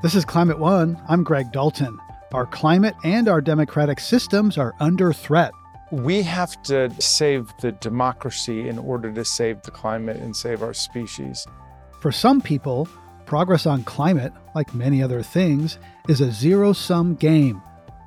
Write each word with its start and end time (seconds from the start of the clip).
This 0.00 0.14
is 0.14 0.24
Climate 0.24 0.60
One. 0.60 0.96
I'm 1.08 1.24
Greg 1.24 1.50
Dalton. 1.50 1.98
Our 2.32 2.46
climate 2.46 2.94
and 3.02 3.26
our 3.26 3.40
democratic 3.40 3.98
systems 3.98 4.56
are 4.56 4.76
under 4.78 5.12
threat. 5.12 5.50
We 5.90 6.22
have 6.22 6.62
to 6.64 6.88
save 7.00 7.52
the 7.60 7.72
democracy 7.72 8.68
in 8.68 8.78
order 8.78 9.12
to 9.12 9.24
save 9.24 9.60
the 9.62 9.72
climate 9.72 10.18
and 10.18 10.36
save 10.36 10.62
our 10.62 10.72
species. 10.72 11.44
For 11.98 12.12
some 12.12 12.40
people, 12.40 12.86
progress 13.26 13.66
on 13.66 13.82
climate, 13.82 14.32
like 14.54 14.72
many 14.72 15.02
other 15.02 15.20
things, 15.20 15.78
is 16.08 16.20
a 16.20 16.30
zero 16.30 16.72
sum 16.72 17.16
game. 17.16 17.60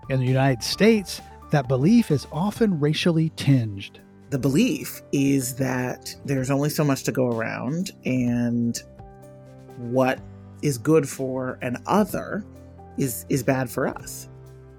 In 0.10 0.22
the 0.22 0.26
United 0.26 0.64
States, 0.64 1.20
that 1.50 1.68
belief 1.68 2.10
is 2.10 2.26
often 2.32 2.80
racially 2.80 3.32
tinged. 3.36 4.00
The 4.30 4.40
belief 4.40 5.02
is 5.12 5.56
that 5.56 6.16
there's 6.24 6.52
only 6.52 6.70
so 6.70 6.86
much 6.86 7.04
to 7.04 7.12
go 7.12 7.28
around, 7.28 7.92
and 8.06 8.82
what 9.78 10.22
is 10.62 10.78
good 10.78 11.08
for 11.08 11.58
an 11.62 11.78
other 11.86 12.44
is, 12.98 13.26
is 13.30 13.44
bad 13.44 13.70
for 13.70 13.88
us. 13.88 14.28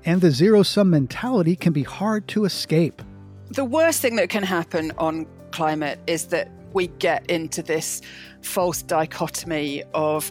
And 0.04 0.20
the 0.20 0.30
zero 0.30 0.62
sum 0.62 0.90
mentality 0.90 1.56
can 1.56 1.72
be 1.72 1.82
hard 1.82 2.26
to 2.28 2.44
escape. 2.44 3.02
The 3.50 3.64
worst 3.64 4.00
thing 4.00 4.16
that 4.16 4.30
can 4.30 4.42
happen 4.42 4.92
on 4.98 5.26
climate 5.50 5.98
is 6.06 6.26
that 6.26 6.50
we 6.72 6.86
get 6.86 7.24
into 7.30 7.62
this 7.62 8.00
false 8.40 8.82
dichotomy 8.82 9.84
of 9.94 10.30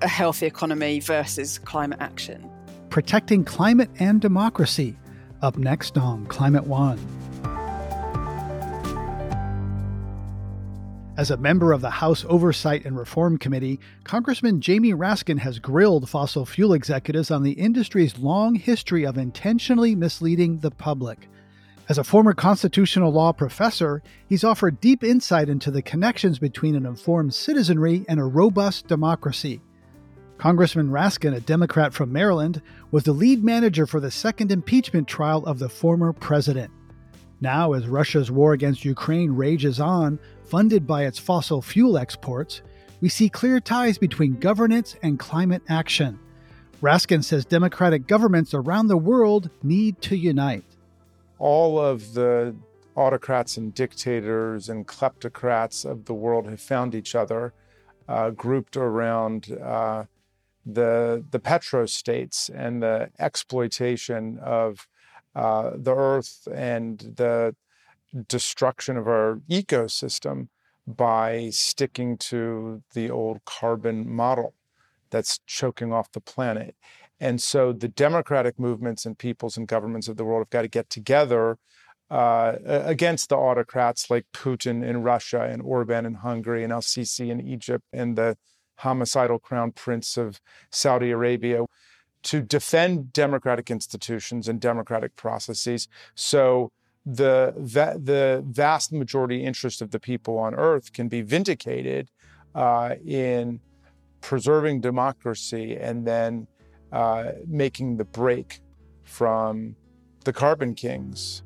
a 0.00 0.08
healthy 0.08 0.46
economy 0.46 1.00
versus 1.00 1.58
climate 1.58 1.98
action. 2.00 2.50
Protecting 2.90 3.44
climate 3.44 3.90
and 3.98 4.20
democracy. 4.20 4.96
Up 5.42 5.56
next 5.56 5.98
on 5.98 6.26
Climate 6.26 6.66
One. 6.66 6.98
As 11.22 11.30
a 11.30 11.36
member 11.36 11.70
of 11.70 11.82
the 11.82 11.88
House 11.88 12.24
Oversight 12.28 12.84
and 12.84 12.98
Reform 12.98 13.38
Committee, 13.38 13.78
Congressman 14.02 14.60
Jamie 14.60 14.92
Raskin 14.92 15.38
has 15.38 15.60
grilled 15.60 16.10
fossil 16.10 16.44
fuel 16.44 16.72
executives 16.72 17.30
on 17.30 17.44
the 17.44 17.52
industry's 17.52 18.18
long 18.18 18.56
history 18.56 19.06
of 19.06 19.16
intentionally 19.16 19.94
misleading 19.94 20.58
the 20.58 20.72
public. 20.72 21.28
As 21.88 21.96
a 21.96 22.02
former 22.02 22.34
constitutional 22.34 23.12
law 23.12 23.32
professor, 23.32 24.02
he's 24.26 24.42
offered 24.42 24.80
deep 24.80 25.04
insight 25.04 25.48
into 25.48 25.70
the 25.70 25.80
connections 25.80 26.40
between 26.40 26.74
an 26.74 26.86
informed 26.86 27.34
citizenry 27.34 28.04
and 28.08 28.18
a 28.18 28.24
robust 28.24 28.88
democracy. 28.88 29.60
Congressman 30.38 30.90
Raskin, 30.90 31.36
a 31.36 31.40
Democrat 31.40 31.94
from 31.94 32.12
Maryland, 32.12 32.60
was 32.90 33.04
the 33.04 33.12
lead 33.12 33.44
manager 33.44 33.86
for 33.86 34.00
the 34.00 34.10
second 34.10 34.50
impeachment 34.50 35.06
trial 35.06 35.46
of 35.46 35.60
the 35.60 35.68
former 35.68 36.12
president. 36.12 36.72
Now, 37.40 37.74
as 37.74 37.86
Russia's 37.86 38.30
war 38.30 38.52
against 38.54 38.84
Ukraine 38.84 39.32
rages 39.32 39.78
on, 39.78 40.18
funded 40.52 40.86
by 40.86 41.06
its 41.06 41.18
fossil 41.18 41.62
fuel 41.62 41.96
exports, 41.96 42.60
we 43.00 43.08
see 43.08 43.26
clear 43.26 43.58
ties 43.58 43.96
between 43.96 44.38
governance 44.38 44.94
and 45.02 45.18
climate 45.18 45.62
action. 45.70 46.18
Raskin 46.82 47.24
says 47.24 47.46
democratic 47.46 48.06
governments 48.06 48.52
around 48.52 48.88
the 48.88 48.98
world 48.98 49.48
need 49.62 50.02
to 50.02 50.14
unite. 50.14 50.66
All 51.38 51.80
of 51.80 52.12
the 52.12 52.54
autocrats 52.96 53.56
and 53.56 53.74
dictators 53.74 54.68
and 54.68 54.86
kleptocrats 54.86 55.86
of 55.90 56.04
the 56.04 56.12
world 56.12 56.46
have 56.50 56.60
found 56.60 56.94
each 56.94 57.14
other, 57.14 57.54
uh, 58.06 58.28
grouped 58.28 58.76
around 58.76 59.52
uh, 59.52 60.04
the 60.66 61.24
the 61.30 61.40
petrostates 61.40 62.50
and 62.54 62.82
the 62.82 63.08
exploitation 63.18 64.38
of 64.42 64.86
uh, 65.34 65.70
the 65.76 65.94
earth 65.94 66.46
and 66.54 66.98
the 67.16 67.56
destruction 68.28 68.96
of 68.96 69.06
our 69.06 69.40
ecosystem 69.50 70.48
by 70.86 71.48
sticking 71.50 72.18
to 72.18 72.82
the 72.94 73.10
old 73.10 73.44
carbon 73.44 74.12
model 74.12 74.54
that's 75.10 75.38
choking 75.46 75.92
off 75.92 76.10
the 76.12 76.20
planet. 76.20 76.74
And 77.20 77.40
so 77.40 77.72
the 77.72 77.88
democratic 77.88 78.58
movements 78.58 79.06
and 79.06 79.16
peoples 79.16 79.56
and 79.56 79.68
governments 79.68 80.08
of 80.08 80.16
the 80.16 80.24
world 80.24 80.40
have 80.40 80.50
got 80.50 80.62
to 80.62 80.68
get 80.68 80.90
together 80.90 81.58
uh, 82.10 82.56
against 82.66 83.28
the 83.28 83.36
autocrats 83.36 84.10
like 84.10 84.26
Putin 84.34 84.84
in 84.84 85.02
Russia 85.02 85.42
and 85.42 85.62
Orban 85.62 86.04
in 86.04 86.14
Hungary 86.14 86.64
and 86.64 86.72
Al 86.72 86.80
Sisi 86.80 87.30
in 87.30 87.40
Egypt 87.40 87.84
and 87.92 88.16
the 88.18 88.36
homicidal 88.76 89.38
crown 89.38 89.72
prince 89.72 90.16
of 90.16 90.40
Saudi 90.70 91.10
Arabia 91.10 91.64
to 92.24 92.42
defend 92.42 93.12
democratic 93.12 93.70
institutions 93.70 94.48
and 94.48 94.60
democratic 94.60 95.16
processes. 95.16 95.88
So 96.14 96.72
the 97.04 97.52
the 97.56 98.44
vast 98.46 98.92
majority 98.92 99.44
interest 99.44 99.82
of 99.82 99.90
the 99.90 99.98
people 99.98 100.38
on 100.38 100.54
earth 100.54 100.92
can 100.92 101.08
be 101.08 101.20
vindicated 101.20 102.08
uh, 102.54 102.94
in 103.04 103.60
preserving 104.20 104.80
democracy 104.80 105.76
and 105.76 106.06
then 106.06 106.46
uh, 106.92 107.32
making 107.46 107.96
the 107.96 108.04
break 108.04 108.60
from 109.02 109.74
the 110.24 110.32
carbon 110.32 110.74
kings 110.74 111.42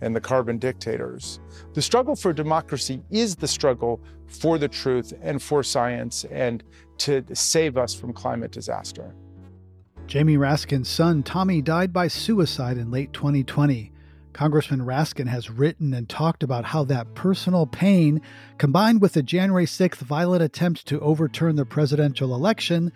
and 0.00 0.14
the 0.14 0.20
carbon 0.20 0.58
dictators. 0.58 1.40
The 1.74 1.82
struggle 1.82 2.16
for 2.16 2.32
democracy 2.32 3.02
is 3.10 3.36
the 3.36 3.48
struggle 3.48 4.00
for 4.26 4.58
the 4.58 4.68
truth 4.68 5.12
and 5.20 5.42
for 5.42 5.62
science 5.62 6.24
and 6.30 6.62
to 6.98 7.24
save 7.34 7.76
us 7.76 7.94
from 7.94 8.12
climate 8.12 8.52
disaster. 8.52 9.14
Jamie 10.06 10.36
Raskin's 10.36 10.88
son, 10.88 11.22
Tommy, 11.22 11.62
died 11.62 11.92
by 11.92 12.08
suicide 12.08 12.78
in 12.78 12.90
late 12.90 13.12
2020. 13.12 13.89
Congressman 14.32 14.80
Raskin 14.80 15.26
has 15.26 15.50
written 15.50 15.92
and 15.92 16.08
talked 16.08 16.42
about 16.42 16.64
how 16.66 16.84
that 16.84 17.14
personal 17.14 17.66
pain, 17.66 18.20
combined 18.58 19.00
with 19.00 19.12
the 19.14 19.22
January 19.22 19.66
6th 19.66 19.96
violent 19.96 20.42
attempt 20.42 20.86
to 20.86 21.00
overturn 21.00 21.56
the 21.56 21.66
presidential 21.66 22.34
election, 22.34 22.92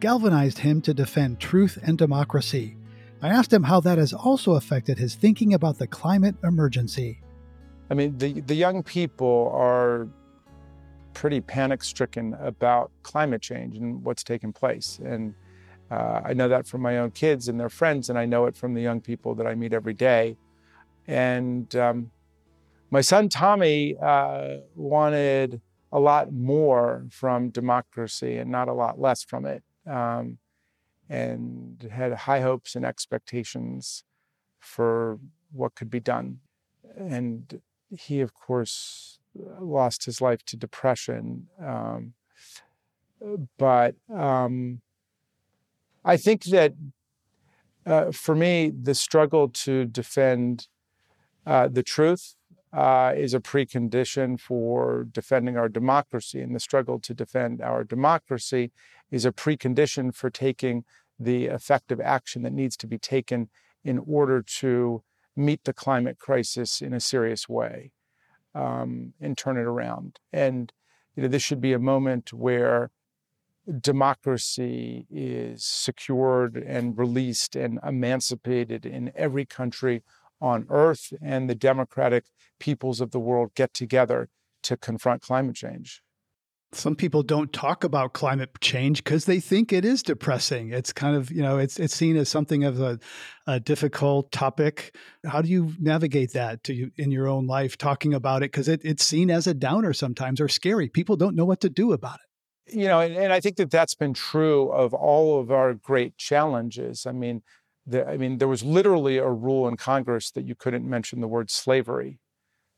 galvanized 0.00 0.58
him 0.58 0.82
to 0.82 0.92
defend 0.92 1.40
truth 1.40 1.78
and 1.82 1.96
democracy. 1.96 2.76
I 3.22 3.28
asked 3.28 3.52
him 3.52 3.62
how 3.62 3.80
that 3.80 3.96
has 3.96 4.12
also 4.12 4.52
affected 4.52 4.98
his 4.98 5.14
thinking 5.14 5.54
about 5.54 5.78
the 5.78 5.86
climate 5.86 6.34
emergency. 6.44 7.22
I 7.90 7.94
mean, 7.94 8.18
the, 8.18 8.40
the 8.42 8.54
young 8.54 8.82
people 8.82 9.50
are 9.54 10.08
pretty 11.14 11.40
panic 11.40 11.82
stricken 11.82 12.34
about 12.34 12.90
climate 13.02 13.40
change 13.40 13.78
and 13.78 14.04
what's 14.04 14.22
taking 14.22 14.52
place. 14.52 15.00
And 15.02 15.34
uh, 15.90 16.20
I 16.24 16.34
know 16.34 16.48
that 16.48 16.66
from 16.66 16.82
my 16.82 16.98
own 16.98 17.12
kids 17.12 17.48
and 17.48 17.58
their 17.58 17.68
friends, 17.68 18.10
and 18.10 18.18
I 18.18 18.26
know 18.26 18.46
it 18.46 18.56
from 18.56 18.74
the 18.74 18.82
young 18.82 19.00
people 19.00 19.34
that 19.36 19.46
I 19.46 19.54
meet 19.54 19.72
every 19.72 19.94
day. 19.94 20.36
And 21.06 21.74
um, 21.76 22.10
my 22.90 23.00
son 23.00 23.28
Tommy 23.28 23.96
uh, 24.00 24.58
wanted 24.74 25.60
a 25.92 26.00
lot 26.00 26.32
more 26.32 27.06
from 27.10 27.50
democracy 27.50 28.36
and 28.36 28.50
not 28.50 28.68
a 28.68 28.72
lot 28.72 29.00
less 29.00 29.22
from 29.22 29.46
it, 29.46 29.62
um, 29.86 30.38
and 31.08 31.88
had 31.92 32.12
high 32.12 32.40
hopes 32.40 32.74
and 32.74 32.84
expectations 32.84 34.04
for 34.58 35.18
what 35.52 35.74
could 35.74 35.90
be 35.90 36.00
done. 36.00 36.40
And 36.96 37.60
he, 37.90 38.20
of 38.20 38.34
course, 38.34 39.18
lost 39.60 40.04
his 40.04 40.20
life 40.20 40.44
to 40.46 40.56
depression. 40.56 41.48
Um, 41.64 42.14
but 43.58 43.94
um, 44.12 44.80
I 46.04 46.16
think 46.16 46.44
that 46.44 46.74
uh, 47.86 48.12
for 48.12 48.34
me, 48.34 48.70
the 48.70 48.94
struggle 48.94 49.48
to 49.48 49.84
defend 49.84 50.68
uh, 51.46 51.68
the 51.68 51.82
truth 51.82 52.36
uh, 52.72 53.12
is 53.16 53.34
a 53.34 53.40
precondition 53.40 54.38
for 54.38 55.06
defending 55.12 55.56
our 55.56 55.68
democracy, 55.68 56.40
and 56.40 56.54
the 56.54 56.60
struggle 56.60 56.98
to 56.98 57.14
defend 57.14 57.60
our 57.60 57.84
democracy 57.84 58.72
is 59.10 59.24
a 59.24 59.32
precondition 59.32 60.14
for 60.14 60.30
taking 60.30 60.84
the 61.18 61.46
effective 61.46 62.00
action 62.00 62.42
that 62.42 62.52
needs 62.52 62.76
to 62.76 62.86
be 62.86 62.98
taken 62.98 63.48
in 63.84 63.98
order 64.06 64.42
to 64.42 65.02
meet 65.36 65.62
the 65.64 65.72
climate 65.72 66.18
crisis 66.18 66.80
in 66.80 66.92
a 66.92 67.00
serious 67.00 67.48
way 67.48 67.92
um, 68.54 69.12
and 69.20 69.36
turn 69.36 69.56
it 69.56 69.62
around. 69.62 70.18
And 70.32 70.72
you 71.14 71.22
know, 71.22 71.28
this 71.28 71.42
should 71.42 71.60
be 71.60 71.72
a 71.72 71.78
moment 71.78 72.32
where 72.32 72.90
democracy 73.80 75.06
is 75.10 75.64
secured 75.64 76.56
and 76.56 76.98
released 76.98 77.56
and 77.56 77.78
emancipated 77.86 78.84
in 78.84 79.12
every 79.14 79.46
country 79.46 80.02
on 80.44 80.66
earth, 80.68 81.12
and 81.22 81.48
the 81.48 81.54
democratic 81.54 82.24
peoples 82.60 83.00
of 83.00 83.10
the 83.10 83.18
world 83.18 83.50
get 83.54 83.72
together 83.72 84.28
to 84.62 84.76
confront 84.76 85.22
climate 85.22 85.56
change. 85.56 86.02
Some 86.72 86.96
people 86.96 87.22
don't 87.22 87.52
talk 87.52 87.84
about 87.84 88.14
climate 88.14 88.50
change 88.60 89.02
because 89.04 89.26
they 89.26 89.38
think 89.38 89.72
it 89.72 89.84
is 89.84 90.02
depressing. 90.02 90.72
It's 90.72 90.92
kind 90.92 91.16
of, 91.16 91.30
you 91.30 91.40
know, 91.40 91.56
it's 91.56 91.78
it's 91.78 91.94
seen 91.94 92.16
as 92.16 92.28
something 92.28 92.64
of 92.64 92.80
a, 92.80 92.98
a 93.46 93.60
difficult 93.60 94.32
topic. 94.32 94.96
How 95.24 95.40
do 95.40 95.48
you 95.48 95.72
navigate 95.80 96.32
that 96.32 96.64
to 96.64 96.74
you 96.74 96.90
in 96.96 97.12
your 97.12 97.28
own 97.28 97.46
life, 97.46 97.78
talking 97.78 98.12
about 98.12 98.42
it? 98.42 98.50
Because 98.50 98.68
it, 98.68 98.80
it's 98.84 99.04
seen 99.04 99.30
as 99.30 99.46
a 99.46 99.54
downer 99.54 99.92
sometimes 99.92 100.40
or 100.40 100.48
scary. 100.48 100.88
People 100.88 101.16
don't 101.16 101.36
know 101.36 101.44
what 101.44 101.60
to 101.60 101.70
do 101.70 101.92
about 101.92 102.16
it 102.16 102.26
you 102.66 102.86
know, 102.86 103.00
and, 103.00 103.14
and, 103.14 103.30
I 103.30 103.40
think 103.40 103.56
that 103.56 103.70
that's 103.70 103.94
been 103.94 104.14
true 104.14 104.70
of 104.70 104.94
all 104.94 105.38
of 105.38 105.50
our 105.50 105.74
great 105.74 106.16
challenges. 106.16 107.04
I 107.04 107.12
mean, 107.12 107.42
I 107.92 108.16
mean, 108.16 108.38
there 108.38 108.48
was 108.48 108.62
literally 108.62 109.18
a 109.18 109.28
rule 109.28 109.68
in 109.68 109.76
Congress 109.76 110.30
that 110.32 110.46
you 110.46 110.54
couldn't 110.54 110.88
mention 110.88 111.20
the 111.20 111.28
word 111.28 111.50
slavery 111.50 112.18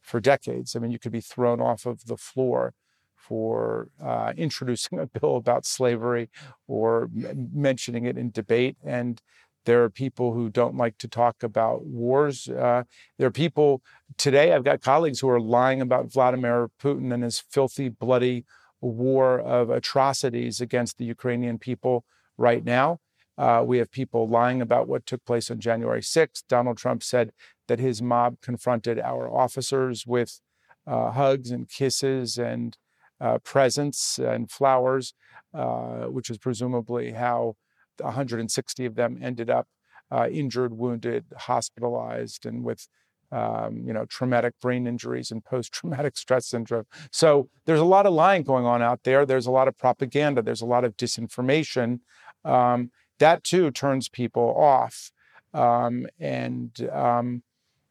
for 0.03 0.21
decades. 0.21 0.75
I 0.75 0.79
mean, 0.81 0.91
you 0.91 0.99
could 0.99 1.13
be 1.13 1.21
thrown 1.21 1.61
off 1.61 1.87
of 1.87 2.07
the 2.07 2.17
floor 2.17 2.75
for 3.15 3.89
uh, 4.03 4.33
introducing 4.37 4.99
a 5.01 5.07
bill 5.07 5.37
about 5.37 5.67
slavery 5.67 6.29
or 6.67 7.05
m- 7.05 7.51
mentioning 7.53 8.05
it 8.05 8.17
in 8.17 8.31
debate. 8.31 8.77
And 8.85 9.21
there 9.65 9.83
are 9.83 9.91
people 9.91 10.33
who 10.33 10.49
don't 10.49 10.77
like 10.77 10.97
to 10.99 11.09
talk 11.09 11.43
about 11.43 11.85
wars. 11.85 12.49
Uh, 12.49 12.85
there 13.19 13.27
are 13.27 13.33
people 13.33 13.83
today, 14.17 14.53
I've 14.53 14.65
got 14.65 14.81
colleagues 14.81 15.21
who 15.21 15.29
are 15.29 15.41
lying 15.41 15.81
about 15.81 16.13
Vladimir 16.13 16.71
Putin 16.81 17.13
and 17.13 17.25
his 17.25 17.41
filthy, 17.51 17.89
bloody 17.89 18.45
war 18.81 19.41
of 19.41 19.71
atrocities 19.71 20.61
against 20.61 20.99
the 20.99 21.05
Ukrainian 21.05 21.59
people 21.59 22.05
right 22.37 22.65
now. 22.65 23.01
Uh, 23.39 23.63
we 23.65 23.79
have 23.79 23.91
people 23.91 24.29
lying 24.29 24.63
about 24.63 24.89
what 24.89 25.07
took 25.07 25.25
place 25.25 25.51
on 25.51 25.61
January 25.61 26.01
6th. 26.01 26.43
Donald 26.49 26.79
Trump 26.79 27.03
said 27.03 27.33
that 27.69 27.79
his 27.79 28.01
mob 28.01 28.41
confronted 28.41 28.99
our 28.99 29.29
officers 29.31 30.07
with 30.07 30.41
uh, 30.87 31.11
hugs 31.11 31.51
and 31.51 31.69
kisses 31.69 32.39
and 32.39 32.77
uh, 33.21 33.39
presents 33.39 34.19
and 34.19 34.51
flowers, 34.51 35.15
uh, 35.55 36.05
which 36.05 36.31
is 36.31 36.39
presumably 36.39 37.13
how 37.13 37.57
160 38.01 38.85
of 38.85 38.95
them 38.95 39.19
ended 39.21 39.51
up 39.51 39.67
uh, 40.11 40.29
injured, 40.31 40.73
wounded, 40.75 41.25
hospitalized, 41.37 42.47
and 42.47 42.65
with 42.65 42.89
um, 43.33 43.83
you 43.85 43.93
know 43.93 44.05
traumatic 44.05 44.55
brain 44.63 44.87
injuries 44.87 45.31
and 45.31 45.45
post-traumatic 45.45 46.17
stress 46.19 46.47
syndrome. 46.47 46.87
So 47.11 47.49
there's 47.65 47.81
a 47.81 47.85
lot 47.85 48.07
of 48.07 48.13
lying 48.13 48.45
going 48.45 48.65
on 48.67 48.83
out 48.83 49.01
there. 49.03 49.27
There's 49.27 49.47
a 49.47 49.51
lot 49.51 49.67
of 49.67 49.77
propaganda. 49.77 50.43
There's 50.43 50.61
a 50.61 50.67
lot 50.67 50.85
of 50.85 50.97
disinformation. 50.97 52.01
Um, 52.45 52.91
that 53.19 53.45
too 53.45 53.71
turns 53.71 54.09
people 54.09 54.55
off. 54.57 55.11
Um, 55.55 56.07
and 56.19 56.71
um, 56.93 57.43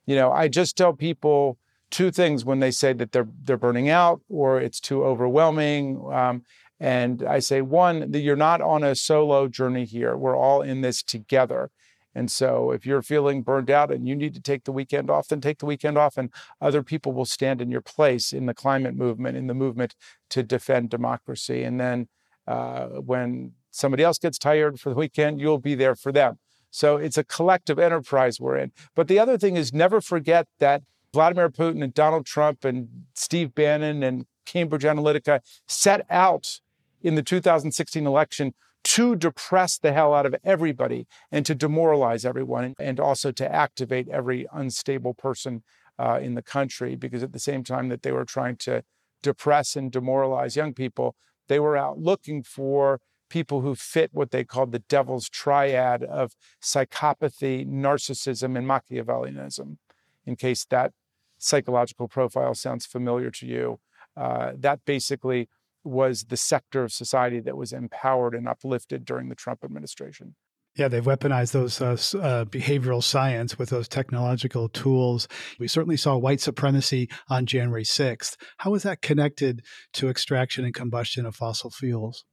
you 0.05 0.15
know, 0.15 0.31
I 0.31 0.47
just 0.47 0.77
tell 0.77 0.93
people 0.93 1.57
two 1.89 2.11
things 2.11 2.45
when 2.45 2.59
they 2.59 2.71
say 2.71 2.93
that 2.93 3.11
they're 3.11 3.27
they're 3.43 3.57
burning 3.57 3.89
out 3.89 4.21
or 4.29 4.59
it's 4.59 4.79
too 4.79 5.03
overwhelming. 5.03 6.05
Um, 6.11 6.43
and 6.79 7.23
I 7.23 7.39
say, 7.39 7.61
one, 7.61 8.11
that 8.11 8.19
you're 8.19 8.35
not 8.35 8.61
on 8.61 8.83
a 8.83 8.95
solo 8.95 9.47
journey 9.47 9.85
here. 9.85 10.17
We're 10.17 10.35
all 10.35 10.61
in 10.61 10.81
this 10.81 11.01
together. 11.01 11.71
And 12.13 12.31
so 12.31 12.71
if 12.71 12.85
you're 12.85 13.01
feeling 13.01 13.43
burned 13.43 13.69
out 13.69 13.91
and 13.91 14.07
you 14.07 14.15
need 14.15 14.33
to 14.35 14.41
take 14.41 14.63
the 14.63 14.71
weekend 14.71 15.09
off, 15.09 15.27
then 15.27 15.41
take 15.41 15.59
the 15.59 15.65
weekend 15.65 15.97
off, 15.97 16.17
and 16.17 16.29
other 16.61 16.81
people 16.81 17.11
will 17.11 17.25
stand 17.25 17.61
in 17.61 17.69
your 17.69 17.81
place 17.81 18.31
in 18.31 18.45
the 18.45 18.53
climate 18.53 18.95
movement, 18.95 19.37
in 19.37 19.47
the 19.47 19.53
movement 19.53 19.95
to 20.29 20.41
defend 20.41 20.89
democracy. 20.89 21.63
And 21.63 21.79
then 21.79 22.07
uh, 22.47 22.85
when 22.87 23.53
somebody 23.75 24.03
else 24.03 24.17
gets 24.17 24.37
tired 24.37 24.79
for 24.79 24.89
the 24.89 24.95
weekend, 24.95 25.39
you'll 25.39 25.59
be 25.59 25.75
there 25.75 25.95
for 25.95 26.11
them. 26.11 26.39
So 26.71 26.97
it's 26.97 27.17
a 27.17 27.23
collective 27.23 27.79
enterprise 27.79 28.39
we're 28.39 28.57
in. 28.57 28.71
But 28.95 29.07
the 29.07 29.19
other 29.19 29.37
thing 29.37 29.55
is 29.55 29.73
never 29.73 30.01
forget 30.01 30.47
that 30.59 30.83
Vladimir 31.13 31.49
Putin 31.49 31.83
and 31.83 31.93
Donald 31.93 32.25
Trump 32.25 32.65
and 32.65 32.89
Steve 33.13 33.55
Bannon 33.55 34.03
and 34.03 34.25
Cambridge 34.45 34.83
Analytica 34.83 35.39
set 35.67 36.05
out 36.09 36.59
in 37.01 37.15
the 37.15 37.23
2016 37.23 38.05
election 38.05 38.53
to 38.83 39.15
depress 39.15 39.77
the 39.77 39.93
hell 39.93 40.13
out 40.13 40.25
of 40.25 40.35
everybody 40.43 41.07
and 41.31 41.45
to 41.45 41.55
demoralize 41.55 42.25
everyone 42.25 42.75
and 42.79 42.99
also 42.99 43.31
to 43.31 43.51
activate 43.51 44.07
every 44.09 44.45
unstable 44.53 45.13
person 45.13 45.63
uh, 45.97 46.19
in 46.21 46.35
the 46.35 46.41
country 46.41 46.95
because 46.95 47.23
at 47.23 47.33
the 47.33 47.39
same 47.39 47.63
time 47.63 47.89
that 47.89 48.03
they 48.03 48.11
were 48.11 48.25
trying 48.25 48.55
to 48.57 48.83
depress 49.23 49.75
and 49.75 49.91
demoralize 49.91 50.55
young 50.55 50.73
people 50.73 51.15
they 51.47 51.59
were 51.59 51.77
out 51.77 51.97
looking 51.97 52.43
for 52.43 52.99
people 53.29 53.61
who 53.61 53.75
fit 53.75 54.09
what 54.13 54.31
they 54.31 54.43
called 54.43 54.71
the 54.71 54.79
devil's 54.79 55.29
triad 55.29 56.03
of 56.03 56.33
psychopathy 56.61 57.67
narcissism 57.67 58.57
and 58.57 58.67
machiavellianism 58.67 59.77
in 60.25 60.35
case 60.35 60.65
that 60.65 60.93
psychological 61.37 62.07
profile 62.07 62.53
sounds 62.53 62.85
familiar 62.85 63.29
to 63.29 63.45
you 63.45 63.79
uh, 64.17 64.51
that 64.57 64.79
basically 64.85 65.49
was 65.83 66.25
the 66.25 66.37
sector 66.37 66.83
of 66.83 66.91
society 66.91 67.39
that 67.39 67.57
was 67.57 67.71
empowered 67.71 68.33
and 68.33 68.47
uplifted 68.47 69.05
during 69.05 69.29
the 69.29 69.35
Trump 69.35 69.63
administration. 69.63 70.35
Yeah, 70.75 70.89
they've 70.89 71.05
weaponized 71.05 71.53
those 71.53 71.79
uh, 71.81 72.19
uh, 72.19 72.45
behavioral 72.45 73.01
science 73.01 73.57
with 73.57 73.69
those 73.69 73.87
technological 73.87 74.67
tools. 74.67 75.27
We 75.57 75.69
certainly 75.69 75.95
saw 75.95 76.17
white 76.17 76.41
supremacy 76.41 77.09
on 77.29 77.45
January 77.45 77.85
6th. 77.85 78.35
How 78.57 78.73
is 78.73 78.83
that 78.83 79.01
connected 79.01 79.63
to 79.93 80.09
extraction 80.09 80.65
and 80.65 80.73
combustion 80.73 81.25
of 81.25 81.35
fossil 81.35 81.69
fuels? 81.69 82.25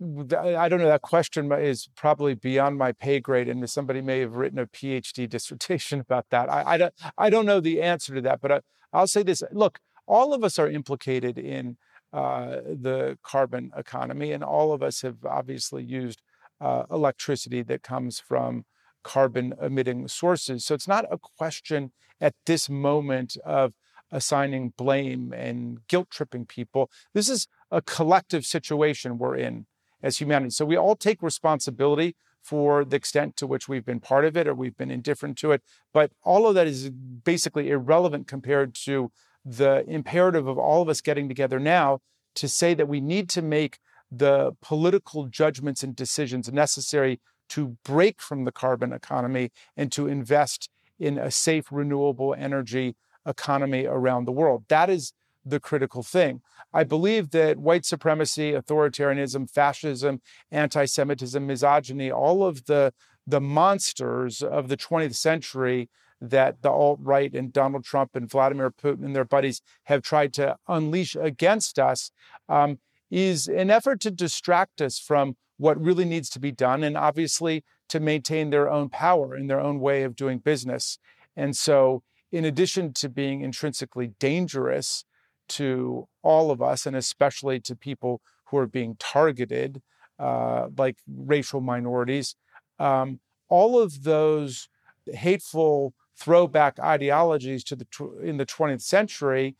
I 0.00 0.68
don't 0.68 0.78
know. 0.78 0.86
That 0.86 1.02
question 1.02 1.50
is 1.52 1.88
probably 1.96 2.34
beyond 2.34 2.76
my 2.76 2.92
pay 2.92 3.18
grade, 3.18 3.48
and 3.48 3.68
somebody 3.68 4.02
may 4.02 4.20
have 4.20 4.34
written 4.34 4.58
a 4.58 4.66
PhD 4.66 5.28
dissertation 5.28 6.00
about 6.06 6.26
that. 6.30 6.50
I, 6.50 6.74
I 6.74 6.76
don't, 6.76 6.94
I 7.16 7.30
don't 7.30 7.46
know 7.46 7.60
the 7.60 7.80
answer 7.80 8.14
to 8.14 8.20
that, 8.22 8.40
but 8.40 8.52
I, 8.52 8.60
I'll 8.92 9.06
say 9.06 9.22
this: 9.22 9.42
Look, 9.52 9.78
all 10.06 10.34
of 10.34 10.44
us 10.44 10.58
are 10.58 10.68
implicated 10.68 11.38
in 11.38 11.76
uh, 12.12 12.60
the 12.64 13.18
carbon 13.22 13.70
economy. 13.76 14.32
And 14.32 14.42
all 14.42 14.72
of 14.72 14.82
us 14.82 15.02
have 15.02 15.24
obviously 15.24 15.84
used 15.84 16.22
uh, 16.60 16.84
electricity 16.90 17.62
that 17.64 17.82
comes 17.82 18.18
from 18.18 18.64
carbon 19.04 19.54
emitting 19.60 20.08
sources. 20.08 20.64
So 20.64 20.74
it's 20.74 20.88
not 20.88 21.04
a 21.10 21.18
question 21.18 21.92
at 22.20 22.34
this 22.46 22.70
moment 22.70 23.36
of 23.44 23.74
assigning 24.10 24.72
blame 24.78 25.32
and 25.32 25.86
guilt 25.88 26.08
tripping 26.10 26.46
people. 26.46 26.90
This 27.12 27.28
is 27.28 27.48
a 27.70 27.82
collective 27.82 28.46
situation 28.46 29.18
we're 29.18 29.36
in 29.36 29.66
as 30.02 30.18
humanity. 30.18 30.50
So 30.50 30.64
we 30.64 30.76
all 30.76 30.96
take 30.96 31.22
responsibility 31.22 32.16
for 32.42 32.84
the 32.84 32.96
extent 32.96 33.36
to 33.36 33.46
which 33.46 33.68
we've 33.68 33.84
been 33.84 34.00
part 34.00 34.24
of 34.24 34.36
it 34.36 34.46
or 34.46 34.54
we've 34.54 34.76
been 34.76 34.90
indifferent 34.90 35.36
to 35.38 35.52
it. 35.52 35.62
But 35.92 36.12
all 36.22 36.46
of 36.46 36.54
that 36.54 36.66
is 36.66 36.90
basically 36.90 37.70
irrelevant 37.70 38.28
compared 38.28 38.74
to 38.84 39.10
the 39.44 39.84
imperative 39.88 40.46
of 40.46 40.58
all 40.58 40.82
of 40.82 40.88
us 40.88 41.00
getting 41.00 41.28
together 41.28 41.58
now 41.58 42.00
to 42.36 42.48
say 42.48 42.74
that 42.74 42.88
we 42.88 43.00
need 43.00 43.28
to 43.30 43.42
make 43.42 43.78
the 44.10 44.52
political 44.62 45.26
judgments 45.26 45.82
and 45.82 45.96
decisions 45.96 46.52
necessary 46.52 47.20
to 47.48 47.76
break 47.84 48.20
from 48.20 48.44
the 48.44 48.52
carbon 48.52 48.92
economy 48.92 49.50
and 49.76 49.90
to 49.92 50.06
invest 50.06 50.68
in 50.98 51.18
a 51.18 51.30
safe, 51.30 51.66
renewable 51.70 52.34
energy 52.38 52.96
economy 53.26 53.86
around 53.86 54.24
the 54.24 54.32
world. 54.32 54.64
That 54.68 54.88
is 54.88 55.12
the 55.46 55.60
critical 55.60 56.02
thing. 56.02 56.42
I 56.72 56.84
believe 56.84 57.30
that 57.30 57.58
white 57.58 57.86
supremacy, 57.86 58.52
authoritarianism, 58.52 59.50
fascism, 59.50 60.20
anti 60.50 60.84
Semitism, 60.84 61.46
misogyny, 61.46 62.10
all 62.10 62.44
of 62.44 62.66
the, 62.66 62.92
the 63.26 63.40
monsters 63.40 64.42
of 64.42 64.68
the 64.68 64.76
20th 64.76 65.14
century 65.14 65.88
that 66.20 66.62
the 66.62 66.70
alt 66.70 66.98
right 67.02 67.34
and 67.34 67.52
Donald 67.52 67.84
Trump 67.84 68.16
and 68.16 68.30
Vladimir 68.30 68.70
Putin 68.70 69.04
and 69.04 69.14
their 69.14 69.24
buddies 69.24 69.60
have 69.84 70.02
tried 70.02 70.32
to 70.34 70.56
unleash 70.66 71.14
against 71.14 71.78
us 71.78 72.10
um, 72.48 72.78
is 73.10 73.48
an 73.48 73.70
effort 73.70 74.00
to 74.00 74.10
distract 74.10 74.80
us 74.80 74.98
from 74.98 75.36
what 75.58 75.80
really 75.80 76.04
needs 76.04 76.28
to 76.30 76.40
be 76.40 76.52
done 76.52 76.82
and 76.82 76.96
obviously 76.96 77.64
to 77.88 78.00
maintain 78.00 78.50
their 78.50 78.68
own 78.70 78.88
power 78.88 79.34
and 79.34 79.48
their 79.48 79.60
own 79.60 79.78
way 79.78 80.02
of 80.02 80.16
doing 80.16 80.38
business. 80.38 80.98
And 81.36 81.56
so, 81.56 82.02
in 82.32 82.44
addition 82.44 82.92
to 82.94 83.08
being 83.08 83.42
intrinsically 83.42 84.08
dangerous 84.18 85.04
to 85.48 86.08
all 86.22 86.50
of 86.50 86.60
us, 86.60 86.86
and 86.86 86.96
especially 86.96 87.60
to 87.60 87.76
people 87.76 88.20
who 88.46 88.56
are 88.58 88.66
being 88.66 88.96
targeted, 88.98 89.82
uh, 90.18 90.68
like 90.76 90.96
racial 91.06 91.60
minorities, 91.60 92.36
um, 92.78 93.20
all 93.48 93.78
of 93.78 94.02
those 94.04 94.68
hateful 95.12 95.94
throwback 96.16 96.78
ideologies 96.80 97.62
to 97.64 97.76
the 97.76 97.86
in 98.22 98.38
the 98.38 98.46
20th 98.46 98.80
century 98.80 99.54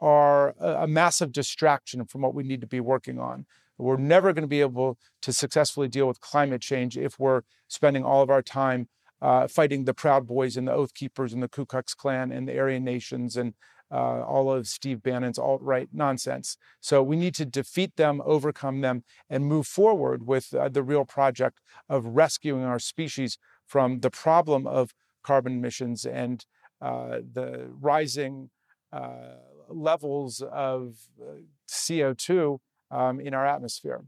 are 0.00 0.54
a, 0.60 0.82
a 0.82 0.86
massive 0.86 1.32
distraction 1.32 2.04
from 2.04 2.20
what 2.20 2.34
we 2.34 2.42
need 2.42 2.60
to 2.60 2.66
be 2.66 2.80
working 2.80 3.18
on. 3.18 3.46
We're 3.78 3.96
never 3.96 4.32
going 4.32 4.42
to 4.42 4.48
be 4.48 4.60
able 4.60 4.98
to 5.22 5.32
successfully 5.32 5.88
deal 5.88 6.06
with 6.06 6.20
climate 6.20 6.62
change 6.62 6.96
if 6.96 7.18
we're 7.18 7.42
spending 7.68 8.04
all 8.04 8.22
of 8.22 8.30
our 8.30 8.42
time 8.42 8.88
uh, 9.20 9.48
fighting 9.48 9.84
the 9.84 9.94
Proud 9.94 10.26
Boys 10.26 10.56
and 10.56 10.68
the 10.68 10.72
Oath 10.72 10.94
Keepers 10.94 11.32
and 11.32 11.42
the 11.42 11.48
Ku 11.48 11.66
Klux 11.66 11.94
Klan 11.94 12.30
and 12.30 12.48
the 12.48 12.58
Aryan 12.58 12.84
Nations 12.84 13.36
and 13.36 13.54
uh, 13.90 14.22
all 14.22 14.52
of 14.52 14.66
Steve 14.66 15.02
Bannon's 15.02 15.38
alt 15.38 15.62
right 15.62 15.88
nonsense. 15.92 16.56
So 16.80 17.02
we 17.02 17.16
need 17.16 17.34
to 17.36 17.44
defeat 17.44 17.96
them, 17.96 18.20
overcome 18.24 18.80
them, 18.80 19.04
and 19.30 19.46
move 19.46 19.66
forward 19.66 20.26
with 20.26 20.52
uh, 20.54 20.68
the 20.68 20.82
real 20.82 21.04
project 21.04 21.60
of 21.88 22.04
rescuing 22.04 22.64
our 22.64 22.78
species 22.78 23.38
from 23.66 24.00
the 24.00 24.10
problem 24.10 24.66
of 24.66 24.92
carbon 25.22 25.54
emissions 25.54 26.04
and 26.04 26.44
uh, 26.80 27.18
the 27.32 27.68
rising 27.80 28.50
uh, 28.92 29.36
levels 29.68 30.42
of 30.42 30.96
uh, 31.20 31.40
CO2 31.68 32.58
um, 32.90 33.20
in 33.20 33.34
our 33.34 33.46
atmosphere. 33.46 34.04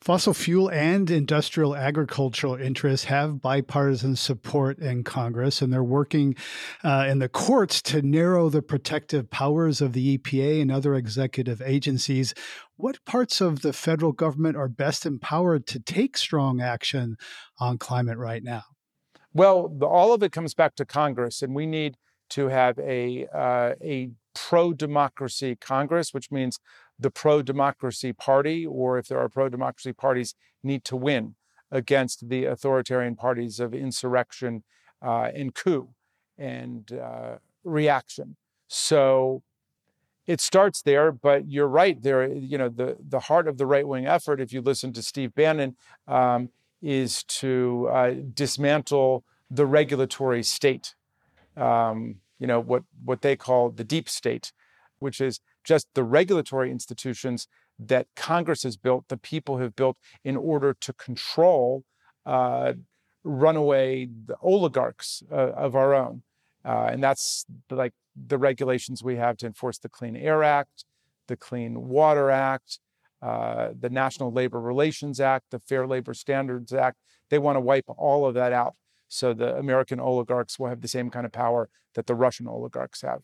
Fossil 0.00 0.32
fuel 0.32 0.70
and 0.70 1.10
industrial 1.10 1.76
agricultural 1.76 2.54
interests 2.54 3.04
have 3.04 3.42
bipartisan 3.42 4.16
support 4.16 4.78
in 4.78 5.04
Congress, 5.04 5.60
and 5.60 5.70
they're 5.70 5.84
working 5.84 6.34
uh, 6.82 7.06
in 7.06 7.18
the 7.18 7.28
courts 7.28 7.82
to 7.82 8.00
narrow 8.00 8.48
the 8.48 8.62
protective 8.62 9.28
powers 9.28 9.82
of 9.82 9.92
the 9.92 10.16
EPA 10.16 10.62
and 10.62 10.72
other 10.72 10.94
executive 10.94 11.60
agencies. 11.60 12.32
What 12.76 13.04
parts 13.04 13.42
of 13.42 13.60
the 13.60 13.74
federal 13.74 14.12
government 14.12 14.56
are 14.56 14.68
best 14.68 15.04
empowered 15.04 15.66
to 15.66 15.78
take 15.78 16.16
strong 16.16 16.62
action 16.62 17.18
on 17.58 17.76
climate 17.76 18.16
right 18.16 18.42
now? 18.42 18.62
Well, 19.34 19.68
the, 19.68 19.86
all 19.86 20.14
of 20.14 20.22
it 20.22 20.32
comes 20.32 20.54
back 20.54 20.76
to 20.76 20.86
Congress, 20.86 21.42
and 21.42 21.54
we 21.54 21.66
need 21.66 21.98
to 22.30 22.48
have 22.48 22.78
a 22.78 23.26
uh, 23.34 23.74
a 23.82 24.12
pro 24.34 24.72
democracy 24.72 25.56
Congress, 25.56 26.14
which 26.14 26.30
means 26.30 26.58
the 27.00 27.10
pro 27.10 27.42
democracy 27.42 28.12
party, 28.12 28.66
or 28.66 28.98
if 28.98 29.08
there 29.08 29.18
are 29.18 29.28
pro 29.28 29.48
democracy 29.48 29.92
parties, 29.92 30.34
need 30.62 30.84
to 30.84 30.96
win 30.96 31.34
against 31.70 32.28
the 32.28 32.44
authoritarian 32.44 33.16
parties 33.16 33.60
of 33.60 33.72
insurrection 33.72 34.62
uh, 35.02 35.30
and 35.34 35.54
coup 35.54 35.88
and 36.36 36.92
uh, 36.92 37.36
reaction. 37.64 38.36
So 38.68 39.42
it 40.26 40.40
starts 40.40 40.82
there, 40.82 41.10
but 41.10 41.48
you're 41.48 41.66
right. 41.66 42.00
There, 42.00 42.26
you 42.32 42.58
know, 42.58 42.68
the 42.68 42.96
the 43.00 43.20
heart 43.20 43.48
of 43.48 43.58
the 43.58 43.66
right 43.66 43.86
wing 43.86 44.06
effort, 44.06 44.40
if 44.40 44.52
you 44.52 44.60
listen 44.60 44.92
to 44.92 45.02
Steve 45.02 45.34
Bannon, 45.34 45.76
um, 46.06 46.50
is 46.82 47.24
to 47.24 47.88
uh, 47.92 48.14
dismantle 48.34 49.24
the 49.50 49.66
regulatory 49.66 50.42
state. 50.42 50.94
Um, 51.56 52.16
you 52.38 52.46
know 52.46 52.60
what 52.60 52.84
what 53.04 53.22
they 53.22 53.36
call 53.36 53.70
the 53.70 53.84
deep 53.84 54.08
state, 54.08 54.52
which 54.98 55.20
is 55.20 55.40
just 55.70 55.86
the 55.94 56.02
regulatory 56.02 56.68
institutions 56.68 57.46
that 57.78 58.08
Congress 58.16 58.64
has 58.64 58.76
built, 58.76 59.04
the 59.06 59.16
people 59.16 59.58
have 59.58 59.76
built 59.76 59.96
in 60.24 60.36
order 60.36 60.74
to 60.74 60.92
control 60.92 61.84
uh, 62.26 62.72
runaway 63.22 64.08
oligarchs 64.42 65.22
uh, 65.30 65.52
of 65.66 65.76
our 65.76 65.94
own. 65.94 66.22
Uh, 66.64 66.88
and 66.90 67.00
that's 67.00 67.46
like 67.70 67.92
the 68.16 68.36
regulations 68.36 69.04
we 69.04 69.14
have 69.14 69.36
to 69.36 69.46
enforce 69.46 69.78
the 69.78 69.88
Clean 69.88 70.16
Air 70.16 70.42
Act, 70.42 70.84
the 71.28 71.36
Clean 71.36 71.72
Water 71.86 72.32
Act, 72.32 72.80
uh, 73.22 73.68
the 73.78 73.90
National 73.90 74.32
Labor 74.32 74.60
Relations 74.60 75.20
Act, 75.20 75.44
the 75.52 75.60
Fair 75.60 75.86
Labor 75.86 76.14
Standards 76.14 76.72
Act. 76.72 76.98
They 77.30 77.38
want 77.38 77.54
to 77.54 77.60
wipe 77.60 77.84
all 77.96 78.26
of 78.26 78.34
that 78.34 78.52
out. 78.52 78.74
So 79.06 79.32
the 79.34 79.56
American 79.56 80.00
oligarchs 80.00 80.58
will 80.58 80.66
have 80.66 80.80
the 80.80 80.88
same 80.88 81.10
kind 81.10 81.26
of 81.26 81.30
power 81.30 81.68
that 81.94 82.08
the 82.08 82.16
Russian 82.16 82.48
oligarchs 82.48 83.02
have. 83.02 83.22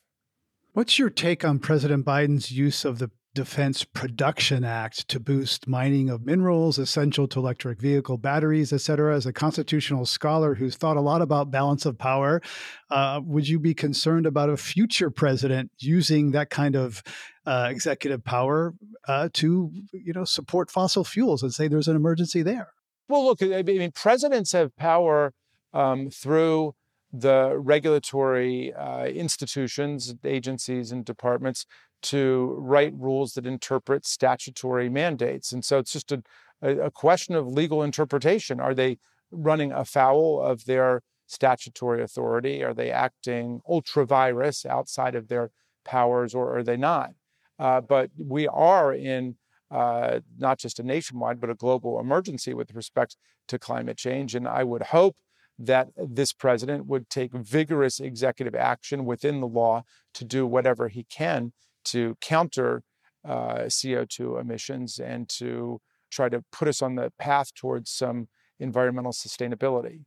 What's 0.76 0.98
your 0.98 1.08
take 1.08 1.42
on 1.42 1.58
President 1.58 2.04
Biden's 2.04 2.52
use 2.52 2.84
of 2.84 2.98
the 2.98 3.10
Defense 3.34 3.82
Production 3.82 4.62
Act 4.62 5.08
to 5.08 5.18
boost 5.18 5.66
mining 5.66 6.10
of 6.10 6.26
minerals 6.26 6.78
essential 6.78 7.26
to 7.28 7.38
electric 7.38 7.80
vehicle 7.80 8.18
batteries, 8.18 8.74
et 8.74 8.82
cetera. 8.82 9.16
As 9.16 9.24
a 9.24 9.32
constitutional 9.32 10.04
scholar 10.04 10.54
who's 10.54 10.76
thought 10.76 10.98
a 10.98 11.00
lot 11.00 11.22
about 11.22 11.50
balance 11.50 11.86
of 11.86 11.96
power, 11.96 12.42
uh, 12.90 13.22
would 13.24 13.48
you 13.48 13.58
be 13.58 13.72
concerned 13.72 14.26
about 14.26 14.50
a 14.50 14.58
future 14.58 15.08
president 15.08 15.70
using 15.78 16.32
that 16.32 16.50
kind 16.50 16.76
of 16.76 17.02
uh, 17.46 17.68
executive 17.70 18.22
power 18.22 18.74
uh, 19.08 19.30
to, 19.32 19.72
you 19.94 20.12
know, 20.12 20.24
support 20.24 20.70
fossil 20.70 21.04
fuels 21.04 21.42
and 21.42 21.54
say 21.54 21.68
there's 21.68 21.88
an 21.88 21.96
emergency 21.96 22.42
there? 22.42 22.68
Well, 23.08 23.24
look, 23.24 23.42
I 23.42 23.62
mean, 23.62 23.92
presidents 23.92 24.52
have 24.52 24.76
power 24.76 25.32
um, 25.72 26.10
through 26.10 26.74
the 27.12 27.56
regulatory 27.58 28.74
uh, 28.74 29.06
institutions, 29.06 30.14
agencies, 30.24 30.92
and 30.92 31.04
departments 31.04 31.66
to 32.02 32.54
write 32.58 32.92
rules 32.94 33.32
that 33.34 33.46
interpret 33.46 34.04
statutory 34.04 34.88
mandates. 34.88 35.52
And 35.52 35.64
so 35.64 35.78
it's 35.78 35.92
just 35.92 36.12
a, 36.12 36.22
a 36.62 36.90
question 36.90 37.34
of 37.34 37.46
legal 37.46 37.82
interpretation. 37.82 38.60
Are 38.60 38.74
they 38.74 38.98
running 39.30 39.72
afoul 39.72 40.40
of 40.40 40.64
their 40.66 41.02
statutory 41.26 42.02
authority? 42.02 42.62
Are 42.62 42.74
they 42.74 42.90
acting 42.90 43.60
ultra 43.68 44.06
vires 44.06 44.64
outside 44.64 45.14
of 45.14 45.28
their 45.28 45.50
powers, 45.84 46.34
or 46.34 46.56
are 46.56 46.62
they 46.62 46.76
not? 46.76 47.10
Uh, 47.58 47.80
but 47.80 48.10
we 48.18 48.46
are 48.48 48.92
in 48.92 49.36
uh, 49.70 50.20
not 50.38 50.58
just 50.58 50.78
a 50.78 50.82
nationwide, 50.82 51.40
but 51.40 51.50
a 51.50 51.54
global 51.54 51.98
emergency 51.98 52.54
with 52.54 52.74
respect 52.74 53.16
to 53.48 53.58
climate 53.58 53.96
change. 53.96 54.34
And 54.34 54.46
I 54.46 54.62
would 54.62 54.82
hope 54.84 55.16
that 55.58 55.88
this 55.96 56.32
president 56.32 56.86
would 56.86 57.08
take 57.08 57.32
vigorous 57.32 58.00
executive 58.00 58.54
action 58.54 59.04
within 59.04 59.40
the 59.40 59.46
law 59.46 59.82
to 60.14 60.24
do 60.24 60.46
whatever 60.46 60.88
he 60.88 61.04
can 61.04 61.52
to 61.84 62.16
counter 62.20 62.82
uh, 63.24 63.62
CO2 63.64 64.40
emissions 64.40 64.98
and 64.98 65.28
to 65.28 65.80
try 66.10 66.28
to 66.28 66.44
put 66.52 66.68
us 66.68 66.82
on 66.82 66.94
the 66.94 67.12
path 67.18 67.54
towards 67.54 67.90
some 67.90 68.28
environmental 68.58 69.12
sustainability. 69.12 70.04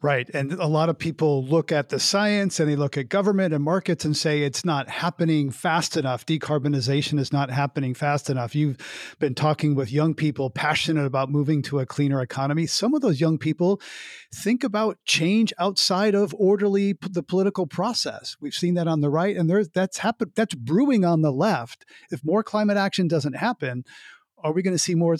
Right. 0.00 0.30
And 0.32 0.52
a 0.52 0.66
lot 0.68 0.90
of 0.90 0.96
people 0.96 1.44
look 1.44 1.72
at 1.72 1.88
the 1.88 1.98
science 1.98 2.60
and 2.60 2.70
they 2.70 2.76
look 2.76 2.96
at 2.96 3.08
government 3.08 3.52
and 3.52 3.64
markets 3.64 4.04
and 4.04 4.16
say 4.16 4.42
it's 4.42 4.64
not 4.64 4.88
happening 4.88 5.50
fast 5.50 5.96
enough. 5.96 6.24
Decarbonization 6.24 7.18
is 7.18 7.32
not 7.32 7.50
happening 7.50 7.94
fast 7.94 8.30
enough. 8.30 8.54
You've 8.54 8.76
been 9.18 9.34
talking 9.34 9.74
with 9.74 9.90
young 9.90 10.14
people 10.14 10.50
passionate 10.50 11.04
about 11.04 11.30
moving 11.30 11.62
to 11.62 11.80
a 11.80 11.86
cleaner 11.86 12.22
economy. 12.22 12.64
Some 12.68 12.94
of 12.94 13.00
those 13.00 13.20
young 13.20 13.38
people 13.38 13.80
think 14.32 14.62
about 14.62 14.98
change 15.04 15.52
outside 15.58 16.14
of 16.14 16.32
orderly 16.38 16.96
the 17.00 17.24
political 17.24 17.66
process. 17.66 18.36
We've 18.40 18.54
seen 18.54 18.74
that 18.74 18.86
on 18.86 19.00
the 19.00 19.10
right 19.10 19.36
and 19.36 19.50
there's 19.50 19.68
that's 19.68 19.98
happened 19.98 20.30
that's 20.36 20.54
brewing 20.54 21.04
on 21.04 21.22
the 21.22 21.32
left. 21.32 21.84
If 22.12 22.24
more 22.24 22.44
climate 22.44 22.76
action 22.76 23.08
doesn't 23.08 23.34
happen, 23.34 23.82
are 24.44 24.52
we 24.52 24.62
going 24.62 24.76
to 24.76 24.78
see 24.78 24.94
more 24.94 25.16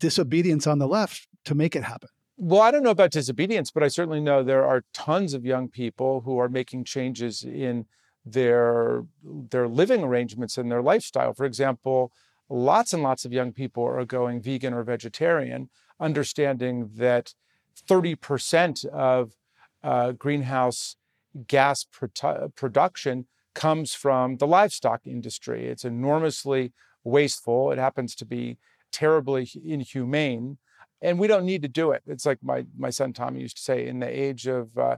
disobedience 0.00 0.66
on 0.66 0.80
the 0.80 0.86
left 0.86 1.26
to 1.46 1.54
make 1.54 1.74
it 1.74 1.84
happen? 1.84 2.10
Well, 2.40 2.62
I 2.62 2.70
don't 2.70 2.84
know 2.84 2.90
about 2.90 3.10
disobedience, 3.10 3.72
but 3.72 3.82
I 3.82 3.88
certainly 3.88 4.20
know 4.20 4.44
there 4.44 4.64
are 4.64 4.84
tons 4.94 5.34
of 5.34 5.44
young 5.44 5.68
people 5.68 6.20
who 6.20 6.38
are 6.38 6.48
making 6.48 6.84
changes 6.84 7.42
in 7.42 7.86
their 8.24 9.04
their 9.24 9.66
living 9.66 10.04
arrangements 10.04 10.56
and 10.56 10.70
their 10.70 10.80
lifestyle. 10.80 11.34
For 11.34 11.44
example, 11.44 12.12
lots 12.48 12.92
and 12.92 13.02
lots 13.02 13.24
of 13.24 13.32
young 13.32 13.52
people 13.52 13.82
are 13.84 14.04
going 14.04 14.40
vegan 14.40 14.72
or 14.72 14.84
vegetarian, 14.84 15.68
understanding 15.98 16.90
that 16.94 17.34
30% 17.88 18.84
of 18.86 19.32
uh, 19.82 20.12
greenhouse 20.12 20.94
gas 21.48 21.84
produ- 21.92 22.54
production 22.54 23.26
comes 23.52 23.94
from 23.94 24.36
the 24.36 24.46
livestock 24.46 25.08
industry. 25.08 25.66
It's 25.66 25.84
enormously 25.84 26.72
wasteful. 27.02 27.72
It 27.72 27.78
happens 27.78 28.14
to 28.14 28.24
be 28.24 28.58
terribly 28.92 29.50
inhumane 29.64 30.58
and 31.00 31.18
we 31.18 31.26
don't 31.26 31.44
need 31.44 31.62
to 31.62 31.68
do 31.68 31.90
it. 31.92 32.02
It's 32.06 32.26
like 32.26 32.38
my 32.42 32.66
my 32.76 32.90
son 32.90 33.12
Tommy 33.12 33.40
used 33.40 33.56
to 33.56 33.62
say, 33.62 33.86
in 33.86 34.00
the 34.00 34.08
age 34.08 34.46
of 34.46 34.76
uh, 34.76 34.96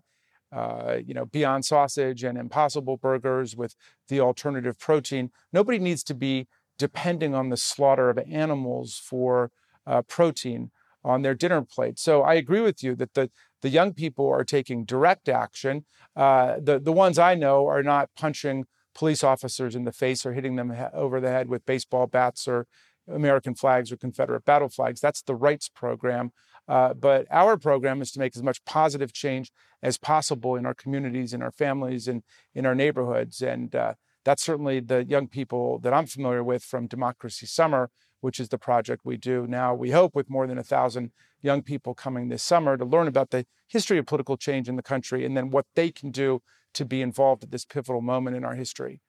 uh, 0.52 0.98
you 1.04 1.14
know 1.14 1.26
Beyond 1.26 1.64
Sausage 1.64 2.24
and 2.24 2.38
Impossible 2.38 2.96
Burgers 2.96 3.56
with 3.56 3.74
the 4.08 4.20
alternative 4.20 4.78
protein, 4.78 5.30
nobody 5.52 5.78
needs 5.78 6.02
to 6.04 6.14
be 6.14 6.48
depending 6.78 7.34
on 7.34 7.50
the 7.50 7.56
slaughter 7.56 8.08
of 8.10 8.18
animals 8.18 9.00
for 9.04 9.50
uh, 9.86 10.02
protein 10.02 10.70
on 11.04 11.22
their 11.22 11.34
dinner 11.34 11.62
plate. 11.62 11.98
So 11.98 12.22
I 12.22 12.34
agree 12.34 12.60
with 12.60 12.82
you 12.82 12.94
that 12.96 13.14
the 13.14 13.30
the 13.62 13.68
young 13.68 13.92
people 13.92 14.28
are 14.28 14.44
taking 14.44 14.84
direct 14.84 15.28
action. 15.28 15.84
Uh, 16.16 16.56
the 16.60 16.78
the 16.78 16.92
ones 16.92 17.18
I 17.18 17.34
know 17.34 17.66
are 17.66 17.82
not 17.82 18.10
punching 18.16 18.64
police 18.94 19.22
officers 19.22 19.76
in 19.76 19.84
the 19.84 19.92
face 19.92 20.26
or 20.26 20.32
hitting 20.32 20.56
them 20.56 20.74
over 20.92 21.20
the 21.20 21.30
head 21.30 21.48
with 21.48 21.64
baseball 21.64 22.06
bats 22.06 22.48
or 22.48 22.66
American 23.12 23.54
flags 23.54 23.90
or 23.92 23.96
Confederate 23.96 24.44
battle 24.44 24.68
flags. 24.68 25.00
That's 25.00 25.22
the 25.22 25.34
rights 25.34 25.68
program. 25.68 26.32
Uh, 26.68 26.94
but 26.94 27.26
our 27.30 27.56
program 27.56 28.00
is 28.00 28.12
to 28.12 28.20
make 28.20 28.36
as 28.36 28.42
much 28.42 28.64
positive 28.64 29.12
change 29.12 29.50
as 29.82 29.98
possible 29.98 30.56
in 30.56 30.66
our 30.66 30.74
communities, 30.74 31.32
in 31.32 31.42
our 31.42 31.50
families, 31.50 32.06
and 32.06 32.22
in 32.54 32.64
our 32.66 32.74
neighborhoods. 32.74 33.42
And 33.42 33.74
uh, 33.74 33.94
that's 34.24 34.42
certainly 34.42 34.80
the 34.80 35.04
young 35.04 35.26
people 35.26 35.78
that 35.80 35.92
I'm 35.92 36.06
familiar 36.06 36.44
with 36.44 36.62
from 36.62 36.86
Democracy 36.86 37.46
Summer, 37.46 37.90
which 38.20 38.38
is 38.38 38.50
the 38.50 38.58
project 38.58 39.02
we 39.04 39.16
do 39.16 39.46
now. 39.46 39.74
We 39.74 39.90
hope 39.90 40.14
with 40.14 40.30
more 40.30 40.46
than 40.46 40.58
a 40.58 40.62
thousand 40.62 41.12
young 41.42 41.62
people 41.62 41.94
coming 41.94 42.28
this 42.28 42.42
summer 42.42 42.76
to 42.76 42.84
learn 42.84 43.08
about 43.08 43.30
the 43.30 43.46
history 43.66 43.98
of 43.98 44.06
political 44.06 44.36
change 44.36 44.68
in 44.68 44.76
the 44.76 44.82
country 44.82 45.24
and 45.24 45.36
then 45.36 45.50
what 45.50 45.66
they 45.74 45.90
can 45.90 46.10
do 46.10 46.42
to 46.74 46.84
be 46.84 47.02
involved 47.02 47.42
at 47.42 47.50
this 47.50 47.64
pivotal 47.64 48.02
moment 48.02 48.36
in 48.36 48.44
our 48.44 48.54
history. 48.54 49.00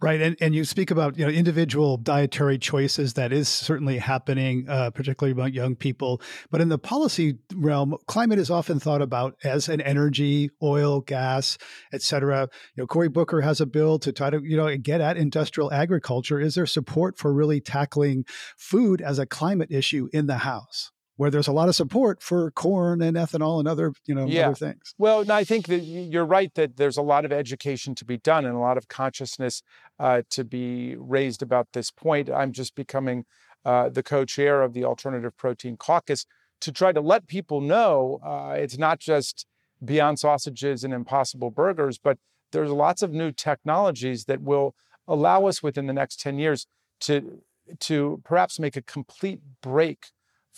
Right, 0.00 0.20
and 0.20 0.36
and 0.40 0.54
you 0.54 0.64
speak 0.64 0.92
about 0.92 1.18
you 1.18 1.26
know 1.26 1.32
individual 1.32 1.96
dietary 1.96 2.56
choices 2.56 3.14
that 3.14 3.32
is 3.32 3.48
certainly 3.48 3.98
happening, 3.98 4.64
uh, 4.68 4.90
particularly 4.90 5.32
among 5.32 5.54
young 5.54 5.74
people. 5.74 6.22
But 6.52 6.60
in 6.60 6.68
the 6.68 6.78
policy 6.78 7.38
realm, 7.56 7.96
climate 8.06 8.38
is 8.38 8.48
often 8.48 8.78
thought 8.78 9.02
about 9.02 9.34
as 9.42 9.68
an 9.68 9.80
energy, 9.80 10.50
oil, 10.62 11.00
gas, 11.00 11.58
et 11.92 12.02
cetera. 12.02 12.48
You 12.76 12.82
know, 12.82 12.86
Cory 12.86 13.08
Booker 13.08 13.40
has 13.40 13.60
a 13.60 13.66
bill 13.66 13.98
to 13.98 14.12
try 14.12 14.30
to 14.30 14.40
you 14.40 14.56
know 14.56 14.76
get 14.76 15.00
at 15.00 15.16
industrial 15.16 15.72
agriculture. 15.72 16.38
Is 16.38 16.54
there 16.54 16.66
support 16.66 17.18
for 17.18 17.32
really 17.34 17.60
tackling 17.60 18.24
food 18.56 19.00
as 19.00 19.18
a 19.18 19.26
climate 19.26 19.72
issue 19.72 20.08
in 20.12 20.28
the 20.28 20.38
House? 20.38 20.92
Where 21.18 21.32
there's 21.32 21.48
a 21.48 21.52
lot 21.52 21.68
of 21.68 21.74
support 21.74 22.22
for 22.22 22.48
corn 22.52 23.02
and 23.02 23.16
ethanol 23.16 23.58
and 23.58 23.66
other, 23.66 23.92
you 24.06 24.14
know, 24.14 24.24
yeah. 24.24 24.46
other 24.46 24.54
things. 24.54 24.94
Well, 24.98 25.24
no, 25.24 25.34
I 25.34 25.42
think 25.42 25.66
that 25.66 25.80
you're 25.80 26.24
right 26.24 26.54
that 26.54 26.76
there's 26.76 26.96
a 26.96 27.02
lot 27.02 27.24
of 27.24 27.32
education 27.32 27.96
to 27.96 28.04
be 28.04 28.18
done 28.18 28.46
and 28.46 28.54
a 28.54 28.60
lot 28.60 28.78
of 28.78 28.86
consciousness 28.86 29.60
uh, 29.98 30.22
to 30.30 30.44
be 30.44 30.94
raised 30.96 31.42
about 31.42 31.66
this 31.72 31.90
point. 31.90 32.30
I'm 32.30 32.52
just 32.52 32.76
becoming 32.76 33.24
uh, 33.64 33.88
the 33.88 34.04
co-chair 34.04 34.62
of 34.62 34.74
the 34.74 34.84
Alternative 34.84 35.36
Protein 35.36 35.76
Caucus 35.76 36.24
to 36.60 36.70
try 36.70 36.92
to 36.92 37.00
let 37.00 37.26
people 37.26 37.60
know 37.60 38.20
uh, 38.24 38.54
it's 38.56 38.78
not 38.78 39.00
just 39.00 39.44
Beyond 39.84 40.20
Sausages 40.20 40.84
and 40.84 40.94
Impossible 40.94 41.50
Burgers, 41.50 41.98
but 41.98 42.18
there's 42.52 42.70
lots 42.70 43.02
of 43.02 43.10
new 43.10 43.32
technologies 43.32 44.26
that 44.26 44.40
will 44.40 44.76
allow 45.08 45.46
us 45.46 45.64
within 45.64 45.86
the 45.86 45.92
next 45.92 46.20
10 46.20 46.38
years 46.38 46.68
to 47.00 47.42
to 47.80 48.22
perhaps 48.24 48.58
make 48.58 48.76
a 48.76 48.82
complete 48.82 49.40
break 49.60 50.06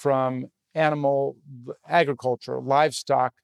from 0.00 0.46
animal 0.74 1.36
agriculture, 1.86 2.58
livestock, 2.58 3.34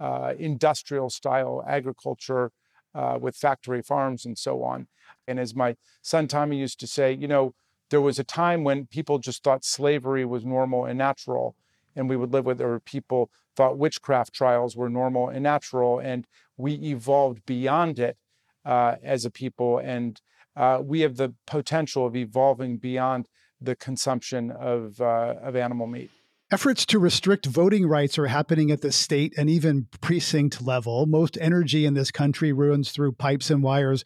uh, 0.00 0.32
industrial 0.38 1.10
style 1.10 1.62
agriculture 1.68 2.50
uh, 2.94 3.18
with 3.20 3.36
factory 3.36 3.82
farms 3.82 4.24
and 4.24 4.38
so 4.38 4.62
on. 4.62 4.86
And 5.26 5.38
as 5.38 5.54
my 5.54 5.76
son 6.00 6.26
Tommy 6.26 6.56
used 6.58 6.80
to 6.80 6.86
say, 6.86 7.12
you 7.12 7.28
know, 7.28 7.54
there 7.90 8.00
was 8.00 8.18
a 8.18 8.24
time 8.24 8.64
when 8.64 8.86
people 8.86 9.18
just 9.18 9.42
thought 9.42 9.64
slavery 9.64 10.24
was 10.24 10.44
normal 10.44 10.86
and 10.86 10.98
natural, 10.98 11.54
and 11.94 12.08
we 12.08 12.16
would 12.16 12.32
live 12.32 12.46
with, 12.46 12.60
or 12.60 12.80
people 12.80 13.30
thought 13.56 13.76
witchcraft 13.76 14.32
trials 14.32 14.76
were 14.76 14.88
normal 14.88 15.28
and 15.28 15.42
natural, 15.42 15.98
and 15.98 16.26
we 16.56 16.72
evolved 16.74 17.44
beyond 17.44 17.98
it 17.98 18.16
uh, 18.64 18.96
as 19.02 19.24
a 19.24 19.30
people, 19.30 19.78
and 19.78 20.20
uh, 20.56 20.80
we 20.82 21.00
have 21.00 21.16
the 21.16 21.34
potential 21.46 22.06
of 22.06 22.16
evolving 22.16 22.78
beyond 22.78 23.28
the 23.60 23.76
consumption 23.76 24.50
of 24.50 25.00
uh, 25.00 25.34
of 25.42 25.56
animal 25.56 25.86
meat. 25.86 26.10
Efforts 26.50 26.86
to 26.86 26.98
restrict 26.98 27.44
voting 27.44 27.86
rights 27.86 28.18
are 28.18 28.26
happening 28.26 28.70
at 28.70 28.80
the 28.80 28.90
state 28.90 29.34
and 29.36 29.50
even 29.50 29.86
precinct 30.00 30.62
level. 30.62 31.04
Most 31.04 31.36
energy 31.42 31.84
in 31.84 31.92
this 31.92 32.10
country 32.10 32.54
runs 32.54 32.90
through 32.90 33.12
pipes 33.12 33.50
and 33.50 33.62
wires 33.62 34.02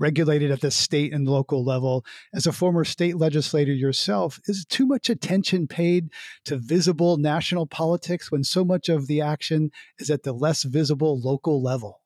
regulated 0.00 0.50
at 0.50 0.60
the 0.60 0.72
state 0.72 1.12
and 1.12 1.28
local 1.28 1.64
level. 1.64 2.04
As 2.34 2.48
a 2.48 2.52
former 2.52 2.82
state 2.82 3.16
legislator 3.16 3.72
yourself, 3.72 4.40
is 4.46 4.64
too 4.68 4.86
much 4.86 5.08
attention 5.08 5.68
paid 5.68 6.08
to 6.46 6.56
visible 6.56 7.16
national 7.16 7.68
politics 7.68 8.32
when 8.32 8.42
so 8.42 8.64
much 8.64 8.88
of 8.88 9.06
the 9.06 9.20
action 9.20 9.70
is 9.96 10.10
at 10.10 10.24
the 10.24 10.32
less 10.32 10.64
visible 10.64 11.20
local 11.20 11.62
level? 11.62 12.00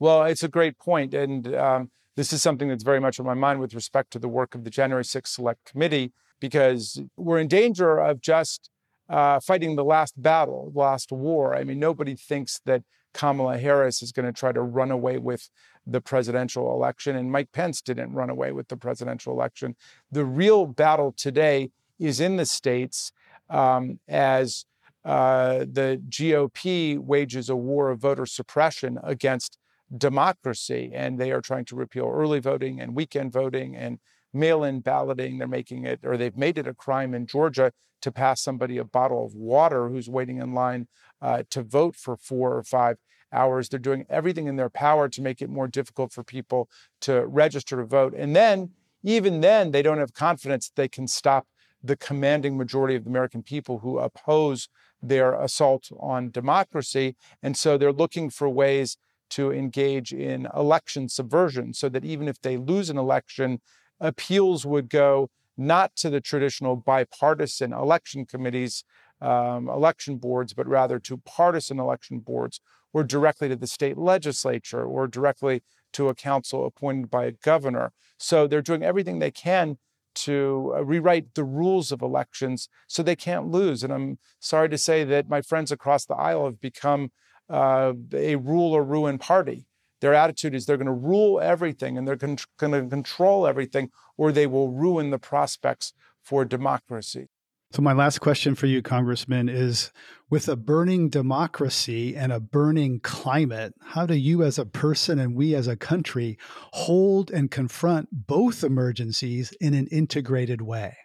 Well, 0.00 0.24
it's 0.24 0.42
a 0.42 0.48
great 0.48 0.80
point, 0.80 1.14
and 1.14 1.54
um, 1.54 1.90
this 2.16 2.32
is 2.32 2.42
something 2.42 2.66
that's 2.66 2.82
very 2.82 3.00
much 3.00 3.20
on 3.20 3.26
my 3.26 3.34
mind 3.34 3.60
with 3.60 3.72
respect 3.72 4.10
to 4.14 4.18
the 4.18 4.28
work 4.28 4.56
of 4.56 4.64
the 4.64 4.70
January 4.70 5.04
6th 5.04 5.28
Select 5.28 5.64
Committee, 5.64 6.12
because 6.40 7.00
we're 7.16 7.38
in 7.38 7.48
danger 7.48 7.98
of 7.98 8.20
just 8.20 8.70
uh, 9.08 9.40
fighting 9.40 9.76
the 9.76 9.84
last 9.84 10.20
battle, 10.20 10.70
the 10.72 10.78
last 10.78 11.10
war. 11.12 11.54
I 11.54 11.64
mean, 11.64 11.78
nobody 11.78 12.14
thinks 12.14 12.60
that 12.66 12.82
Kamala 13.14 13.58
Harris 13.58 14.02
is 14.02 14.12
going 14.12 14.26
to 14.26 14.38
try 14.38 14.52
to 14.52 14.60
run 14.60 14.90
away 14.90 15.18
with 15.18 15.48
the 15.86 16.00
presidential 16.00 16.72
election, 16.72 17.16
and 17.16 17.32
Mike 17.32 17.50
Pence 17.52 17.80
didn't 17.80 18.12
run 18.12 18.28
away 18.28 18.52
with 18.52 18.68
the 18.68 18.76
presidential 18.76 19.32
election. 19.32 19.74
The 20.12 20.24
real 20.24 20.66
battle 20.66 21.12
today 21.16 21.70
is 21.98 22.20
in 22.20 22.36
the 22.36 22.44
states 22.44 23.10
um, 23.48 23.98
as 24.06 24.66
uh, 25.04 25.60
the 25.60 26.02
GOP 26.08 26.98
wages 26.98 27.48
a 27.48 27.56
war 27.56 27.90
of 27.90 28.00
voter 28.00 28.26
suppression 28.26 28.98
against 29.02 29.56
democracy, 29.96 30.90
and 30.94 31.18
they 31.18 31.32
are 31.32 31.40
trying 31.40 31.64
to 31.66 31.76
repeal 31.76 32.10
early 32.12 32.40
voting 32.40 32.80
and 32.80 32.94
weekend 32.94 33.32
voting 33.32 33.74
and 33.74 33.98
mail 34.32 34.64
in 34.64 34.80
balloting. 34.80 35.38
They're 35.38 35.48
making 35.48 35.84
it, 35.84 36.00
or 36.04 36.16
they've 36.16 36.36
made 36.36 36.58
it 36.58 36.66
a 36.66 36.74
crime 36.74 37.14
in 37.14 37.26
Georgia 37.26 37.72
to 38.02 38.12
pass 38.12 38.40
somebody 38.40 38.78
a 38.78 38.84
bottle 38.84 39.24
of 39.24 39.34
water 39.34 39.88
who's 39.88 40.08
waiting 40.08 40.38
in 40.38 40.54
line 40.54 40.86
uh, 41.20 41.42
to 41.50 41.62
vote 41.62 41.96
for 41.96 42.16
four 42.16 42.56
or 42.56 42.62
five 42.62 42.96
hours. 43.32 43.68
They're 43.68 43.78
doing 43.78 44.06
everything 44.08 44.46
in 44.46 44.56
their 44.56 44.70
power 44.70 45.08
to 45.08 45.22
make 45.22 45.42
it 45.42 45.50
more 45.50 45.68
difficult 45.68 46.12
for 46.12 46.22
people 46.22 46.68
to 47.00 47.26
register 47.26 47.76
to 47.76 47.84
vote. 47.84 48.14
And 48.16 48.34
then, 48.34 48.70
even 49.02 49.40
then, 49.40 49.70
they 49.70 49.82
don't 49.82 49.98
have 49.98 50.14
confidence 50.14 50.68
that 50.68 50.80
they 50.80 50.88
can 50.88 51.06
stop 51.06 51.46
the 51.82 51.96
commanding 51.96 52.56
majority 52.56 52.96
of 52.96 53.04
the 53.04 53.10
American 53.10 53.42
people 53.42 53.78
who 53.78 53.98
oppose 53.98 54.68
their 55.00 55.34
assault 55.34 55.90
on 56.00 56.30
democracy. 56.30 57.16
And 57.42 57.56
so 57.56 57.78
they're 57.78 57.92
looking 57.92 58.30
for 58.30 58.48
ways 58.48 58.96
to 59.30 59.52
engage 59.52 60.12
in 60.12 60.48
election 60.56 61.08
subversion 61.08 61.74
so 61.74 61.88
that 61.88 62.04
even 62.04 62.28
if 62.28 62.40
they 62.40 62.56
lose 62.56 62.90
an 62.90 62.98
election, 62.98 63.60
appeals 64.00 64.64
would 64.66 64.88
go 64.88 65.30
not 65.56 65.96
to 65.96 66.08
the 66.08 66.20
traditional 66.20 66.76
bipartisan 66.76 67.72
election 67.72 68.24
committees, 68.24 68.84
um, 69.20 69.68
election 69.68 70.16
boards, 70.16 70.54
but 70.54 70.66
rather 70.66 70.98
to 71.00 71.16
partisan 71.18 71.80
election 71.80 72.20
boards 72.20 72.60
or 72.92 73.02
directly 73.02 73.48
to 73.48 73.56
the 73.56 73.66
state 73.66 73.98
legislature 73.98 74.84
or 74.84 75.06
directly 75.06 75.62
to 75.92 76.08
a 76.08 76.14
council 76.14 76.64
appointed 76.64 77.10
by 77.10 77.24
a 77.24 77.32
governor. 77.32 77.92
So 78.18 78.46
they're 78.46 78.62
doing 78.62 78.82
everything 78.82 79.18
they 79.18 79.30
can 79.30 79.78
to 80.14 80.74
uh, 80.76 80.84
rewrite 80.84 81.34
the 81.34 81.44
rules 81.44 81.92
of 81.92 82.02
elections 82.02 82.68
so 82.86 83.02
they 83.02 83.16
can't 83.16 83.48
lose. 83.48 83.82
And 83.82 83.92
I'm 83.92 84.18
sorry 84.40 84.68
to 84.68 84.78
say 84.78 85.04
that 85.04 85.28
my 85.28 85.42
friends 85.42 85.70
across 85.70 86.04
the 86.04 86.14
aisle 86.14 86.46
have 86.46 86.60
become 86.60 87.12
uh, 87.48 87.92
a 88.12 88.36
rule 88.36 88.72
or 88.72 88.82
ruin 88.82 89.18
party. 89.18 89.67
Their 90.00 90.14
attitude 90.14 90.54
is 90.54 90.66
they're 90.66 90.76
going 90.76 90.86
to 90.86 90.92
rule 90.92 91.40
everything 91.40 91.98
and 91.98 92.06
they're 92.06 92.16
going 92.16 92.36
to 92.36 92.88
control 92.88 93.46
everything, 93.46 93.90
or 94.16 94.32
they 94.32 94.46
will 94.46 94.70
ruin 94.70 95.10
the 95.10 95.18
prospects 95.18 95.92
for 96.22 96.44
democracy. 96.44 97.28
So, 97.70 97.82
my 97.82 97.92
last 97.92 98.20
question 98.20 98.54
for 98.54 98.66
you, 98.66 98.80
Congressman, 98.80 99.50
is 99.50 99.92
with 100.30 100.48
a 100.48 100.56
burning 100.56 101.10
democracy 101.10 102.16
and 102.16 102.32
a 102.32 102.40
burning 102.40 103.00
climate, 103.00 103.74
how 103.82 104.06
do 104.06 104.14
you 104.14 104.42
as 104.42 104.58
a 104.58 104.64
person 104.64 105.18
and 105.18 105.34
we 105.34 105.54
as 105.54 105.68
a 105.68 105.76
country 105.76 106.38
hold 106.72 107.30
and 107.30 107.50
confront 107.50 108.08
both 108.26 108.64
emergencies 108.64 109.52
in 109.60 109.74
an 109.74 109.86
integrated 109.88 110.62
way? 110.62 110.96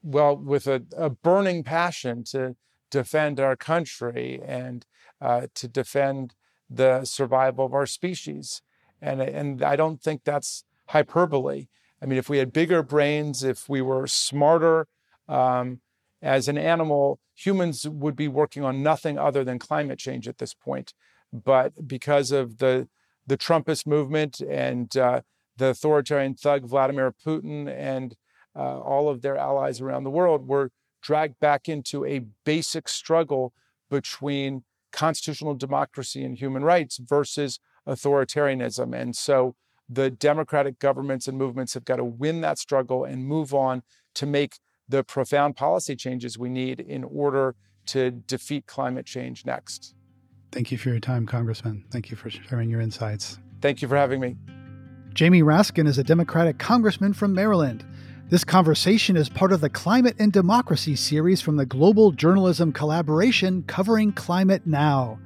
Well, 0.00 0.36
with 0.36 0.68
a, 0.68 0.84
a 0.96 1.10
burning 1.10 1.64
passion 1.64 2.22
to 2.30 2.54
defend 2.92 3.40
our 3.40 3.56
country 3.56 4.40
and 4.46 4.86
uh, 5.20 5.48
to 5.56 5.66
defend 5.66 6.35
the 6.68 7.04
survival 7.04 7.66
of 7.66 7.74
our 7.74 7.86
species. 7.86 8.62
And, 9.00 9.20
and 9.20 9.62
I 9.62 9.76
don't 9.76 10.02
think 10.02 10.24
that's 10.24 10.64
hyperbole. 10.88 11.68
I 12.02 12.06
mean, 12.06 12.18
if 12.18 12.28
we 12.28 12.38
had 12.38 12.52
bigger 12.52 12.82
brains, 12.82 13.42
if 13.42 13.68
we 13.68 13.80
were 13.82 14.06
smarter 14.06 14.88
um, 15.28 15.80
as 16.22 16.48
an 16.48 16.58
animal, 16.58 17.20
humans 17.34 17.86
would 17.88 18.16
be 18.16 18.28
working 18.28 18.64
on 18.64 18.82
nothing 18.82 19.18
other 19.18 19.44
than 19.44 19.58
climate 19.58 19.98
change 19.98 20.26
at 20.28 20.38
this 20.38 20.54
point. 20.54 20.92
But 21.32 21.86
because 21.86 22.30
of 22.32 22.58
the, 22.58 22.88
the 23.26 23.36
Trumpist 23.36 23.86
movement 23.86 24.40
and 24.40 24.94
uh, 24.96 25.20
the 25.56 25.68
authoritarian 25.68 26.34
thug 26.34 26.64
Vladimir 26.64 27.12
Putin 27.12 27.68
and 27.68 28.14
uh, 28.54 28.80
all 28.80 29.08
of 29.08 29.22
their 29.22 29.36
allies 29.36 29.80
around 29.80 30.04
the 30.04 30.10
world, 30.10 30.46
we're 30.46 30.70
dragged 31.02 31.38
back 31.40 31.68
into 31.68 32.04
a 32.04 32.20
basic 32.44 32.88
struggle 32.88 33.52
between 33.90 34.64
constitutional 34.96 35.54
democracy 35.54 36.24
and 36.24 36.38
human 36.38 36.64
rights 36.64 36.96
versus 36.96 37.60
authoritarianism. 37.86 38.98
And 38.98 39.14
so 39.14 39.54
the 39.88 40.10
democratic 40.10 40.78
governments 40.78 41.28
and 41.28 41.36
movements 41.36 41.74
have 41.74 41.84
got 41.84 41.96
to 41.96 42.04
win 42.04 42.40
that 42.40 42.58
struggle 42.58 43.04
and 43.04 43.24
move 43.24 43.52
on 43.54 43.82
to 44.14 44.26
make 44.26 44.58
the 44.88 45.04
profound 45.04 45.54
policy 45.54 45.94
changes 45.94 46.38
we 46.38 46.48
need 46.48 46.80
in 46.80 47.04
order 47.04 47.54
to 47.86 48.10
defeat 48.10 48.66
climate 48.66 49.04
change 49.04 49.44
next. 49.44 49.94
Thank 50.50 50.72
you 50.72 50.78
for 50.78 50.88
your 50.88 50.98
time, 50.98 51.26
Congressman. 51.26 51.84
Thank 51.90 52.10
you 52.10 52.16
for 52.16 52.30
sharing 52.30 52.70
your 52.70 52.80
insights. 52.80 53.38
Thank 53.60 53.82
you 53.82 53.88
for 53.88 53.96
having 53.96 54.20
me. 54.20 54.36
Jamie 55.12 55.42
Raskin 55.42 55.86
is 55.86 55.98
a 55.98 56.04
Democratic 56.04 56.58
congressman 56.58 57.12
from 57.12 57.34
Maryland. 57.34 57.84
This 58.28 58.42
conversation 58.42 59.16
is 59.16 59.28
part 59.28 59.52
of 59.52 59.60
the 59.60 59.70
Climate 59.70 60.16
and 60.18 60.32
Democracy 60.32 60.96
series 60.96 61.40
from 61.40 61.54
the 61.54 61.64
Global 61.64 62.10
Journalism 62.10 62.72
Collaboration 62.72 63.62
covering 63.68 64.10
climate 64.10 64.66
now. 64.66 65.20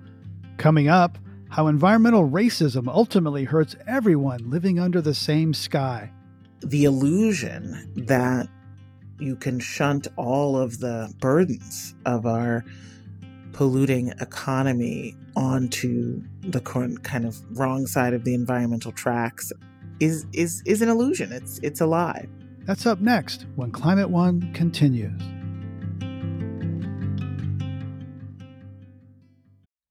Coming 0.59 0.89
up, 0.89 1.17
how 1.49 1.69
environmental 1.69 2.29
racism 2.29 2.89
ultimately 2.89 3.45
hurts 3.45 3.75
everyone 3.87 4.51
living 4.51 4.79
under 4.79 5.01
the 5.01 5.15
same 5.15 5.55
sky. 5.55 6.13
The 6.61 6.85
illusion 6.85 7.91
that 8.07 8.49
you 9.19 9.35
can 9.35 9.61
shunt 9.61 10.07
all 10.17 10.59
of 10.59 10.81
the 10.81 11.11
burdens 11.21 11.95
of 12.05 12.27
our 12.27 12.67
polluting 13.55 14.09
economy 14.21 15.17
onto 15.37 16.23
the 16.43 16.61
kind 16.61 17.25
of 17.25 17.59
wrong 17.59 17.87
side 17.87 18.13
of 18.13 18.25
the 18.25 18.35
environmental 18.35 18.93
tracks 18.93 19.55
is 20.01 20.27
is 20.35 20.63
is 20.67 20.83
an 20.83 20.91
illusion. 20.91 21.33
It's 21.33 21.59
it's 21.61 21.81
a 21.81 21.87
lie. 21.87 22.29
That's 22.71 22.87
up 22.87 23.01
next 23.01 23.47
when 23.57 23.73
Climate 23.73 24.11
One 24.11 24.53
continues. 24.53 25.21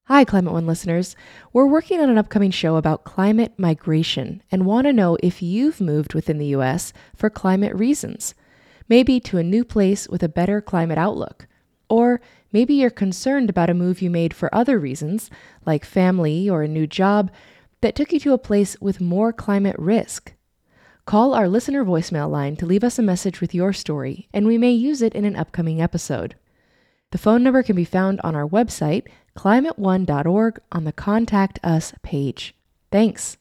Hi, 0.06 0.24
Climate 0.24 0.54
One 0.54 0.66
listeners. 0.66 1.18
We're 1.52 1.66
working 1.66 2.00
on 2.00 2.10
an 2.10 2.18
upcoming 2.18 2.52
show 2.52 2.78
about 2.78 3.04
climate 3.04 3.52
migration 3.58 4.42
and 4.50 4.66
want 4.66 4.88
to 4.88 4.94
know 4.94 5.18
if 5.22 5.42
you've 5.42 5.82
moved 5.82 6.14
within 6.14 6.38
the 6.38 6.46
U.S. 6.56 6.94
for 7.18 7.30
climate 7.30 7.76
reasons. 7.76 8.34
Maybe 8.88 9.20
to 9.20 9.38
a 9.38 9.44
new 9.44 9.66
place 9.66 10.08
with 10.08 10.24
a 10.24 10.30
better 10.30 10.62
climate 10.62 10.98
outlook. 10.98 11.48
Or 11.90 12.22
maybe 12.54 12.76
you're 12.76 12.92
concerned 12.92 13.50
about 13.50 13.70
a 13.70 13.74
move 13.74 14.02
you 14.02 14.10
made 14.10 14.34
for 14.34 14.56
other 14.56 14.80
reasons, 14.80 15.30
like 15.66 15.84
family 15.84 16.50
or 16.50 16.64
a 16.64 16.68
new 16.70 16.88
job, 16.88 17.30
that 17.82 17.94
took 17.94 18.14
you 18.14 18.22
to 18.22 18.32
a 18.32 18.38
place 18.38 18.80
with 18.80 19.02
more 19.02 19.34
climate 19.34 19.76
risk. 19.78 20.34
Call 21.10 21.34
our 21.34 21.50
listener 21.50 21.84
voicemail 21.84 22.30
line 22.30 22.56
to 22.58 22.68
leave 22.68 22.84
us 22.84 23.00
a 23.00 23.02
message 23.02 23.42
with 23.42 23.56
your 23.56 23.74
story, 23.74 24.30
and 24.32 24.46
we 24.46 24.60
may 24.60 24.70
use 24.70 25.02
it 25.02 25.16
in 25.16 25.26
an 25.26 25.36
upcoming 25.36 25.82
episode. 25.82 26.36
The 27.10 27.18
phone 27.18 27.42
number 27.42 27.64
can 27.64 27.76
be 27.76 27.84
found 27.84 28.22
on 28.24 28.36
our 28.36 28.48
website, 28.48 29.08
climateone.org, 29.36 30.60
on 30.72 30.84
the 30.84 30.92
Contact 30.92 31.60
Us 31.64 31.96
page. 32.04 32.54
Thanks. 32.92 33.38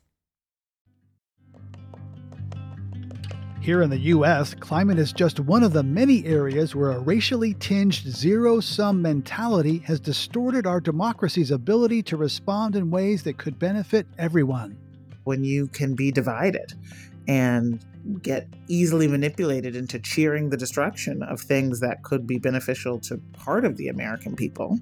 Here 3.61 3.83
in 3.83 3.91
the 3.91 3.99
U.S., 3.99 4.55
climate 4.55 4.99
is 4.99 5.13
just 5.13 5.39
one 5.39 5.63
of 5.63 5.75
the 5.75 5.83
many 5.83 6.25
areas 6.25 6.75
where 6.75 6.93
a 6.93 6.99
racially 6.99 7.53
tinged 7.53 7.97
zero 7.97 8.61
sum 8.61 9.03
mentality 9.03 9.81
has 9.81 10.01
distorted 10.01 10.67
our 10.67 10.81
democracy's 10.81 11.51
ability 11.51 12.03
to 12.05 12.17
respond 12.17 12.77
in 12.77 12.91
ways 12.91 13.25
that 13.25 13.37
could 13.37 13.59
benefit 13.59 14.07
everyone. 14.17 14.79
When 15.25 15.45
you 15.45 15.67
can 15.67 15.95
be 15.95 16.11
divided 16.11 16.73
and 17.29 17.85
get 18.23 18.49
easily 18.69 19.07
manipulated 19.07 19.77
into 19.77 19.99
cheering 19.99 20.49
the 20.49 20.57
destruction 20.57 21.23
of 21.23 21.41
things 21.41 21.81
that 21.81 22.03
could 22.03 22.27
be 22.27 22.39
beneficial 22.39 22.99
to 22.99 23.19
part 23.35 23.65
of 23.65 23.77
the 23.77 23.89
American 23.89 24.35
people. 24.35 24.79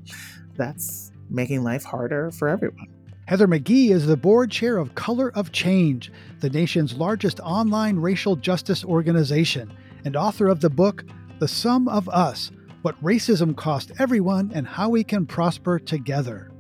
That's 0.55 1.11
making 1.29 1.65
life 1.65 1.83
harder 1.85 2.31
for 2.31 2.49
everyone. 2.49 2.87
Heather 3.27 3.49
McGhee 3.49 3.91
is 3.91 4.07
the 4.07 4.17
board 4.17 4.53
chair 4.53 4.77
of 4.77 4.95
Color 4.95 5.33
of 5.35 5.51
Change, 5.51 6.13
the 6.39 6.49
nation's 6.49 6.95
largest 6.95 7.41
online 7.41 7.97
racial 7.97 8.37
justice 8.37 8.85
organization, 8.85 9.73
and 10.05 10.15
author 10.15 10.47
of 10.47 10.61
the 10.61 10.71
book, 10.71 11.05
The 11.41 11.49
Sum 11.49 11.89
of 11.89 12.09
Us 12.09 12.53
What 12.83 13.03
Racism 13.03 13.57
Cost 13.57 13.91
Everyone 13.99 14.53
and 14.55 14.69
How 14.69 14.89
We 14.89 15.03
Can 15.03 15.27
Prosper 15.27 15.81
Together. 15.81 16.53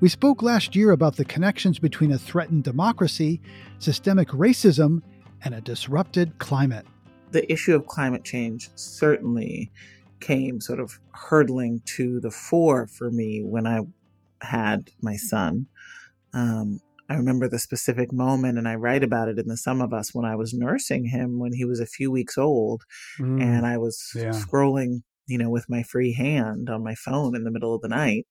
We 0.00 0.08
spoke 0.08 0.42
last 0.42 0.76
year 0.76 0.92
about 0.92 1.16
the 1.16 1.24
connections 1.24 1.80
between 1.80 2.12
a 2.12 2.18
threatened 2.18 2.62
democracy, 2.62 3.40
systemic 3.80 4.28
racism, 4.28 5.02
and 5.44 5.54
a 5.54 5.60
disrupted 5.60 6.38
climate. 6.38 6.86
The 7.30 7.50
issue 7.50 7.74
of 7.74 7.86
climate 7.86 8.24
change 8.24 8.70
certainly 8.74 9.70
came 10.20 10.60
sort 10.60 10.80
of 10.80 11.00
hurtling 11.12 11.82
to 11.84 12.20
the 12.20 12.30
fore 12.30 12.86
for 12.86 13.10
me 13.10 13.42
when 13.42 13.66
I 13.66 13.80
had 14.40 14.90
my 15.00 15.16
son. 15.16 15.66
Um, 16.32 16.80
I 17.08 17.16
remember 17.16 17.48
the 17.48 17.58
specific 17.58 18.12
moment, 18.12 18.56
and 18.56 18.66
I 18.66 18.76
write 18.76 19.04
about 19.04 19.28
it 19.28 19.38
in 19.38 19.48
the 19.48 19.56
Sum 19.56 19.82
of 19.82 19.92
Us 19.92 20.14
when 20.14 20.24
I 20.24 20.36
was 20.36 20.54
nursing 20.54 21.06
him 21.06 21.38
when 21.38 21.52
he 21.52 21.64
was 21.64 21.80
a 21.80 21.86
few 21.86 22.10
weeks 22.10 22.38
old, 22.38 22.84
mm, 23.18 23.42
and 23.42 23.66
I 23.66 23.76
was 23.76 24.12
yeah. 24.14 24.30
scrolling, 24.30 25.02
you 25.26 25.36
know, 25.36 25.50
with 25.50 25.68
my 25.68 25.82
free 25.82 26.14
hand 26.14 26.70
on 26.70 26.82
my 26.82 26.94
phone 26.94 27.36
in 27.36 27.44
the 27.44 27.50
middle 27.50 27.74
of 27.74 27.82
the 27.82 27.88
night, 27.88 28.26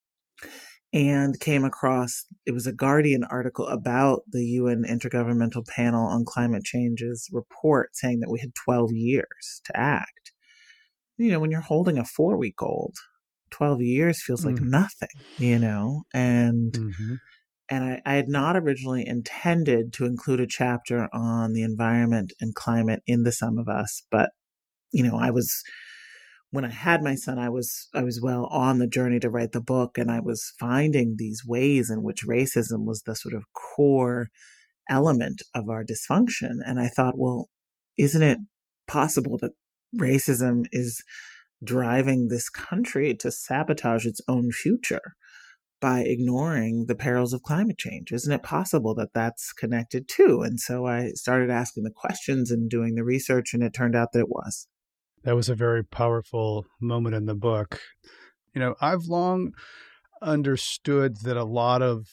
and 0.93 1.39
came 1.39 1.63
across 1.63 2.25
it 2.45 2.51
was 2.51 2.67
a 2.67 2.73
Guardian 2.73 3.23
article 3.23 3.67
about 3.67 4.21
the 4.31 4.43
UN 4.43 4.83
Intergovernmental 4.83 5.65
Panel 5.67 6.05
on 6.05 6.25
Climate 6.25 6.63
Change's 6.63 7.29
report 7.31 7.95
saying 7.95 8.19
that 8.19 8.29
we 8.29 8.39
had 8.39 8.53
12 8.55 8.91
years 8.91 9.61
to 9.65 9.77
act. 9.77 10.31
You 11.17 11.31
know, 11.31 11.39
when 11.39 11.51
you're 11.51 11.61
holding 11.61 11.97
a 11.97 12.05
four 12.05 12.37
week 12.37 12.61
old, 12.61 12.95
12 13.51 13.81
years 13.81 14.23
feels 14.23 14.45
like 14.45 14.55
mm. 14.55 14.69
nothing, 14.69 15.09
you 15.37 15.59
know, 15.59 16.03
and. 16.13 16.73
Mm-hmm 16.73 17.15
and 17.71 17.85
I, 17.85 18.01
I, 18.05 18.15
had 18.15 18.27
not 18.27 18.57
originally 18.57 19.07
intended 19.07 19.93
to 19.93 20.05
include 20.05 20.41
a 20.41 20.45
chapter 20.45 21.07
on 21.13 21.53
the 21.53 21.63
environment 21.63 22.33
and 22.41 22.53
climate 22.53 23.01
in 23.07 23.23
the 23.23 23.31
Sum 23.31 23.57
of 23.57 23.69
Us, 23.69 24.03
but 24.11 24.31
you 24.91 25.03
know, 25.03 25.17
I 25.17 25.31
was 25.31 25.63
when 26.51 26.65
I 26.65 26.69
had 26.69 27.01
my 27.01 27.15
son, 27.15 27.39
I 27.39 27.49
was 27.49 27.87
I 27.93 28.03
was 28.03 28.21
well 28.21 28.45
on 28.45 28.79
the 28.79 28.87
journey 28.87 29.19
to 29.21 29.29
write 29.29 29.53
the 29.53 29.61
book, 29.61 29.97
and 29.97 30.11
I 30.11 30.19
was 30.19 30.53
finding 30.59 31.15
these 31.17 31.43
ways 31.45 31.89
in 31.89 32.03
which 32.03 32.27
racism 32.27 32.85
was 32.85 33.01
the 33.01 33.15
sort 33.15 33.33
of 33.33 33.45
core 33.53 34.27
element 34.89 35.41
of 35.55 35.69
our 35.69 35.83
dysfunction. 35.83 36.57
And 36.65 36.79
I 36.79 36.87
thought, 36.87 37.17
well, 37.17 37.49
isn't 37.97 38.21
it 38.21 38.39
possible 38.87 39.37
that 39.39 39.53
racism 39.97 40.65
is 40.71 41.03
driving 41.63 42.27
this 42.27 42.49
country 42.49 43.15
to 43.15 43.31
sabotage 43.31 44.05
its 44.05 44.21
own 44.27 44.51
future? 44.51 45.15
by 45.81 46.01
ignoring 46.01 46.85
the 46.85 46.95
perils 46.95 47.33
of 47.33 47.41
climate 47.41 47.77
change? 47.77 48.11
Isn't 48.11 48.31
it 48.31 48.43
possible 48.43 48.93
that 48.95 49.13
that's 49.13 49.51
connected 49.51 50.07
too? 50.07 50.43
And 50.43 50.59
so 50.59 50.85
I 50.85 51.09
started 51.15 51.49
asking 51.49 51.83
the 51.83 51.89
questions 51.89 52.51
and 52.51 52.69
doing 52.69 52.93
the 52.93 53.03
research, 53.03 53.53
and 53.53 53.63
it 53.63 53.73
turned 53.73 53.95
out 53.95 54.11
that 54.11 54.19
it 54.19 54.29
was. 54.29 54.67
That 55.23 55.35
was 55.35 55.49
a 55.49 55.55
very 55.55 55.83
powerful 55.83 56.65
moment 56.79 57.15
in 57.15 57.25
the 57.25 57.35
book. 57.35 57.79
You 58.53 58.61
know, 58.61 58.75
I've 58.81 59.05
long 59.05 59.51
understood 60.21 61.17
that 61.23 61.37
a 61.37 61.43
lot 61.43 61.81
of 61.81 62.07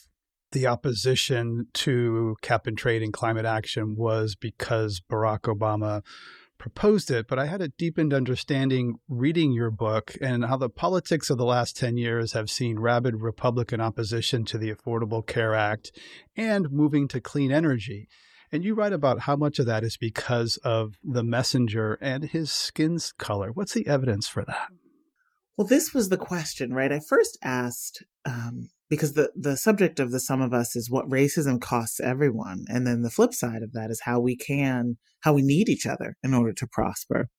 the 0.51 0.67
opposition 0.67 1.67
to 1.73 2.35
cap 2.41 2.65
and 2.65 2.77
trade 2.77 3.03
and 3.03 3.13
climate 3.13 3.45
action 3.45 3.95
was 3.95 4.35
because 4.35 4.99
Barack 4.99 5.41
Obama 5.41 6.01
proposed 6.57 7.09
it, 7.09 7.27
but 7.27 7.39
I 7.39 7.45
had 7.45 7.61
a 7.61 7.69
deepened 7.69 8.13
understanding 8.13 8.95
reading 9.07 9.53
your 9.53 9.71
book 9.71 10.15
and 10.21 10.45
how 10.45 10.57
the 10.57 10.69
politics 10.69 11.29
of 11.29 11.37
the 11.37 11.45
last 11.45 11.77
10 11.77 11.97
years 11.97 12.33
have 12.33 12.49
seen 12.49 12.79
rabid 12.79 13.21
Republican 13.21 13.79
opposition 13.79 14.43
to 14.45 14.57
the 14.57 14.73
Affordable 14.73 15.25
Care 15.25 15.55
Act 15.55 15.91
and 16.35 16.71
moving 16.71 17.07
to 17.07 17.21
clean 17.21 17.51
energy. 17.51 18.07
And 18.51 18.63
you 18.63 18.73
write 18.73 18.93
about 18.93 19.21
how 19.21 19.35
much 19.35 19.59
of 19.59 19.65
that 19.67 19.83
is 19.83 19.97
because 19.97 20.57
of 20.57 20.95
the 21.03 21.23
messenger 21.23 21.97
and 22.01 22.23
his 22.23 22.51
skin's 22.51 23.11
color. 23.11 23.51
What's 23.51 23.73
the 23.73 23.87
evidence 23.87 24.27
for 24.27 24.43
that? 24.45 24.69
Well, 25.55 25.67
this 25.67 25.93
was 25.93 26.09
the 26.09 26.17
question, 26.17 26.73
right? 26.73 26.91
I 26.91 26.99
first 26.99 27.37
asked 27.43 28.03
um, 28.25 28.69
because 28.89 29.13
the 29.13 29.31
the 29.35 29.55
subject 29.55 29.99
of 29.99 30.11
the 30.11 30.19
sum 30.19 30.41
of 30.41 30.53
us 30.53 30.75
is 30.75 30.89
what 30.89 31.09
racism 31.09 31.61
costs 31.61 31.99
everyone 31.99 32.65
and 32.67 32.85
then 32.85 33.01
the 33.01 33.09
flip 33.09 33.33
side 33.33 33.61
of 33.61 33.73
that 33.73 33.89
is 33.89 34.01
how 34.03 34.19
we 34.19 34.35
can 34.35 34.97
how 35.21 35.33
we 35.33 35.41
need 35.41 35.69
each 35.69 35.85
other 35.85 36.15
in 36.23 36.33
order 36.33 36.51
to 36.51 36.67
prosper 36.67 37.29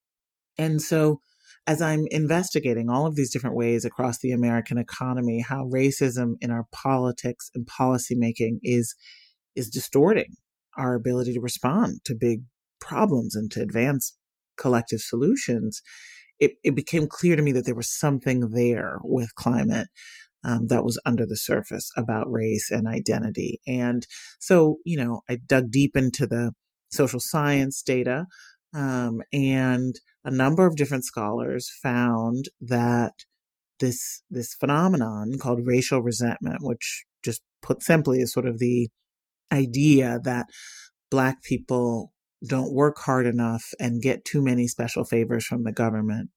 and 0.56 0.80
so 0.80 1.20
as 1.66 1.82
i'm 1.82 2.06
investigating 2.10 2.88
all 2.88 3.06
of 3.06 3.16
these 3.16 3.32
different 3.32 3.56
ways 3.56 3.84
across 3.84 4.18
the 4.18 4.30
american 4.30 4.78
economy 4.78 5.40
how 5.40 5.64
racism 5.64 6.34
in 6.40 6.50
our 6.50 6.66
politics 6.72 7.50
and 7.54 7.66
policymaking 7.66 8.58
is 8.62 8.94
is 9.56 9.68
distorting 9.68 10.36
our 10.76 10.94
ability 10.94 11.32
to 11.34 11.40
respond 11.40 12.00
to 12.04 12.14
big 12.14 12.42
problems 12.80 13.34
and 13.34 13.50
to 13.50 13.60
advance 13.60 14.16
collective 14.56 15.00
solutions 15.00 15.82
it, 16.40 16.52
it 16.64 16.74
became 16.74 17.06
clear 17.06 17.36
to 17.36 17.42
me 17.42 17.52
that 17.52 17.66
there 17.66 17.74
was 17.74 17.94
something 17.96 18.50
there 18.50 18.98
with 19.04 19.34
climate 19.34 19.88
um, 20.42 20.68
that 20.68 20.84
was 20.84 20.98
under 21.04 21.26
the 21.26 21.36
surface 21.36 21.90
about 21.96 22.30
race 22.30 22.70
and 22.70 22.88
identity. 22.88 23.60
And 23.66 24.06
so, 24.40 24.78
you 24.84 24.96
know, 24.96 25.20
I 25.28 25.36
dug 25.36 25.70
deep 25.70 25.96
into 25.96 26.26
the 26.26 26.52
social 26.90 27.20
science 27.20 27.82
data, 27.82 28.26
um, 28.72 29.20
and 29.32 29.94
a 30.24 30.30
number 30.30 30.66
of 30.66 30.76
different 30.76 31.04
scholars 31.04 31.70
found 31.82 32.46
that 32.60 33.12
this 33.80 34.22
this 34.30 34.54
phenomenon 34.54 35.32
called 35.40 35.66
racial 35.66 36.02
resentment, 36.02 36.58
which 36.62 37.04
just 37.22 37.42
put 37.62 37.82
simply 37.82 38.20
is 38.20 38.32
sort 38.32 38.46
of 38.46 38.58
the 38.58 38.88
idea 39.52 40.20
that 40.24 40.46
black 41.10 41.42
people 41.42 42.12
don't 42.46 42.72
work 42.72 42.98
hard 42.98 43.26
enough 43.26 43.64
and 43.78 44.02
get 44.02 44.24
too 44.24 44.42
many 44.42 44.66
special 44.66 45.04
favors 45.04 45.44
from 45.44 45.64
the 45.64 45.72
government 45.72 46.30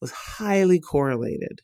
was 0.00 0.10
highly 0.10 0.80
correlated 0.80 1.60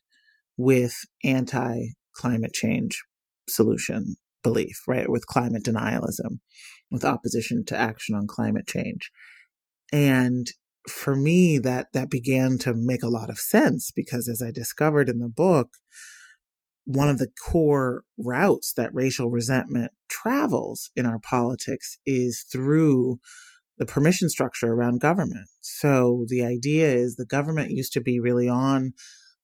with 0.57 0.95
anti 1.25 1.79
climate 2.15 2.53
change 2.53 3.03
solution 3.49 4.17
belief, 4.43 4.83
right? 4.87 5.09
With 5.09 5.27
climate 5.27 5.65
denialism, 5.65 6.41
with 6.91 7.05
opposition 7.05 7.65
to 7.67 7.77
action 7.77 8.15
on 8.15 8.27
climate 8.27 8.67
change. 8.67 9.11
And 9.93 10.47
for 10.89 11.15
me, 11.17 11.59
that, 11.59 11.89
that 11.93 12.11
began 12.11 12.59
to 12.59 12.73
make 12.75 13.03
a 13.03 13.09
lot 13.09 13.31
of 13.31 13.39
sense 13.39 13.91
because 13.95 14.29
as 14.29 14.43
I 14.43 14.51
discovered 14.51 15.09
in 15.09 15.19
the 15.19 15.29
book, 15.29 15.69
one 16.95 17.09
of 17.09 17.19
the 17.19 17.29
core 17.47 18.03
routes 18.19 18.73
that 18.77 18.93
racial 18.93 19.31
resentment 19.31 19.93
travels 20.09 20.91
in 20.97 21.07
our 21.07 21.21
politics 21.21 21.97
is 22.05 22.45
through 22.51 23.19
the 23.79 23.87
permission 23.87 24.29
structure 24.29 24.73
around 24.73 25.01
government. 25.01 25.49
So 25.61 26.25
the 26.29 26.45
idea 26.45 26.93
is 26.93 27.15
the 27.15 27.25
government 27.25 27.71
used 27.71 27.93
to 27.93 28.01
be 28.01 28.19
really 28.19 28.49
on 28.49 28.93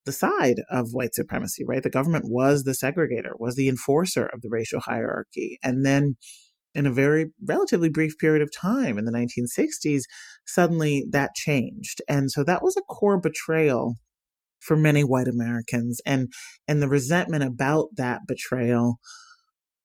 the 0.04 0.12
side 0.12 0.56
of 0.70 0.88
white 0.90 1.14
supremacy, 1.14 1.64
right? 1.64 1.82
The 1.82 1.90
government 1.90 2.24
was 2.28 2.64
the 2.64 2.72
segregator, 2.72 3.38
was 3.38 3.54
the 3.54 3.68
enforcer 3.68 4.26
of 4.26 4.42
the 4.42 4.50
racial 4.50 4.80
hierarchy. 4.80 5.58
And 5.62 5.86
then 5.86 6.16
in 6.74 6.84
a 6.84 6.92
very 6.92 7.26
relatively 7.46 7.88
brief 7.88 8.18
period 8.18 8.42
of 8.42 8.50
time 8.52 8.98
in 8.98 9.04
the 9.04 9.12
1960s, 9.12 10.02
suddenly 10.46 11.06
that 11.10 11.34
changed. 11.34 12.02
And 12.08 12.30
so 12.30 12.44
that 12.44 12.62
was 12.62 12.76
a 12.76 12.82
core 12.82 13.20
betrayal 13.20 13.94
for 14.66 14.76
many 14.76 15.02
white 15.02 15.28
Americans. 15.28 16.00
And, 16.04 16.32
and 16.66 16.82
the 16.82 16.88
resentment 16.88 17.44
about 17.44 17.88
that 17.96 18.26
betrayal 18.26 18.96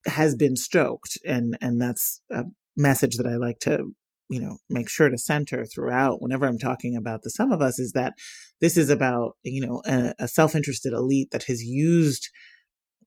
has 0.08 0.36
been 0.36 0.56
stoked. 0.56 1.18
And, 1.26 1.58
and 1.62 1.80
that's 1.80 2.22
a 2.32 2.46
message 2.76 3.18
that 3.18 3.28
I 3.28 3.36
like 3.36 3.60
to 3.60 3.94
you 4.30 4.40
know 4.40 4.58
make 4.70 4.90
sure 4.90 5.10
to 5.10 5.18
center 5.18 5.66
throughout 5.66 6.22
whenever 6.22 6.46
i'm 6.46 6.58
talking 6.58 6.96
about 6.96 7.22
the 7.22 7.30
sum 7.30 7.52
of 7.52 7.62
us 7.62 7.78
is 7.78 7.92
that 7.92 8.14
this 8.62 8.78
is 8.78 8.90
about 8.90 9.34
you 9.44 9.60
know 9.60 9.82
a, 9.86 10.14
a 10.20 10.28
self-interested 10.28 10.94
elite 10.94 11.30
that 11.32 11.44
has 11.44 11.62
used 11.62 12.30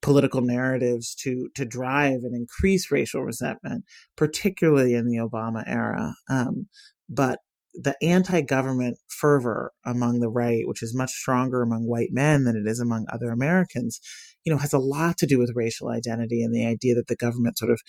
political 0.03 0.43
narratives 0.43 1.15
to 1.15 1.49
to 1.55 1.65
drive 1.65 2.21
and 2.25 2.37
increase 2.37 2.91
racial 2.91 3.23
resentment 3.23 3.85
particularly 4.17 4.93
in 4.93 5.07
the 5.07 5.17
obama 5.17 5.65
era 5.67 6.13
um, 6.29 6.67
but 7.09 7.39
the 7.75 7.97
anti-government 8.03 8.99
fervor 9.09 9.73
among 9.85 10.21
the 10.21 10.29
right 10.29 10.67
which 10.67 10.83
is 10.83 10.95
much 10.95 11.11
stronger 11.11 11.63
among 11.63 11.87
white 11.87 12.11
men 12.13 12.45
than 12.45 12.57
it 12.57 12.69
is 12.69 12.81
among 12.81 13.05
other 13.13 13.31
americans 13.31 14.01
you 14.45 14.53
know 14.53 14.59
has 14.59 14.73
a 14.73 14.79
lot 14.79 15.17
to 15.17 15.27
do 15.27 15.39
with 15.39 15.53
racial 15.55 15.89
identity 15.89 16.43
and 16.43 16.55
the 16.55 16.67
idea 16.67 16.95
that 16.95 17.09
the 17.09 17.17
government 17.17 17.59
sort 17.59 17.73
of 17.73 17.81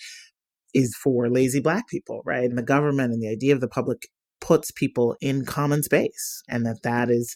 is 0.76 0.94
for 0.94 1.30
lazy 1.30 1.60
black 1.60 1.88
people, 1.88 2.20
right? 2.24 2.44
And 2.44 2.58
the 2.58 2.62
government 2.62 3.12
and 3.12 3.22
the 3.22 3.30
idea 3.30 3.54
of 3.54 3.60
the 3.60 3.68
public 3.68 4.08
puts 4.42 4.70
people 4.70 5.16
in 5.22 5.46
common 5.46 5.82
space 5.82 6.42
and 6.48 6.66
that 6.66 6.82
that 6.82 7.10
is 7.10 7.34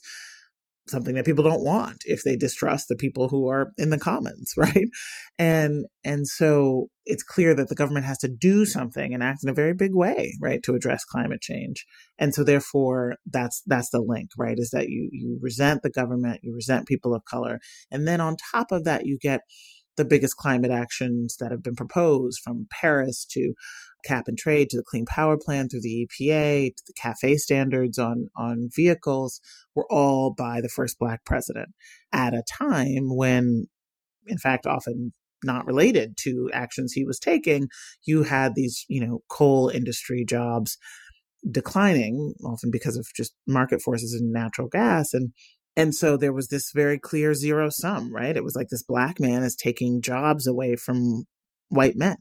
something 0.88 1.14
that 1.14 1.24
people 1.24 1.44
don't 1.44 1.64
want 1.64 1.98
if 2.04 2.22
they 2.24 2.36
distrust 2.36 2.88
the 2.88 2.96
people 2.96 3.28
who 3.28 3.48
are 3.48 3.72
in 3.78 3.90
the 3.90 3.98
commons 3.98 4.52
right? 4.56 4.88
And 5.38 5.86
and 6.04 6.26
so 6.26 6.88
it's 7.06 7.22
clear 7.22 7.54
that 7.54 7.68
the 7.68 7.74
government 7.74 8.06
has 8.06 8.18
to 8.18 8.28
do 8.28 8.64
something 8.64 9.14
and 9.14 9.22
act 9.22 9.40
in 9.42 9.48
a 9.48 9.54
very 9.54 9.74
big 9.74 9.94
way 9.94 10.32
right 10.40 10.62
to 10.64 10.74
address 10.74 11.04
climate 11.04 11.40
change. 11.40 11.86
And 12.18 12.34
so 12.34 12.44
therefore 12.44 13.16
that's 13.30 13.62
that's 13.66 13.90
the 13.90 14.00
link 14.00 14.30
right 14.38 14.58
is 14.58 14.70
that 14.70 14.88
you 14.88 15.08
you 15.12 15.38
resent 15.40 15.82
the 15.82 15.90
government 15.90 16.40
you 16.42 16.54
resent 16.54 16.88
people 16.88 17.14
of 17.14 17.24
color. 17.24 17.60
And 17.90 18.06
then 18.06 18.20
on 18.20 18.36
top 18.52 18.72
of 18.72 18.84
that 18.84 19.06
you 19.06 19.18
get 19.20 19.40
the 19.96 20.04
biggest 20.04 20.36
climate 20.36 20.70
actions 20.70 21.36
that 21.40 21.50
have 21.50 21.62
been 21.62 21.74
proposed 21.74 22.40
from 22.42 22.66
paris 22.70 23.26
to 23.28 23.52
cap 24.04 24.24
and 24.26 24.38
trade 24.38 24.70
to 24.70 24.76
the 24.76 24.84
clean 24.86 25.06
power 25.06 25.36
plan 25.36 25.68
through 25.68 25.82
the 25.82 26.06
EPA 26.06 26.74
to 26.74 26.82
the 26.86 26.94
CAFE 26.94 27.38
standards 27.38 27.98
on 27.98 28.28
on 28.36 28.68
vehicles 28.74 29.40
were 29.74 29.86
all 29.90 30.34
by 30.36 30.60
the 30.60 30.68
first 30.68 30.98
black 30.98 31.24
president 31.24 31.68
at 32.12 32.34
a 32.34 32.42
time 32.50 33.08
when 33.08 33.66
in 34.26 34.38
fact 34.38 34.66
often 34.66 35.12
not 35.42 35.66
related 35.66 36.16
to 36.18 36.50
actions 36.52 36.92
he 36.92 37.04
was 37.04 37.18
taking 37.18 37.68
you 38.04 38.24
had 38.24 38.54
these 38.54 38.84
you 38.88 39.04
know 39.04 39.20
coal 39.28 39.68
industry 39.68 40.24
jobs 40.26 40.76
declining 41.50 42.34
often 42.44 42.70
because 42.70 42.96
of 42.96 43.06
just 43.16 43.34
market 43.46 43.80
forces 43.80 44.18
in 44.18 44.32
natural 44.32 44.68
gas 44.68 45.14
and 45.14 45.32
and 45.76 45.94
so 45.94 46.16
there 46.16 46.32
was 46.32 46.48
this 46.48 46.72
very 46.74 46.98
clear 46.98 47.32
zero 47.32 47.68
sum 47.70 48.14
right? 48.14 48.36
It 48.36 48.44
was 48.44 48.54
like 48.54 48.68
this 48.68 48.82
black 48.82 49.18
man 49.18 49.42
is 49.42 49.56
taking 49.56 50.02
jobs 50.02 50.46
away 50.46 50.76
from 50.76 51.24
white 51.68 51.96
men 51.96 52.16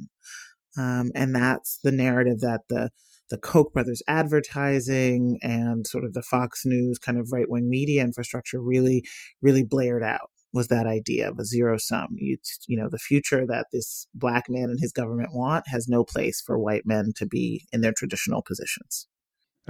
um, 0.78 1.12
and 1.16 1.36
that's 1.36 1.80
the 1.84 1.92
narrative 1.92 2.40
that 2.42 2.62
the 2.70 2.90
the 3.30 3.38
Koch 3.38 3.72
brothers 3.74 4.02
advertising 4.08 5.38
and 5.42 5.86
sort 5.86 6.04
of 6.04 6.14
the 6.14 6.24
Fox 6.24 6.64
News 6.66 6.98
kind 6.98 7.20
of 7.20 7.32
right 7.32 7.50
wing 7.50 7.70
media 7.70 8.04
infrastructure 8.04 8.60
really, 8.60 9.04
really 9.42 9.64
blared 9.64 10.04
out 10.04 10.32
was 10.52 10.68
that 10.70 10.88
idea 10.88 11.30
of 11.30 11.38
a 11.38 11.46
zero 11.46 11.78
sum. 11.78 12.08
You, 12.16 12.38
you 12.68 12.76
know, 12.76 12.90
the 12.90 12.98
future 12.98 13.46
that 13.46 13.68
this 13.72 14.08
black 14.16 14.46
man 14.50 14.70
and 14.70 14.80
his 14.80 14.92
government 14.92 15.30
want 15.32 15.68
has 15.68 15.88
no 15.88 16.04
place 16.04 16.42
for 16.42 16.58
white 16.58 16.84
men 16.86 17.12
to 17.18 17.28
be 17.28 17.68
in 17.72 17.82
their 17.82 17.94
traditional 17.96 18.42
positions. 18.42 19.08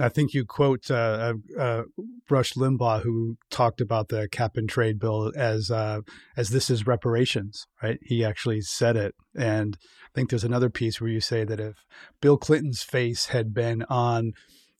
I 0.00 0.08
think 0.08 0.32
you 0.32 0.46
quote 0.46 0.90
uh, 0.90 1.34
uh, 1.56 1.60
uh, 1.60 1.82
Rush 2.28 2.54
Limbaugh, 2.54 3.02
who 3.02 3.36
talked 3.50 3.80
about 3.80 4.08
the 4.08 4.28
cap 4.28 4.56
and 4.56 4.68
trade 4.68 4.98
bill 4.98 5.30
as 5.36 5.70
uh, 5.70 6.00
as 6.36 6.50
this 6.50 6.70
is 6.70 6.86
reparations, 6.86 7.66
right? 7.82 7.98
He 8.02 8.24
actually 8.24 8.62
said 8.62 8.96
it, 8.96 9.14
and 9.36 9.76
I 9.82 10.10
think 10.14 10.30
there's 10.30 10.44
another 10.44 10.70
piece 10.70 11.00
where 11.00 11.10
you 11.10 11.20
say 11.20 11.44
that 11.44 11.60
if 11.60 11.76
Bill 12.20 12.38
Clinton's 12.38 12.82
face 12.82 13.26
had 13.26 13.52
been 13.52 13.82
on 13.90 14.32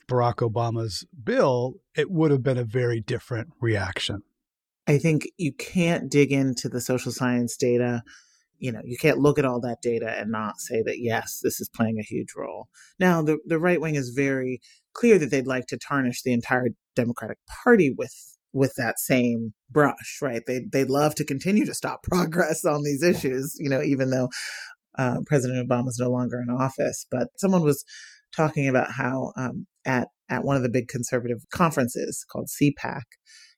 Barack 0.09 0.37
Obama's 0.37 1.07
bill, 1.23 1.75
it 1.95 2.11
would 2.11 2.31
have 2.31 2.43
been 2.43 2.59
a 2.59 2.65
very 2.65 3.01
different 3.01 3.51
reaction. 3.61 4.23
I 4.87 4.99
think 4.99 5.29
you 5.37 5.53
can't 5.53 6.11
dig 6.11 6.33
into 6.33 6.69
the 6.69 6.81
social 6.81 7.13
science 7.13 7.57
data 7.57 8.03
you 8.61 8.71
know, 8.71 8.83
you 8.85 8.99
can't 8.99 9.19
look 9.19 9.39
at 9.39 9.45
all 9.47 9.59
that 9.61 9.81
data 9.81 10.15
and 10.19 10.31
not 10.31 10.61
say 10.61 10.83
that 10.83 11.01
yes, 11.01 11.41
this 11.43 11.61
is 11.61 11.69
playing 11.69 11.99
a 11.99 12.03
huge 12.03 12.35
role. 12.37 12.69
Now, 12.99 13.23
the 13.23 13.39
the 13.47 13.59
right 13.59 13.81
wing 13.81 13.95
is 13.95 14.11
very 14.11 14.61
clear 14.95 15.19
that 15.19 15.31
they'd 15.31 15.47
like 15.47 15.67
to 15.67 15.79
tarnish 15.79 16.23
the 16.23 16.33
entire 16.33 16.69
Democratic 16.95 17.39
Party 17.65 17.95
with 17.97 18.15
with 18.53 18.75
that 18.77 18.99
same 18.99 19.55
brush, 19.71 20.19
right? 20.21 20.43
They 20.47 20.63
they'd 20.71 20.91
love 20.91 21.15
to 21.17 21.25
continue 21.25 21.65
to 21.67 21.75
stop 21.75 22.03
progress 22.11 22.65
on 22.65 22.83
these 22.83 23.03
issues, 23.03 23.57
you 23.59 23.71
know, 23.71 23.83
even 23.83 24.11
though 24.11 24.29
uh, 24.99 25.19
President 25.27 25.69
Obama 25.69 25.89
is 25.89 25.99
no 26.01 26.11
longer 26.11 26.41
in 26.41 26.51
office. 26.51 27.07
But 27.11 27.29
someone 27.37 27.63
was 27.63 27.85
talking 28.35 28.69
about 28.69 28.93
how 28.93 29.33
um, 29.37 29.67
at 29.85 30.09
at 30.29 30.45
one 30.45 30.57
of 30.57 30.63
the 30.63 30.69
big 30.69 30.89
conservative 30.89 31.39
conferences 31.53 32.25
called 32.31 32.49
CPAC, 32.49 33.03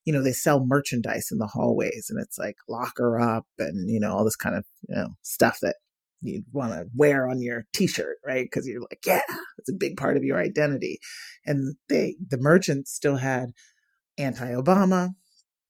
you 0.05 0.13
know, 0.13 0.23
they 0.23 0.33
sell 0.33 0.65
merchandise 0.67 1.29
in 1.31 1.39
the 1.39 1.47
hallways, 1.47 2.07
and 2.09 2.21
it's 2.21 2.39
like 2.39 2.57
lock 2.69 2.93
her 2.97 3.21
up 3.21 3.47
and 3.59 3.91
you 3.91 4.01
know 4.01 4.13
all 4.13 4.25
this 4.25 4.37
kind 4.37 4.57
of 4.57 4.65
you 4.89 4.97
know 4.97 5.09
stuff 5.23 5.59
that 5.63 5.77
you'd 6.23 6.45
want 6.53 6.73
to 6.73 6.87
wear 6.95 7.29
on 7.29 7.43
your 7.43 7.65
t-shirt, 7.75 8.17
right? 8.27 8.45
Because 8.45 8.67
you're 8.67 8.81
like, 8.81 9.01
yeah, 9.07 9.21
it's 9.59 9.71
a 9.71 9.77
big 9.79 9.97
part 9.97 10.17
of 10.17 10.25
your 10.25 10.39
identity. 10.39 10.99
And 11.45 11.77
they, 11.89 12.17
the 12.27 12.39
merchants 12.39 12.93
still 12.93 13.17
had 13.17 13.51
anti-Obama 14.19 15.11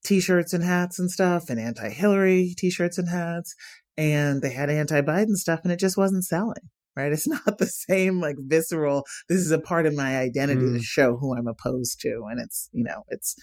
t-shirts 0.03 0.53
and 0.53 0.63
hats 0.63 0.99
and 0.99 1.09
stuff, 1.09 1.49
and 1.49 1.59
anti-Hillary 1.59 2.53
t-shirts 2.57 2.97
and 2.97 3.09
hats, 3.09 3.55
and 3.97 4.41
they 4.41 4.51
had 4.51 4.69
anti-Biden 4.69 5.35
stuff, 5.35 5.61
and 5.63 5.71
it 5.71 5.79
just 5.79 5.97
wasn't 5.97 6.25
selling. 6.25 6.69
Right? 6.95 7.11
It's 7.11 7.27
not 7.45 7.57
the 7.57 7.67
same 7.67 8.21
like 8.21 8.35
visceral. 8.39 9.03
This 9.29 9.39
is 9.39 9.51
a 9.51 9.59
part 9.59 9.85
of 9.85 9.95
my 9.95 10.17
identity 10.17 10.61
mm. 10.61 10.77
to 10.77 10.83
show 10.83 11.17
who 11.17 11.35
I'm 11.35 11.47
opposed 11.47 11.99
to, 12.01 12.23
and 12.29 12.39
it's 12.39 12.69
you 12.71 12.83
know 12.83 13.03
it's 13.09 13.35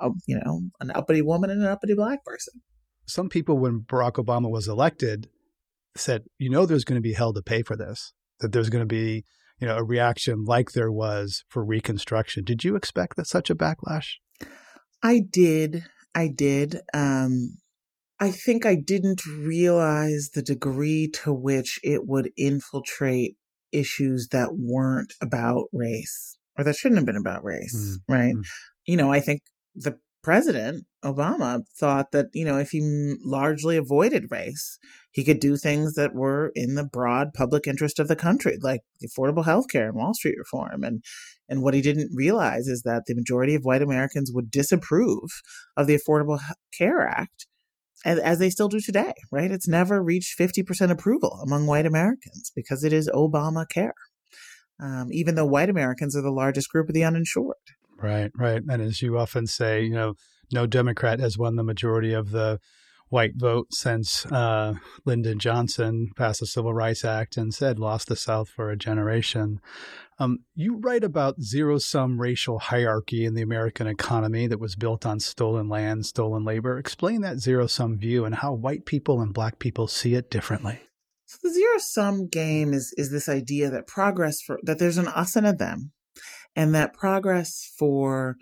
a, 0.00 0.10
you 0.26 0.40
know 0.42 0.62
an 0.80 0.90
uppity 0.92 1.22
woman 1.22 1.50
and 1.50 1.60
an 1.60 1.68
uppity 1.68 1.94
black 1.94 2.24
person. 2.24 2.62
Some 3.06 3.28
people, 3.28 3.58
when 3.58 3.80
Barack 3.80 4.12
Obama 4.12 4.50
was 4.50 4.66
elected, 4.66 5.28
said, 5.96 6.24
you 6.38 6.50
know, 6.50 6.66
there's 6.66 6.84
going 6.84 6.98
to 6.98 7.02
be 7.02 7.12
hell 7.12 7.32
to 7.32 7.42
pay 7.42 7.62
for 7.62 7.76
this, 7.76 8.12
that 8.40 8.52
there's 8.52 8.70
going 8.70 8.82
to 8.82 8.86
be, 8.86 9.24
you 9.60 9.68
know, 9.68 9.76
a 9.76 9.84
reaction 9.84 10.44
like 10.44 10.72
there 10.72 10.92
was 10.92 11.44
for 11.48 11.64
Reconstruction. 11.64 12.44
Did 12.44 12.64
you 12.64 12.76
expect 12.76 13.16
that 13.16 13.26
such 13.26 13.50
a 13.50 13.54
backlash? 13.54 14.14
I 15.02 15.20
did. 15.30 15.84
I 16.14 16.28
did. 16.28 16.80
Um, 16.92 17.58
I 18.20 18.30
think 18.30 18.64
I 18.64 18.76
didn't 18.76 19.26
realize 19.26 20.30
the 20.34 20.42
degree 20.42 21.08
to 21.22 21.32
which 21.32 21.80
it 21.82 22.06
would 22.06 22.30
infiltrate 22.36 23.36
issues 23.72 24.28
that 24.30 24.50
weren't 24.52 25.12
about 25.20 25.64
race 25.72 26.38
or 26.56 26.64
that 26.64 26.76
shouldn't 26.76 26.98
have 26.98 27.06
been 27.06 27.16
about 27.16 27.44
race, 27.44 27.76
mm-hmm. 27.76 28.12
right? 28.12 28.34
Mm. 28.34 28.44
You 28.86 28.96
know, 28.96 29.12
I 29.12 29.20
think 29.20 29.42
the 29.74 29.98
president, 30.24 30.86
Obama, 31.04 31.62
thought 31.78 32.10
that, 32.12 32.26
you 32.32 32.44
know, 32.44 32.58
if 32.58 32.70
he 32.70 33.14
largely 33.24 33.76
avoided 33.76 34.30
race, 34.30 34.78
he 35.12 35.22
could 35.22 35.38
do 35.38 35.56
things 35.56 35.94
that 35.94 36.14
were 36.14 36.50
in 36.56 36.74
the 36.74 36.84
broad 36.84 37.32
public 37.34 37.68
interest 37.68 38.00
of 38.00 38.08
the 38.08 38.16
country, 38.16 38.58
like 38.60 38.80
affordable 39.04 39.44
health 39.44 39.66
care 39.70 39.88
and 39.88 39.96
Wall 39.96 40.14
Street 40.14 40.36
reform. 40.36 40.82
And, 40.82 41.04
and 41.48 41.62
what 41.62 41.74
he 41.74 41.82
didn't 41.82 42.10
realize 42.14 42.66
is 42.66 42.82
that 42.82 43.04
the 43.06 43.14
majority 43.14 43.54
of 43.54 43.64
white 43.64 43.82
Americans 43.82 44.32
would 44.34 44.50
disapprove 44.50 45.30
of 45.76 45.86
the 45.86 45.96
Affordable 45.96 46.40
Care 46.76 47.06
Act 47.06 47.46
as, 48.04 48.18
as 48.18 48.38
they 48.38 48.50
still 48.50 48.68
do 48.68 48.80
today, 48.80 49.12
right? 49.30 49.50
It's 49.50 49.68
never 49.68 50.02
reached 50.02 50.38
50% 50.38 50.90
approval 50.90 51.40
among 51.42 51.66
white 51.66 51.86
Americans 51.86 52.50
because 52.54 52.82
it 52.82 52.92
is 52.92 53.10
Obamacare. 53.14 53.92
Um, 54.80 55.08
even 55.12 55.36
though 55.36 55.46
white 55.46 55.70
Americans 55.70 56.16
are 56.16 56.22
the 56.22 56.32
largest 56.32 56.68
group 56.68 56.88
of 56.88 56.94
the 56.94 57.04
uninsured. 57.04 57.54
Right, 58.04 58.30
right. 58.36 58.60
And 58.68 58.82
as 58.82 59.00
you 59.00 59.16
often 59.16 59.46
say, 59.46 59.82
you 59.82 59.94
know, 59.94 60.14
no 60.52 60.66
Democrat 60.66 61.20
has 61.20 61.38
won 61.38 61.56
the 61.56 61.62
majority 61.62 62.12
of 62.12 62.32
the 62.32 62.60
white 63.08 63.32
vote 63.34 63.72
since 63.72 64.26
uh, 64.26 64.74
Lyndon 65.06 65.38
Johnson 65.38 66.10
passed 66.14 66.40
the 66.40 66.46
Civil 66.46 66.74
Rights 66.74 67.02
Act 67.02 67.38
and 67.38 67.54
said 67.54 67.78
lost 67.78 68.08
the 68.08 68.16
South 68.16 68.50
for 68.50 68.70
a 68.70 68.76
generation. 68.76 69.58
Um, 70.18 70.40
you 70.54 70.76
write 70.76 71.02
about 71.02 71.40
zero 71.40 71.78
sum 71.78 72.20
racial 72.20 72.58
hierarchy 72.58 73.24
in 73.24 73.32
the 73.32 73.42
American 73.42 73.86
economy 73.86 74.48
that 74.48 74.60
was 74.60 74.76
built 74.76 75.06
on 75.06 75.18
stolen 75.18 75.70
land, 75.70 76.04
stolen 76.04 76.44
labor. 76.44 76.78
Explain 76.78 77.22
that 77.22 77.38
zero 77.38 77.66
sum 77.66 77.96
view 77.96 78.26
and 78.26 78.34
how 78.34 78.52
white 78.52 78.84
people 78.84 79.22
and 79.22 79.32
black 79.32 79.58
people 79.58 79.88
see 79.88 80.14
it 80.14 80.30
differently. 80.30 80.78
So 81.24 81.38
the 81.42 81.54
zero 81.54 81.78
sum 81.78 82.28
game 82.28 82.74
is 82.74 82.92
is 82.98 83.10
this 83.10 83.30
idea 83.30 83.70
that 83.70 83.86
progress 83.86 84.42
for 84.42 84.60
that 84.62 84.78
there's 84.78 84.98
an 84.98 85.08
us 85.08 85.36
and 85.36 85.46
a 85.46 85.54
them, 85.54 85.92
and 86.56 86.74
that 86.74 86.94
progress 86.94 87.72
for 87.78 88.36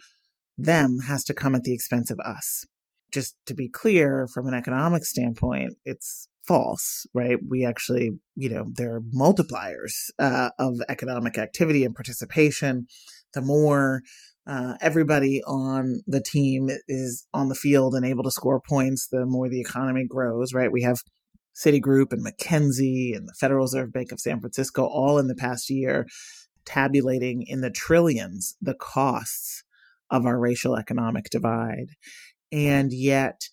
them 0.58 0.98
has 1.06 1.24
to 1.24 1.34
come 1.34 1.54
at 1.54 1.64
the 1.64 1.74
expense 1.74 2.10
of 2.10 2.20
us. 2.20 2.64
Just 3.12 3.36
to 3.46 3.54
be 3.54 3.68
clear, 3.68 4.26
from 4.32 4.46
an 4.46 4.54
economic 4.54 5.04
standpoint, 5.04 5.74
it's 5.84 6.28
false, 6.46 7.06
right? 7.14 7.38
We 7.46 7.64
actually, 7.64 8.12
you 8.34 8.48
know, 8.48 8.66
there 8.74 8.96
are 8.96 9.00
multipliers 9.00 10.10
uh, 10.18 10.50
of 10.58 10.80
economic 10.88 11.38
activity 11.38 11.84
and 11.84 11.94
participation. 11.94 12.86
The 13.34 13.42
more 13.42 14.02
uh, 14.46 14.74
everybody 14.80 15.42
on 15.44 16.00
the 16.06 16.22
team 16.22 16.68
is 16.88 17.26
on 17.32 17.48
the 17.48 17.54
field 17.54 17.94
and 17.94 18.04
able 18.04 18.24
to 18.24 18.30
score 18.30 18.60
points, 18.60 19.08
the 19.08 19.24
more 19.26 19.48
the 19.48 19.60
economy 19.60 20.04
grows, 20.08 20.52
right? 20.52 20.72
We 20.72 20.82
have 20.82 20.98
Citigroup 21.54 22.12
and 22.12 22.24
McKinsey 22.24 23.14
and 23.14 23.28
the 23.28 23.34
Federal 23.38 23.64
Reserve 23.64 23.92
Bank 23.92 24.10
of 24.10 24.20
San 24.20 24.40
Francisco 24.40 24.84
all 24.84 25.18
in 25.18 25.28
the 25.28 25.34
past 25.34 25.70
year 25.70 26.06
tabulating 26.64 27.42
in 27.46 27.60
the 27.60 27.70
trillions 27.70 28.56
the 28.60 28.74
costs 28.74 29.64
of 30.10 30.26
our 30.26 30.38
racial 30.38 30.76
economic 30.76 31.30
divide. 31.30 31.88
And 32.50 32.92
yet, 32.92 33.48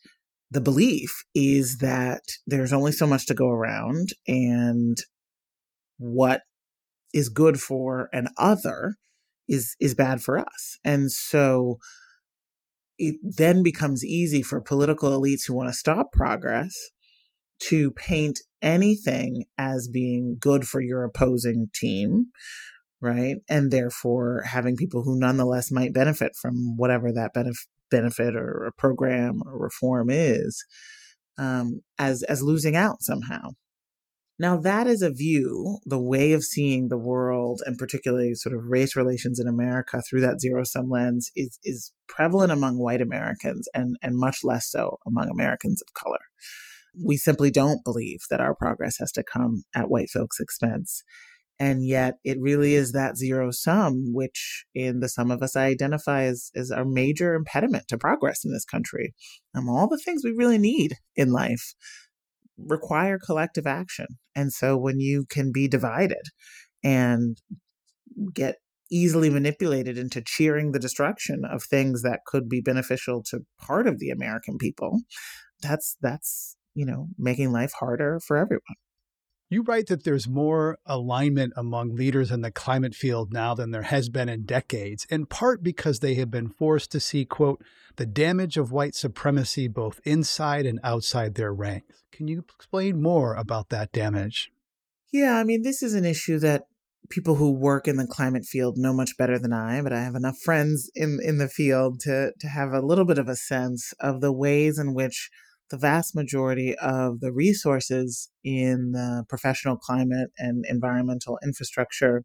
the 0.51 0.61
belief 0.61 1.23
is 1.33 1.77
that 1.77 2.23
there's 2.47 2.73
only 2.73 2.91
so 2.91 3.07
much 3.07 3.27
to 3.27 3.33
go 3.33 3.49
around, 3.49 4.09
and 4.27 4.97
what 5.97 6.41
is 7.13 7.29
good 7.29 7.59
for 7.59 8.09
an 8.13 8.27
other 8.37 8.95
is 9.47 9.75
is 9.79 9.95
bad 9.95 10.21
for 10.21 10.37
us. 10.37 10.77
And 10.83 11.11
so 11.11 11.77
it 12.97 13.15
then 13.23 13.63
becomes 13.63 14.03
easy 14.03 14.41
for 14.41 14.59
political 14.59 15.09
elites 15.17 15.47
who 15.47 15.53
want 15.53 15.69
to 15.69 15.73
stop 15.73 16.11
progress 16.11 16.73
to 17.59 17.91
paint 17.91 18.39
anything 18.61 19.45
as 19.57 19.87
being 19.87 20.37
good 20.39 20.67
for 20.67 20.81
your 20.81 21.03
opposing 21.03 21.69
team 21.73 22.27
right? 23.01 23.37
And 23.47 23.71
therefore 23.71 24.43
having 24.45 24.75
people 24.75 25.03
who 25.03 25.19
nonetheless 25.19 25.71
might 25.71 25.93
benefit 25.93 26.33
from 26.35 26.75
whatever 26.77 27.11
that 27.13 27.33
benef- 27.33 27.67
benefit 27.89 28.35
or 28.35 28.65
a 28.65 28.71
program 28.71 29.41
or 29.45 29.57
reform 29.57 30.09
is 30.09 30.63
um, 31.37 31.81
as 31.97 32.23
as 32.23 32.43
losing 32.43 32.75
out 32.75 33.01
somehow. 33.01 33.51
Now 34.37 34.55
that 34.57 34.87
is 34.87 35.01
a 35.01 35.11
view, 35.11 35.79
the 35.85 35.99
way 35.99 36.31
of 36.31 36.43
seeing 36.43 36.87
the 36.87 36.97
world, 36.97 37.61
and 37.65 37.77
particularly 37.77 38.35
sort 38.35 38.55
of 38.55 38.65
race 38.67 38.95
relations 38.95 39.39
in 39.39 39.47
America 39.47 40.01
through 40.01 40.21
that 40.21 40.39
zero 40.39 40.63
sum 40.63 40.89
lens, 40.89 41.31
is 41.35 41.59
is 41.63 41.91
prevalent 42.07 42.51
among 42.51 42.77
white 42.77 43.01
Americans 43.01 43.67
and 43.73 43.97
and 44.01 44.17
much 44.17 44.39
less 44.43 44.69
so 44.69 44.97
among 45.05 45.29
Americans 45.29 45.81
of 45.81 45.93
color. 45.93 46.19
We 47.05 47.17
simply 47.17 47.51
don't 47.51 47.83
believe 47.83 48.19
that 48.29 48.41
our 48.41 48.55
progress 48.55 48.97
has 48.99 49.11
to 49.13 49.23
come 49.23 49.63
at 49.75 49.89
white 49.89 50.09
folks' 50.09 50.39
expense. 50.39 51.03
And 51.59 51.85
yet 51.85 52.15
it 52.23 52.37
really 52.39 52.73
is 52.73 52.93
that 52.93 53.17
zero 53.17 53.51
sum, 53.51 54.13
which 54.13 54.65
in 54.73 55.01
the 55.01 55.09
sum 55.09 55.29
of 55.29 55.43
us 55.43 55.55
I 55.55 55.65
identify 55.65 56.23
as, 56.23 56.51
as 56.55 56.71
our 56.71 56.85
major 56.85 57.33
impediment 57.33 57.89
to 57.89 57.97
progress 57.97 58.45
in 58.45 58.53
this 58.53 58.65
country. 58.65 59.13
Um, 59.53 59.67
all 59.67 59.89
the 59.89 59.97
things 59.97 60.23
we 60.23 60.31
really 60.31 60.57
need 60.57 60.93
in 61.15 61.31
life 61.31 61.73
require 62.57 63.19
collective 63.19 63.67
action. 63.67 64.07
And 64.35 64.53
so 64.53 64.77
when 64.77 64.99
you 64.99 65.25
can 65.29 65.51
be 65.51 65.67
divided 65.67 66.23
and 66.83 67.37
get 68.33 68.55
easily 68.91 69.29
manipulated 69.29 69.97
into 69.97 70.21
cheering 70.25 70.71
the 70.71 70.79
destruction 70.79 71.43
of 71.45 71.63
things 71.63 72.01
that 72.01 72.21
could 72.25 72.49
be 72.49 72.61
beneficial 72.61 73.21
to 73.23 73.41
part 73.59 73.87
of 73.87 73.99
the 73.99 74.09
American 74.09 74.57
people, 74.57 75.01
that's 75.61 75.97
that's, 76.01 76.55
you 76.73 76.85
know, 76.85 77.07
making 77.17 77.51
life 77.51 77.73
harder 77.79 78.19
for 78.25 78.37
everyone. 78.37 78.61
You 79.51 79.63
write 79.63 79.87
that 79.87 80.03
there's 80.03 80.27
more 80.27 80.77
alignment 80.85 81.53
among 81.57 81.95
leaders 81.95 82.29
in 82.29 82.41
the 82.41 82.51
climate 82.51 82.93
field 82.93 83.33
now 83.33 83.55
than 83.55 83.71
there 83.71 83.81
has 83.81 84.07
been 84.07 84.29
in 84.29 84.43
decades, 84.43 85.07
in 85.09 85.25
part 85.25 85.63
because 85.63 85.99
they 85.99 86.13
have 86.15 86.29
been 86.29 86.49
forced 86.49 86.91
to 86.91 86.99
see, 86.99 87.25
quote, 87.25 87.63
the 87.95 88.05
damage 88.05 88.57
of 88.57 88.71
white 88.71 88.93
supremacy 88.93 89.67
both 89.67 90.01
inside 90.03 90.67
and 90.67 90.79
outside 90.83 91.33
their 91.33 91.51
ranks. 91.51 92.03
Can 92.11 92.27
you 92.27 92.45
explain 92.55 93.01
more 93.01 93.33
about 93.33 93.69
that 93.69 93.91
damage? 93.91 94.51
Yeah, 95.11 95.37
I 95.37 95.43
mean, 95.43 95.63
this 95.63 95.81
is 95.81 95.95
an 95.95 96.05
issue 96.05 96.37
that 96.39 96.65
people 97.09 97.33
who 97.35 97.51
work 97.51 97.87
in 97.87 97.97
the 97.97 98.05
climate 98.05 98.45
field 98.45 98.77
know 98.77 98.93
much 98.93 99.17
better 99.17 99.39
than 99.39 99.51
I, 99.51 99.81
but 99.81 99.91
I 99.91 100.03
have 100.03 100.13
enough 100.13 100.37
friends 100.37 100.91
in, 100.93 101.17
in 101.23 101.39
the 101.39 101.47
field 101.47 102.01
to, 102.01 102.33
to 102.39 102.47
have 102.47 102.71
a 102.71 102.85
little 102.85 103.05
bit 103.05 103.17
of 103.17 103.27
a 103.27 103.35
sense 103.35 103.93
of 103.99 104.21
the 104.21 104.31
ways 104.31 104.77
in 104.77 104.93
which 104.93 105.31
the 105.69 105.77
vast 105.77 106.15
majority 106.15 106.75
of 106.81 107.19
the 107.19 107.31
resources 107.31 108.29
in 108.43 108.91
the 108.91 109.23
professional 109.29 109.77
climate 109.77 110.31
and 110.37 110.65
environmental 110.67 111.39
infrastructure 111.43 112.23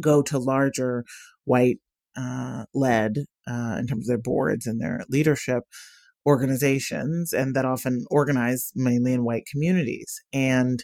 go 0.00 0.22
to 0.22 0.38
larger 0.38 1.04
white 1.44 1.78
uh, 2.16 2.64
led 2.74 3.18
uh, 3.48 3.76
in 3.78 3.86
terms 3.86 4.04
of 4.04 4.06
their 4.06 4.18
boards 4.18 4.66
and 4.66 4.80
their 4.80 5.04
leadership 5.08 5.64
organizations 6.26 7.32
and 7.32 7.54
that 7.54 7.64
often 7.64 8.04
organize 8.10 8.72
mainly 8.74 9.12
in 9.12 9.24
white 9.24 9.44
communities. 9.50 10.20
And 10.32 10.82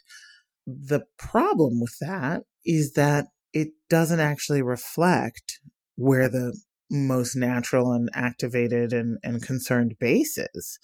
the 0.66 1.03
problem 1.18 1.81
with 1.81 1.96
that 2.01 2.42
is 2.64 2.92
that 2.92 3.27
it 3.53 3.68
doesn't 3.90 4.20
actually 4.20 4.62
reflect 4.62 5.61
where 5.96 6.29
the 6.29 6.57
most 6.90 7.35
natural 7.35 7.92
and 7.92 8.09
activated 8.14 8.92
and, 8.92 9.18
and 9.22 9.42
concerned 9.42 9.96
base 9.98 10.38
is 10.55 10.79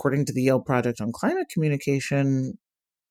according 0.00 0.24
to 0.24 0.32
the 0.32 0.44
Yale 0.44 0.60
Project 0.60 0.98
on 1.02 1.12
Climate 1.12 1.48
Communication, 1.52 2.54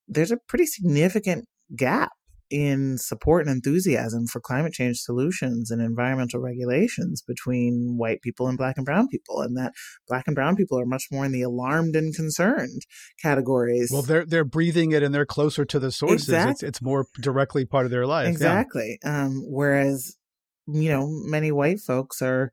there's 0.07 0.31
a 0.31 0.37
pretty 0.47 0.65
significant 0.65 1.45
gap 1.75 2.09
in 2.49 2.97
support 2.97 3.45
and 3.45 3.55
enthusiasm 3.55 4.25
for 4.25 4.41
climate 4.41 4.73
change 4.73 4.97
solutions 4.97 5.69
and 5.69 5.83
environmental 5.83 6.39
regulations 6.39 7.21
between 7.21 7.95
white 7.95 8.23
people 8.23 8.47
and 8.47 8.57
black 8.57 8.75
and 8.75 8.87
brown 8.87 9.07
people 9.07 9.39
and 9.39 9.55
that 9.55 9.71
black 10.07 10.23
and 10.25 10.33
brown 10.33 10.55
people 10.55 10.79
are 10.79 10.85
much 10.87 11.03
more 11.11 11.23
in 11.25 11.31
the 11.31 11.43
alarmed 11.43 11.95
and 11.95 12.15
concerned 12.15 12.81
categories 13.21 13.91
well 13.93 14.01
they're 14.01 14.25
they're 14.25 14.43
breathing 14.43 14.91
it 14.91 15.03
and 15.03 15.13
they're 15.13 15.27
closer 15.27 15.63
to 15.63 15.77
the 15.77 15.91
sources 15.91 16.27
exactly. 16.27 16.51
it's, 16.53 16.63
it's 16.63 16.81
more 16.81 17.05
directly 17.21 17.65
part 17.65 17.85
of 17.85 17.91
their 17.91 18.07
life 18.07 18.27
exactly 18.27 18.97
yeah. 19.03 19.25
um, 19.25 19.43
whereas 19.45 20.17
you 20.65 20.89
know 20.89 21.05
many 21.07 21.51
white 21.51 21.79
folks 21.79 22.19
are 22.19 22.51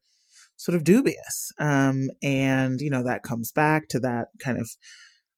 sort 0.56 0.76
of 0.76 0.84
dubious. 0.84 1.52
Um, 1.58 2.08
and, 2.22 2.80
you 2.80 2.90
know, 2.90 3.04
that 3.04 3.22
comes 3.22 3.52
back 3.52 3.88
to 3.88 4.00
that 4.00 4.28
kind 4.38 4.58
of 4.58 4.70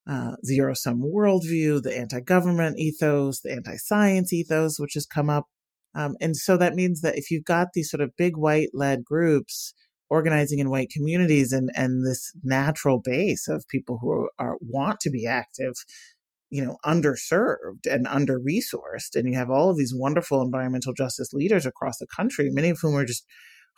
uh, 0.09 0.37
zero 0.45 0.75
sum 0.75 1.03
worldview, 1.03 1.83
the 1.83 1.97
anti 1.97 2.21
government 2.21 2.79
ethos, 2.79 3.41
the 3.41 3.53
anti 3.53 3.77
science 3.77 4.33
ethos, 4.33 4.79
which 4.79 4.95
has 4.95 5.07
come 5.07 5.29
up. 5.29 5.47
Um, 5.95 6.17
and 6.21 6.37
so 6.37 6.57
that 6.57 6.75
means 6.75 7.01
that 7.01 7.17
if 7.17 7.31
you've 7.31 7.45
got 7.45 7.69
these 7.75 7.91
sort 7.91 8.01
of 8.01 8.17
big 8.17 8.37
white 8.37 8.71
led 8.73 9.05
groups 9.05 9.75
organizing 10.11 10.59
in 10.59 10.71
white 10.71 10.91
communities 10.91 11.53
and, 11.53 11.71
and 11.75 12.07
this 12.07 12.33
natural 12.43 13.01
base 13.03 13.49
of 13.49 13.69
people 13.69 13.99
who 14.01 14.29
are, 14.39 14.57
want 14.61 15.01
to 15.01 15.11
be 15.11 15.27
active, 15.27 15.75
you 16.51 16.65
know, 16.65 16.79
underserved 16.85 17.87
and 17.91 18.07
under 18.07 18.41
resourced, 18.41 19.15
and 19.15 19.29
you 19.29 19.37
have 19.37 19.51
all 19.51 19.69
of 19.69 19.77
these 19.77 19.93
wonderful 19.95 20.41
environmental 20.41 20.95
justice 20.95 21.33
leaders 21.35 21.67
across 21.67 21.99
the 21.99 22.07
country, 22.07 22.49
many 22.51 22.71
of 22.71 22.79
whom 22.81 22.97
are 22.97 23.05
just 23.05 23.27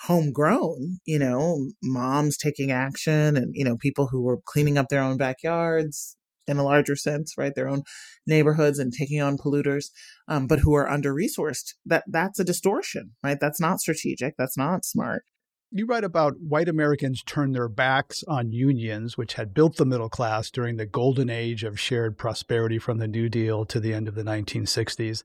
homegrown, 0.02 0.98
you 1.04 1.18
know, 1.18 1.68
moms 1.82 2.36
taking 2.36 2.70
action 2.70 3.36
and, 3.36 3.52
you 3.54 3.64
know, 3.64 3.76
people 3.76 4.08
who 4.08 4.22
were 4.22 4.40
cleaning 4.46 4.78
up 4.78 4.88
their 4.88 5.02
own 5.02 5.16
backyards 5.16 6.16
in 6.46 6.56
a 6.56 6.64
larger 6.64 6.96
sense, 6.96 7.34
right? 7.36 7.54
Their 7.54 7.68
own 7.68 7.82
neighborhoods 8.26 8.78
and 8.78 8.92
taking 8.92 9.20
on 9.20 9.36
polluters, 9.36 9.86
um, 10.26 10.46
but 10.46 10.60
who 10.60 10.74
are 10.74 10.88
under 10.88 11.14
resourced. 11.14 11.74
That 11.84 12.04
that's 12.08 12.40
a 12.40 12.44
distortion, 12.44 13.12
right? 13.22 13.38
That's 13.40 13.60
not 13.60 13.80
strategic. 13.80 14.34
That's 14.36 14.56
not 14.56 14.84
smart. 14.84 15.24
You 15.72 15.86
write 15.86 16.02
about 16.02 16.40
white 16.40 16.68
Americans 16.68 17.22
turned 17.22 17.54
their 17.54 17.68
backs 17.68 18.24
on 18.26 18.50
unions, 18.50 19.16
which 19.16 19.34
had 19.34 19.54
built 19.54 19.76
the 19.76 19.86
middle 19.86 20.08
class 20.08 20.50
during 20.50 20.76
the 20.76 20.86
golden 20.86 21.30
age 21.30 21.62
of 21.62 21.78
shared 21.78 22.18
prosperity 22.18 22.78
from 22.78 22.98
the 22.98 23.06
New 23.06 23.28
Deal 23.28 23.64
to 23.66 23.78
the 23.78 23.94
end 23.94 24.08
of 24.08 24.16
the 24.16 24.24
1960s. 24.24 25.22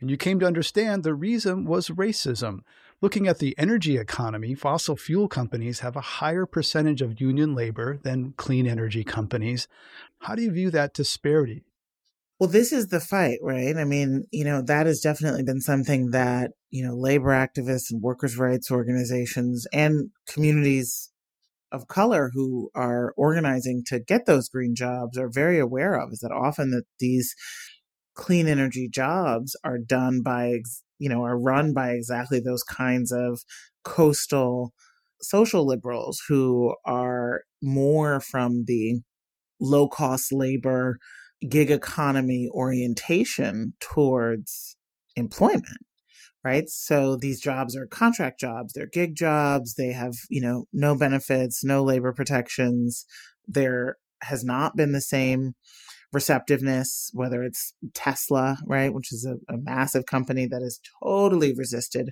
And 0.00 0.08
you 0.08 0.16
came 0.16 0.38
to 0.38 0.46
understand 0.46 1.02
the 1.02 1.14
reason 1.14 1.64
was 1.64 1.88
racism. 1.88 2.60
Looking 3.00 3.28
at 3.28 3.38
the 3.38 3.54
energy 3.56 3.96
economy, 3.96 4.56
fossil 4.56 4.96
fuel 4.96 5.28
companies 5.28 5.80
have 5.80 5.94
a 5.94 6.00
higher 6.00 6.46
percentage 6.46 7.00
of 7.00 7.20
union 7.20 7.54
labor 7.54 8.00
than 8.02 8.32
clean 8.36 8.66
energy 8.66 9.04
companies. 9.04 9.68
How 10.20 10.34
do 10.34 10.42
you 10.42 10.50
view 10.50 10.70
that 10.72 10.94
disparity? 10.94 11.62
Well, 12.40 12.48
this 12.48 12.72
is 12.72 12.88
the 12.88 12.98
fight, 12.98 13.38
right? 13.40 13.76
I 13.76 13.84
mean, 13.84 14.24
you 14.32 14.44
know, 14.44 14.62
that 14.62 14.86
has 14.86 15.00
definitely 15.00 15.44
been 15.44 15.60
something 15.60 16.10
that, 16.10 16.52
you 16.70 16.84
know, 16.84 16.94
labor 16.96 17.30
activists 17.30 17.90
and 17.90 18.02
workers' 18.02 18.36
rights 18.36 18.70
organizations 18.70 19.66
and 19.72 20.10
communities 20.28 21.12
of 21.70 21.86
color 21.86 22.30
who 22.34 22.70
are 22.74 23.12
organizing 23.16 23.84
to 23.86 24.00
get 24.00 24.26
those 24.26 24.48
green 24.48 24.74
jobs 24.74 25.16
are 25.16 25.30
very 25.30 25.58
aware 25.58 25.94
of 25.94 26.12
is 26.12 26.20
that 26.20 26.32
often 26.32 26.70
that 26.70 26.84
these 26.98 27.34
clean 28.14 28.48
energy 28.48 28.88
jobs 28.88 29.56
are 29.62 29.78
done 29.78 30.22
by 30.22 30.46
you 30.98 31.08
know, 31.08 31.24
are 31.24 31.38
run 31.38 31.72
by 31.72 31.90
exactly 31.90 32.40
those 32.40 32.62
kinds 32.62 33.12
of 33.12 33.40
coastal 33.84 34.72
social 35.20 35.66
liberals 35.66 36.22
who 36.28 36.74
are 36.84 37.42
more 37.62 38.20
from 38.20 38.64
the 38.66 39.00
low 39.60 39.88
cost 39.88 40.32
labor, 40.32 40.98
gig 41.48 41.70
economy 41.70 42.48
orientation 42.52 43.74
towards 43.80 44.76
employment 45.16 45.78
right? 46.44 46.68
So 46.68 47.16
these 47.16 47.40
jobs 47.40 47.76
are 47.76 47.86
contract 47.86 48.40
jobs 48.40 48.72
they're 48.72 48.86
gig 48.86 49.14
jobs 49.14 49.74
they 49.74 49.92
have 49.92 50.14
you 50.30 50.40
know 50.40 50.64
no 50.72 50.96
benefits 50.96 51.64
no 51.64 51.82
labor 51.82 52.12
protections 52.12 53.04
there 53.46 53.96
has 54.22 54.44
not 54.44 54.76
been 54.76 54.92
the 54.92 55.00
same 55.00 55.54
receptiveness, 56.12 57.10
whether 57.12 57.42
it's 57.42 57.74
Tesla, 57.94 58.56
right, 58.64 58.92
which 58.92 59.12
is 59.12 59.26
a, 59.26 59.34
a 59.52 59.58
massive 59.58 60.06
company 60.06 60.46
that 60.46 60.62
has 60.62 60.80
totally 61.02 61.52
resisted 61.54 62.10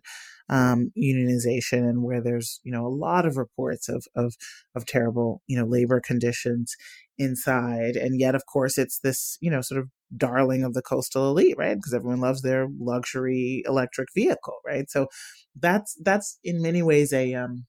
um, 0.49 0.93
unionization 0.97 1.89
and 1.89 2.03
where 2.03 2.23
there's, 2.23 2.61
you 2.63 2.71
know, 2.71 2.87
a 2.87 2.89
lot 2.89 3.27
of 3.27 3.37
reports 3.37 3.89
of, 3.89 4.05
of, 4.15 4.35
of 4.75 4.87
terrible, 4.87 5.43
you 5.47 5.59
know, 5.59 5.65
labor 5.65 6.01
conditions 6.01 6.75
inside. 7.19 7.97
And 7.97 8.21
yet, 8.21 8.35
of 8.35 8.45
course, 8.47 8.77
it's 8.77 9.01
this, 9.01 9.39
you 9.41 9.51
know, 9.51 9.63
sort 9.63 9.81
of 9.81 9.89
darling 10.17 10.63
of 10.63 10.75
the 10.75 10.83
coastal 10.83 11.31
elite, 11.31 11.57
right? 11.57 11.75
Because 11.75 11.95
everyone 11.95 12.21
loves 12.21 12.43
their 12.43 12.69
luxury 12.79 13.63
electric 13.67 14.09
vehicle, 14.15 14.59
right? 14.65 14.89
So 14.91 15.09
that's, 15.59 15.97
that's 16.03 16.39
in 16.45 16.63
many 16.63 16.83
ways 16.83 17.13
a, 17.13 17.35
um, 17.35 17.67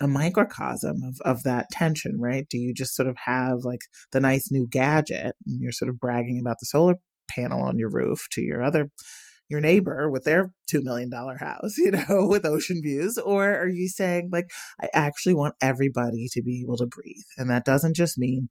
a 0.00 0.08
microcosm 0.08 1.02
of, 1.02 1.20
of 1.24 1.42
that 1.42 1.66
tension, 1.70 2.18
right? 2.18 2.48
Do 2.48 2.58
you 2.58 2.72
just 2.72 2.94
sort 2.94 3.08
of 3.08 3.16
have 3.24 3.64
like 3.64 3.82
the 4.12 4.20
nice 4.20 4.50
new 4.50 4.66
gadget 4.66 5.36
and 5.46 5.60
you're 5.60 5.72
sort 5.72 5.90
of 5.90 6.00
bragging 6.00 6.40
about 6.40 6.56
the 6.60 6.66
solar 6.66 6.94
panel 7.28 7.62
on 7.62 7.78
your 7.78 7.90
roof 7.90 8.26
to 8.32 8.42
your 8.42 8.62
other 8.62 8.90
your 9.50 9.60
neighbor 9.60 10.08
with 10.08 10.22
their 10.24 10.52
$2 10.72 10.82
million 10.84 11.10
house, 11.10 11.76
you 11.76 11.90
know, 11.90 12.26
with 12.26 12.46
ocean 12.46 12.80
views? 12.82 13.18
Or 13.18 13.52
are 13.52 13.68
you 13.68 13.88
saying, 13.88 14.30
like, 14.32 14.50
I 14.80 14.88
actually 14.94 15.34
want 15.34 15.56
everybody 15.60 16.28
to 16.30 16.42
be 16.42 16.62
able 16.64 16.76
to 16.78 16.86
breathe? 16.86 17.26
And 17.36 17.50
that 17.50 17.64
doesn't 17.64 17.96
just 17.96 18.16
mean 18.16 18.48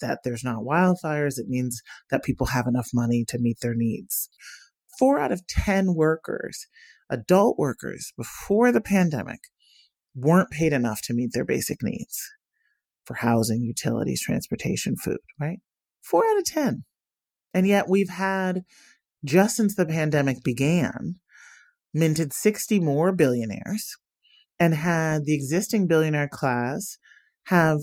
that 0.00 0.20
there's 0.24 0.44
not 0.44 0.62
wildfires, 0.62 1.38
it 1.38 1.48
means 1.48 1.82
that 2.10 2.24
people 2.24 2.46
have 2.46 2.66
enough 2.66 2.88
money 2.94 3.24
to 3.28 3.38
meet 3.38 3.58
their 3.60 3.74
needs. 3.74 4.30
Four 4.98 5.18
out 5.18 5.32
of 5.32 5.46
10 5.46 5.94
workers, 5.94 6.66
adult 7.10 7.58
workers, 7.58 8.12
before 8.16 8.72
the 8.72 8.80
pandemic, 8.80 9.40
weren't 10.20 10.50
paid 10.50 10.72
enough 10.72 11.00
to 11.02 11.14
meet 11.14 11.32
their 11.32 11.44
basic 11.44 11.82
needs. 11.82 12.20
for 13.04 13.14
housing, 13.14 13.62
utilities, 13.62 14.20
transportation, 14.20 14.94
food, 14.94 15.20
right? 15.40 15.60
Four 16.02 16.26
out 16.26 16.36
of 16.36 16.44
10. 16.44 16.84
And 17.54 17.66
yet 17.66 17.88
we've 17.88 18.10
had, 18.10 18.64
just 19.24 19.56
since 19.56 19.74
the 19.74 19.86
pandemic 19.86 20.42
began, 20.44 21.14
minted 21.94 22.34
60 22.34 22.80
more 22.80 23.12
billionaires 23.12 23.96
and 24.60 24.74
had 24.74 25.24
the 25.24 25.34
existing 25.34 25.86
billionaire 25.86 26.28
class 26.28 26.98
have 27.44 27.78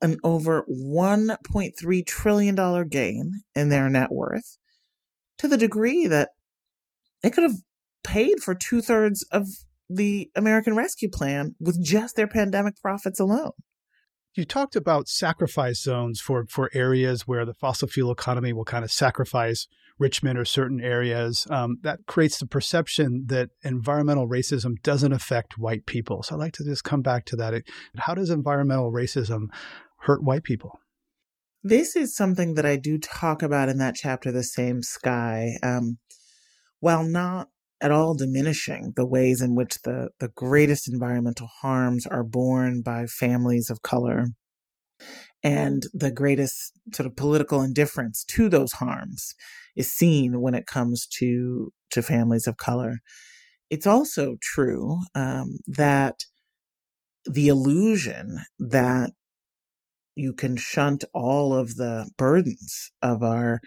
an 0.00 0.18
over 0.22 0.64
$1.3 0.70 2.06
trillion 2.06 2.88
gain 2.88 3.32
in 3.54 3.68
their 3.68 3.88
net 3.90 4.12
worth 4.12 4.56
to 5.38 5.48
the 5.48 5.58
degree 5.58 6.06
that 6.06 6.30
they 7.22 7.30
could 7.30 7.42
have 7.42 7.56
paid 8.04 8.40
for 8.40 8.54
two 8.54 8.80
thirds 8.80 9.26
of 9.32 9.48
the 9.90 10.30
American 10.36 10.76
Rescue 10.76 11.10
Plan 11.10 11.56
with 11.58 11.82
just 11.82 12.14
their 12.16 12.28
pandemic 12.28 12.80
profits 12.80 13.18
alone. 13.18 13.50
You 14.34 14.44
talked 14.44 14.76
about 14.76 15.08
sacrifice 15.08 15.82
zones 15.82 16.20
for, 16.20 16.46
for 16.48 16.70
areas 16.72 17.26
where 17.26 17.44
the 17.44 17.54
fossil 17.54 17.88
fuel 17.88 18.12
economy 18.12 18.52
will 18.52 18.64
kind 18.64 18.84
of 18.84 18.92
sacrifice 18.92 19.66
Richmond 19.98 20.38
or 20.38 20.44
certain 20.44 20.80
areas. 20.80 21.48
Um, 21.50 21.78
that 21.82 22.06
creates 22.06 22.38
the 22.38 22.46
perception 22.46 23.24
that 23.26 23.50
environmental 23.64 24.28
racism 24.28 24.80
doesn't 24.82 25.12
affect 25.12 25.58
white 25.58 25.84
people. 25.84 26.22
So 26.22 26.36
I'd 26.36 26.38
like 26.38 26.52
to 26.54 26.64
just 26.64 26.84
come 26.84 27.02
back 27.02 27.24
to 27.26 27.36
that. 27.36 27.64
How 27.96 28.14
does 28.14 28.30
environmental 28.30 28.92
racism 28.92 29.48
hurt 30.02 30.22
white 30.22 30.44
people? 30.44 30.78
This 31.64 31.96
is 31.96 32.16
something 32.16 32.54
that 32.54 32.64
I 32.64 32.76
do 32.76 32.98
talk 32.98 33.42
about 33.42 33.68
in 33.68 33.78
that 33.78 33.96
chapter, 33.96 34.30
The 34.30 34.44
Same 34.44 34.82
Sky. 34.82 35.58
Um, 35.62 35.98
while 36.78 37.02
not 37.02 37.48
at 37.80 37.90
all 37.90 38.14
diminishing 38.14 38.92
the 38.96 39.06
ways 39.06 39.40
in 39.40 39.54
which 39.54 39.80
the, 39.82 40.10
the 40.18 40.28
greatest 40.28 40.88
environmental 40.88 41.48
harms 41.62 42.06
are 42.06 42.24
borne 42.24 42.82
by 42.82 43.06
families 43.06 43.70
of 43.70 43.82
color 43.82 44.26
and 45.42 45.84
the 45.94 46.10
greatest 46.10 46.72
sort 46.92 47.06
of 47.06 47.16
political 47.16 47.62
indifference 47.62 48.24
to 48.24 48.48
those 48.48 48.72
harms 48.72 49.34
is 49.74 49.90
seen 49.90 50.40
when 50.40 50.54
it 50.54 50.66
comes 50.66 51.06
to 51.06 51.72
to 51.90 52.02
families 52.02 52.46
of 52.46 52.56
color. 52.56 52.98
It's 53.70 53.86
also 53.86 54.36
true 54.40 55.00
um, 55.14 55.58
that 55.66 56.24
the 57.24 57.48
illusion 57.48 58.40
that 58.58 59.10
you 60.14 60.32
can 60.32 60.56
shunt 60.56 61.04
all 61.14 61.54
of 61.54 61.76
the 61.76 62.10
burdens 62.18 62.90
of 63.02 63.22
our 63.22 63.60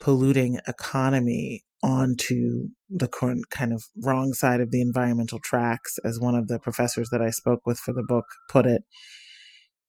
polluting 0.00 0.58
economy 0.66 1.64
onto 1.82 2.68
the 2.88 3.08
current 3.08 3.50
kind 3.50 3.72
of 3.72 3.84
wrong 4.02 4.32
side 4.32 4.60
of 4.60 4.70
the 4.70 4.80
environmental 4.80 5.38
tracks, 5.38 5.98
as 6.04 6.20
one 6.20 6.34
of 6.34 6.48
the 6.48 6.58
professors 6.58 7.08
that 7.10 7.22
I 7.22 7.30
spoke 7.30 7.66
with 7.66 7.78
for 7.78 7.92
the 7.92 8.02
book 8.02 8.26
put 8.48 8.66
it, 8.66 8.82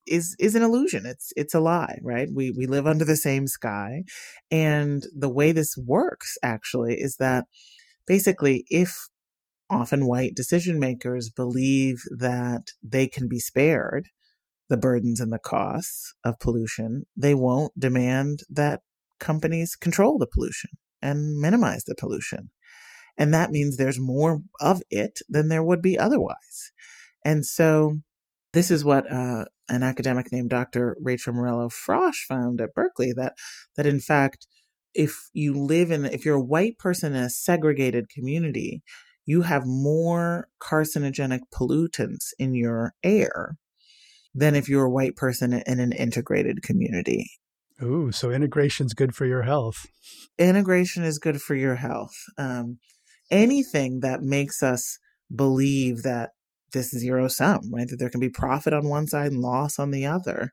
is 0.07 0.35
is 0.39 0.55
an 0.55 0.63
illusion. 0.63 1.05
It's 1.05 1.31
it's 1.35 1.53
a 1.53 1.59
lie, 1.59 1.99
right? 2.01 2.29
We 2.33 2.51
we 2.51 2.65
live 2.65 2.87
under 2.87 3.05
the 3.05 3.15
same 3.15 3.47
sky, 3.47 4.03
and 4.49 5.03
the 5.15 5.29
way 5.29 5.51
this 5.51 5.75
works 5.77 6.37
actually 6.43 6.95
is 6.95 7.17
that 7.17 7.45
basically, 8.07 8.65
if 8.69 9.09
often 9.69 10.07
white 10.07 10.35
decision 10.35 10.79
makers 10.79 11.29
believe 11.29 12.01
that 12.17 12.67
they 12.83 13.07
can 13.07 13.27
be 13.27 13.39
spared 13.39 14.09
the 14.69 14.77
burdens 14.77 15.19
and 15.19 15.31
the 15.33 15.39
costs 15.39 16.13
of 16.23 16.39
pollution, 16.39 17.03
they 17.15 17.35
won't 17.35 17.77
demand 17.77 18.39
that 18.49 18.81
companies 19.19 19.75
control 19.75 20.17
the 20.17 20.27
pollution 20.27 20.71
and 21.01 21.39
minimize 21.39 21.83
the 21.85 21.95
pollution. 21.95 22.49
And 23.17 23.33
that 23.33 23.51
means 23.51 23.77
there's 23.77 23.99
more 23.99 24.41
of 24.59 24.81
it 24.89 25.19
than 25.29 25.49
there 25.49 25.63
would 25.63 25.81
be 25.81 25.97
otherwise. 25.97 26.71
And 27.23 27.45
so 27.45 27.97
this 28.53 28.71
is 28.71 28.83
what 28.83 29.11
uh, 29.11 29.45
an 29.69 29.83
academic 29.83 30.31
named 30.31 30.49
Dr. 30.49 30.97
Rachel 31.01 31.33
Morello 31.33 31.69
Frosch 31.69 32.25
found 32.27 32.59
at 32.61 32.73
Berkeley 32.73 33.13
that 33.13 33.33
that 33.75 33.85
in 33.85 33.99
fact, 33.99 34.47
if 34.93 35.29
you 35.33 35.53
live 35.53 35.91
in 35.91 36.05
if 36.05 36.25
you're 36.25 36.35
a 36.35 36.43
white 36.43 36.77
person 36.77 37.15
in 37.15 37.23
a 37.23 37.29
segregated 37.29 38.09
community, 38.09 38.81
you 39.25 39.43
have 39.43 39.65
more 39.65 40.47
carcinogenic 40.61 41.41
pollutants 41.53 42.33
in 42.37 42.53
your 42.53 42.93
air 43.03 43.57
than 44.33 44.55
if 44.55 44.67
you're 44.67 44.85
a 44.85 44.91
white 44.91 45.15
person 45.15 45.53
in 45.53 45.79
an 45.79 45.91
integrated 45.91 46.63
community. 46.63 47.29
Ooh, 47.83 48.11
so 48.11 48.31
integration's 48.31 48.93
good 48.93 49.15
for 49.15 49.25
your 49.25 49.43
health. 49.43 49.87
Integration 50.37 51.03
is 51.03 51.19
good 51.19 51.41
for 51.41 51.55
your 51.55 51.75
health. 51.75 52.15
Um, 52.37 52.79
anything 53.31 54.01
that 54.01 54.21
makes 54.21 54.61
us 54.61 54.99
believe 55.33 56.03
that 56.03 56.31
this 56.73 56.91
zero 56.91 57.27
sum, 57.27 57.71
right? 57.71 57.87
That 57.87 57.97
there 57.97 58.09
can 58.09 58.19
be 58.19 58.29
profit 58.29 58.73
on 58.73 58.87
one 58.87 59.07
side 59.07 59.31
and 59.31 59.41
loss 59.41 59.79
on 59.79 59.91
the 59.91 60.05
other 60.05 60.51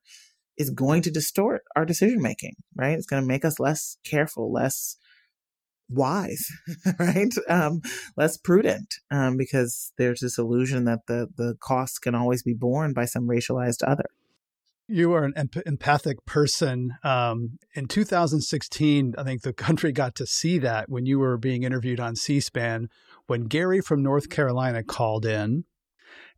is 0.57 0.70
going 0.70 1.03
to 1.03 1.11
distort 1.11 1.62
our 1.76 1.85
decision 1.85 2.20
making, 2.20 2.55
right? 2.76 2.97
It's 2.97 3.07
going 3.07 3.22
to 3.22 3.26
make 3.26 3.45
us 3.45 3.61
less 3.61 3.97
careful, 4.05 4.53
less 4.53 4.97
wise, 5.89 6.47
right? 6.99 7.33
Um, 7.49 7.81
less 8.16 8.37
prudent, 8.37 8.95
um, 9.11 9.37
because 9.37 9.93
there's 9.99 10.20
this 10.20 10.39
illusion 10.39 10.85
that 10.85 11.01
the 11.07 11.29
the 11.37 11.55
costs 11.61 11.99
can 11.99 12.14
always 12.14 12.43
be 12.43 12.55
borne 12.55 12.93
by 12.93 13.05
some 13.05 13.29
racialized 13.29 13.83
other. 13.87 14.07
You 14.91 15.12
are 15.12 15.24
an 15.24 15.34
empathic 15.66 16.24
person. 16.24 16.95
Um, 17.05 17.59
in 17.74 17.89
2016, 17.89 19.14
I 19.18 19.22
think 19.22 19.43
the 19.43 19.53
country 19.53 19.93
got 19.93 20.14
to 20.14 20.26
see 20.26 20.57
that 20.61 20.89
when 20.89 21.05
you 21.05 21.18
were 21.18 21.36
being 21.36 21.62
interviewed 21.62 22.01
on 22.01 22.16
C-SPAN, 22.16 22.89
when 23.26 23.45
Gary 23.45 23.82
from 23.82 24.03
North 24.03 24.30
Carolina 24.30 24.82
called 24.82 25.26
in 25.26 25.64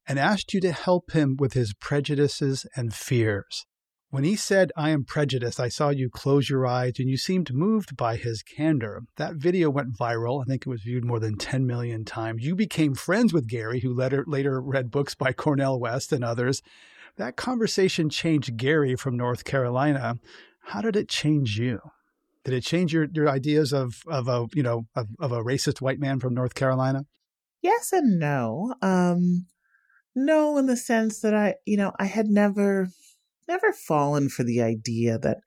and 0.05 0.19
asked 0.19 0.53
you 0.53 0.61
to 0.63 0.73
help 0.73 1.13
him 1.13 1.37
with 1.39 1.53
his 1.53 1.75
prejudices 1.75 2.67
and 2.75 2.93
fears. 2.93 3.67
When 4.09 4.25
he 4.25 4.35
said, 4.35 4.73
I 4.77 4.91
am 4.91 5.05
prejudiced, 5.05 5.61
I 5.61 5.69
saw 5.69 5.91
you 5.91 6.11
close 6.11 6.51
your 6.51 6.67
eyes 6.67 6.95
and 6.99 7.09
you 7.09 7.17
seemed 7.17 7.55
moved 7.55 7.97
by 7.97 8.17
his 8.17 8.43
candor. 8.43 9.03
That 9.17 9.37
video 9.37 9.71
went 9.71 9.97
viral. 9.97 10.43
I 10.43 10.47
think 10.47 10.63
it 10.63 10.69
was 10.69 10.83
viewed 10.83 11.05
more 11.05 11.21
than 11.21 11.37
10 11.37 11.65
million 11.65 12.05
times. 12.05 12.45
You 12.45 12.57
became 12.57 12.97
friends 12.97 13.33
with 13.33 13.47
Gary, 13.47 13.79
who 13.79 13.95
later, 13.95 14.25
later 14.27 14.61
read 14.61 14.91
books 14.91 15.15
by 15.15 15.33
Cornel 15.33 15.79
West 15.79 16.13
and 16.13 16.25
others. 16.25 16.61
That 17.21 17.37
conversation 17.37 18.09
changed 18.09 18.57
Gary 18.57 18.97
from 18.97 19.15
North 19.15 19.45
Carolina. 19.45 20.17
How 20.63 20.81
did 20.81 20.97
it 20.97 21.07
change 21.07 21.59
you? 21.59 21.79
Did 22.47 22.55
it 22.55 22.63
change 22.63 22.95
your, 22.95 23.09
your 23.13 23.29
ideas 23.29 23.75
of, 23.75 23.97
of 24.07 24.27
a, 24.27 24.47
you 24.55 24.63
know, 24.63 24.87
of, 24.97 25.09
of 25.19 25.31
a 25.31 25.45
racist 25.45 25.83
white 25.83 26.01
man 26.01 26.19
from 26.19 26.33
North 26.33 26.55
Carolina? 26.55 27.05
Yes 27.61 27.93
and 27.93 28.19
no. 28.19 28.75
Um, 28.81 29.45
no, 30.17 30.57
in 30.57 30.65
the 30.65 30.79
sense 30.79 31.21
that 31.21 31.35
I, 31.35 31.57
you 31.67 31.77
know, 31.77 31.93
I 31.99 32.07
had 32.07 32.29
never, 32.29 32.89
never 33.47 33.71
fallen 33.75 34.31
for 34.31 34.43
the 34.43 34.63
idea 34.63 35.19
that 35.19 35.41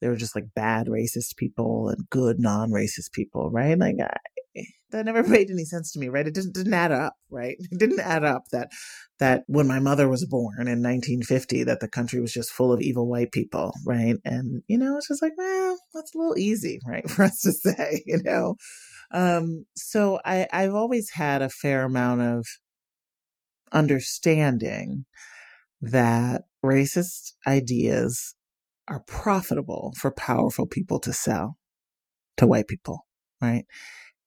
there 0.00 0.10
were 0.10 0.16
just 0.16 0.34
like 0.34 0.52
bad 0.52 0.88
racist 0.88 1.36
people 1.36 1.90
and 1.90 2.10
good 2.10 2.40
non-racist 2.40 3.12
people, 3.12 3.52
right? 3.52 3.78
Like 3.78 3.98
I, 4.02 4.16
that 4.90 5.04
never 5.04 5.22
made 5.28 5.50
any 5.50 5.64
sense 5.64 5.92
to 5.92 5.98
me, 5.98 6.08
right? 6.08 6.26
It 6.26 6.34
didn't 6.34 6.54
didn't 6.54 6.74
add 6.74 6.92
up, 6.92 7.14
right? 7.30 7.56
It 7.70 7.78
didn't 7.78 8.00
add 8.00 8.24
up 8.24 8.44
that 8.52 8.70
that 9.18 9.44
when 9.46 9.66
my 9.66 9.80
mother 9.80 10.08
was 10.08 10.24
born 10.26 10.68
in 10.68 10.82
1950, 10.82 11.64
that 11.64 11.80
the 11.80 11.88
country 11.88 12.20
was 12.20 12.32
just 12.32 12.50
full 12.52 12.72
of 12.72 12.80
evil 12.80 13.08
white 13.08 13.32
people, 13.32 13.72
right? 13.86 14.16
And 14.24 14.62
you 14.68 14.78
know, 14.78 14.96
it's 14.96 15.08
just 15.08 15.22
like, 15.22 15.32
well, 15.36 15.78
that's 15.94 16.14
a 16.14 16.18
little 16.18 16.38
easy, 16.38 16.80
right, 16.86 17.08
for 17.08 17.24
us 17.24 17.40
to 17.42 17.52
say, 17.52 18.02
you 18.06 18.20
know. 18.22 18.56
Um, 19.12 19.66
so 19.76 20.20
I 20.24 20.46
I've 20.52 20.74
always 20.74 21.10
had 21.10 21.42
a 21.42 21.48
fair 21.48 21.84
amount 21.84 22.22
of 22.22 22.46
understanding 23.72 25.04
that 25.80 26.44
racist 26.64 27.32
ideas 27.46 28.34
are 28.88 29.00
profitable 29.00 29.92
for 29.96 30.10
powerful 30.10 30.66
people 30.66 30.98
to 31.00 31.12
sell 31.12 31.56
to 32.36 32.46
white 32.46 32.68
people, 32.68 33.06
right? 33.40 33.64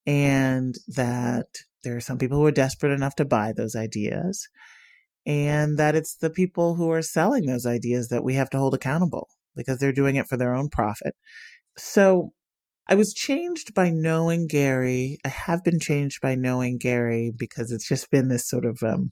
And 0.05 0.75
that 0.87 1.47
there 1.83 1.95
are 1.95 2.01
some 2.01 2.17
people 2.17 2.37
who 2.37 2.45
are 2.45 2.51
desperate 2.51 2.93
enough 2.93 3.15
to 3.15 3.25
buy 3.25 3.53
those 3.55 3.75
ideas, 3.75 4.47
and 5.25 5.77
that 5.77 5.95
it's 5.95 6.15
the 6.15 6.29
people 6.29 6.75
who 6.75 6.89
are 6.91 7.01
selling 7.01 7.45
those 7.45 7.65
ideas 7.65 8.09
that 8.09 8.23
we 8.23 8.33
have 8.35 8.49
to 8.51 8.57
hold 8.57 8.73
accountable 8.73 9.27
because 9.55 9.79
they're 9.79 9.91
doing 9.91 10.15
it 10.15 10.27
for 10.27 10.37
their 10.37 10.55
own 10.55 10.69
profit. 10.69 11.15
So 11.77 12.31
I 12.87 12.95
was 12.95 13.13
changed 13.13 13.73
by 13.73 13.89
knowing 13.89 14.47
Gary. 14.47 15.17
I 15.23 15.29
have 15.29 15.63
been 15.63 15.79
changed 15.79 16.21
by 16.21 16.35
knowing 16.35 16.77
Gary 16.77 17.31
because 17.35 17.71
it's 17.71 17.87
just 17.87 18.09
been 18.11 18.27
this 18.27 18.47
sort 18.47 18.65
of 18.65 18.81
um, 18.83 19.11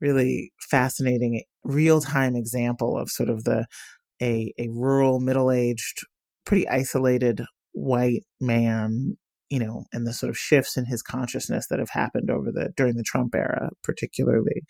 really 0.00 0.52
fascinating 0.70 1.42
real 1.64 2.00
time 2.00 2.34
example 2.34 2.96
of 2.98 3.10
sort 3.10 3.28
of 3.28 3.44
the 3.44 3.66
a 4.20 4.52
a 4.58 4.68
rural 4.70 5.20
middle 5.20 5.50
aged, 5.50 6.00
pretty 6.44 6.68
isolated 6.68 7.42
white 7.72 8.24
man, 8.40 9.16
you 9.50 9.58
know, 9.58 9.84
and 9.92 10.06
the 10.06 10.12
sort 10.12 10.30
of 10.30 10.38
shifts 10.38 10.76
in 10.76 10.84
his 10.86 11.02
consciousness 11.02 11.66
that 11.68 11.78
have 11.78 11.90
happened 11.90 12.30
over 12.30 12.50
the 12.52 12.70
during 12.76 12.96
the 12.96 13.02
Trump 13.02 13.34
era, 13.34 13.70
particularly. 13.82 14.62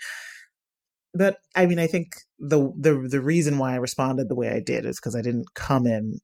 But 1.15 1.39
I 1.55 1.67
mean, 1.67 1.79
I 1.79 1.87
think 1.87 2.09
the 2.39 2.73
the 2.79 3.09
the 3.11 3.21
reason 3.21 3.59
why 3.59 3.73
I 3.73 3.77
responded 3.77 4.29
the 4.29 4.37
way 4.37 4.51
I 4.51 4.61
did 4.61 4.85
is 4.85 4.99
because 4.99 5.17
I 5.17 5.23
didn't 5.23 5.55
come 5.55 5.87
in. 5.87 6.19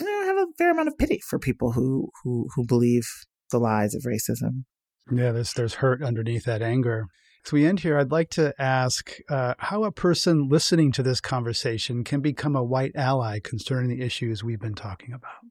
You 0.00 0.06
know, 0.06 0.20
I 0.22 0.24
have 0.24 0.36
a 0.36 0.52
fair 0.58 0.72
amount 0.72 0.88
of 0.88 0.98
pity 0.98 1.20
for 1.20 1.38
people 1.38 1.72
who 1.72 2.10
who 2.22 2.48
who 2.54 2.66
believe 2.66 3.06
the 3.50 3.58
lies 3.58 3.94
of 3.94 4.02
racism. 4.02 4.64
Yeah, 5.12 5.32
there's 5.32 5.52
there's 5.52 5.74
hurt 5.74 6.02
underneath 6.02 6.44
that 6.44 6.62
anger. 6.62 7.06
As 7.46 7.52
we 7.52 7.66
end 7.66 7.80
here, 7.80 7.98
I'd 7.98 8.10
like 8.10 8.30
to 8.30 8.54
ask 8.58 9.18
uh, 9.28 9.52
how 9.58 9.84
a 9.84 9.92
person 9.92 10.48
listening 10.48 10.92
to 10.92 11.02
this 11.02 11.20
conversation 11.20 12.02
can 12.02 12.22
become 12.22 12.56
a 12.56 12.64
white 12.64 12.92
ally 12.96 13.38
concerning 13.38 13.90
the 13.90 14.02
issues 14.02 14.42
we've 14.42 14.60
been 14.60 14.74
talking 14.74 15.12
about. 15.12 15.44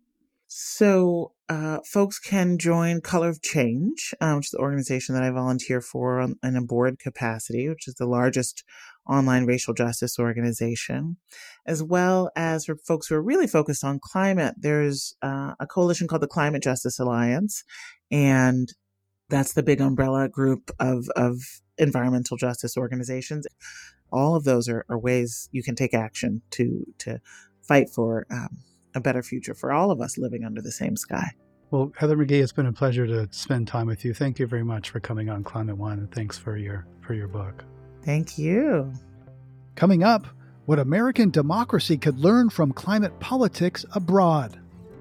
So, 0.56 1.32
uh, 1.50 1.80
folks 1.84 2.20
can 2.20 2.60
join 2.60 3.02
Color 3.02 3.30
of 3.30 3.42
Change, 3.42 4.14
uh, 4.22 4.36
which 4.36 4.46
is 4.46 4.52
the 4.52 4.60
organization 4.60 5.16
that 5.16 5.24
I 5.24 5.32
volunteer 5.32 5.82
for 5.82 6.22
in 6.22 6.56
a 6.56 6.62
board 6.62 7.00
capacity, 7.00 7.68
which 7.68 7.88
is 7.88 7.96
the 7.96 8.06
largest 8.06 8.64
online 9.10 9.48
racial 9.48 9.74
justice 9.74 10.20
organization, 10.20 11.18
as 11.66 11.82
well 11.82 12.30
as 12.36 12.66
for 12.66 12.76
folks 12.76 13.08
who 13.08 13.16
are 13.16 13.22
really 13.24 13.48
focused 13.48 13.84
on 13.84 14.00
climate. 14.00 14.54
There's 14.56 15.16
uh, 15.24 15.56
a 15.60 15.66
coalition 15.66 16.08
called 16.08 16.22
the 16.22 16.28
Climate 16.28 16.62
Justice 16.62 17.00
Alliance, 17.00 17.64
and 18.12 18.70
that's 19.30 19.54
the 19.54 19.64
big 19.64 19.82
umbrella 19.82 20.30
group 20.30 20.70
of, 20.80 21.10
of 21.16 21.40
environmental 21.80 22.38
justice 22.38 22.78
organizations. 22.78 23.48
All 24.12 24.36
of 24.36 24.44
those 24.44 24.70
are, 24.70 24.86
are 24.88 25.00
ways 25.00 25.50
you 25.52 25.64
can 25.64 25.74
take 25.74 25.96
action 25.96 26.44
to 26.52 26.86
to 27.00 27.22
fight 27.64 27.90
for 27.90 28.28
um, 28.30 28.60
a 28.96 29.02
better 29.02 29.24
future 29.24 29.54
for 29.54 29.72
all 29.72 29.92
of 29.92 30.02
us 30.02 30.18
living 30.18 30.44
under 30.44 30.62
the 30.62 30.72
same 30.72 30.96
sky. 30.96 31.32
Well, 31.72 31.92
Heather 31.98 32.16
McGhee, 32.16 32.44
it's 32.44 32.52
been 32.52 32.68
a 32.68 32.74
pleasure 32.74 33.08
to 33.08 33.28
spend 33.32 33.68
time 33.68 33.88
with 33.88 34.06
you. 34.06 34.14
Thank 34.14 34.38
you 34.38 34.46
very 34.46 34.64
much 34.64 34.92
for 34.92 35.00
coming 35.00 35.30
on 35.30 35.44
Climate 35.44 35.78
One, 35.78 36.00
and 36.00 36.12
thanks 36.12 36.38
for 36.38 36.56
your 36.56 36.86
for 37.02 37.14
your 37.16 37.28
book. 37.28 37.64
Thank 38.04 38.38
you. 38.38 38.94
Coming 39.76 40.04
up, 40.04 40.28
what 40.66 40.78
American 40.78 41.30
democracy 41.30 41.98
could 41.98 42.20
learn 42.20 42.50
from 42.50 42.72
climate 42.72 43.20
politics 43.20 43.86
abroad. 43.96 44.60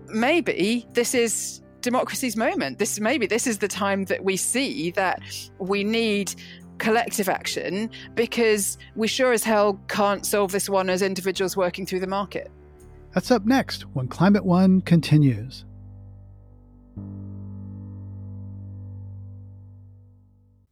Maybe 0.09 0.87
this 0.93 1.15
is 1.15 1.61
democracy's 1.83 2.37
moment. 2.37 2.79
This 2.79 2.99
maybe 3.01 3.27
this 3.27 3.47
is 3.47 3.59
the 3.59 3.69
time 3.69 4.07
that 4.07 4.25
we 4.25 4.37
see 4.37 4.93
that 4.93 5.21
we 5.59 5.85
need 5.85 6.35
collective 6.79 7.29
action 7.29 7.91
because 8.15 8.79
we 8.97 9.07
sure 9.07 9.33
as 9.33 9.45
hell 9.45 9.79
can't 9.89 10.27
solve 10.27 10.53
this 10.53 10.69
one 10.69 10.91
as 10.91 11.03
individuals 11.03 11.57
working 11.57 11.87
through 11.87 12.01
the 12.01 12.07
market. 12.07 12.51
That's 13.13 13.31
up 13.31 13.45
next 13.45 13.83
when 13.95 14.09
Climate 14.09 14.45
One 14.45 14.81
continues. 14.81 15.67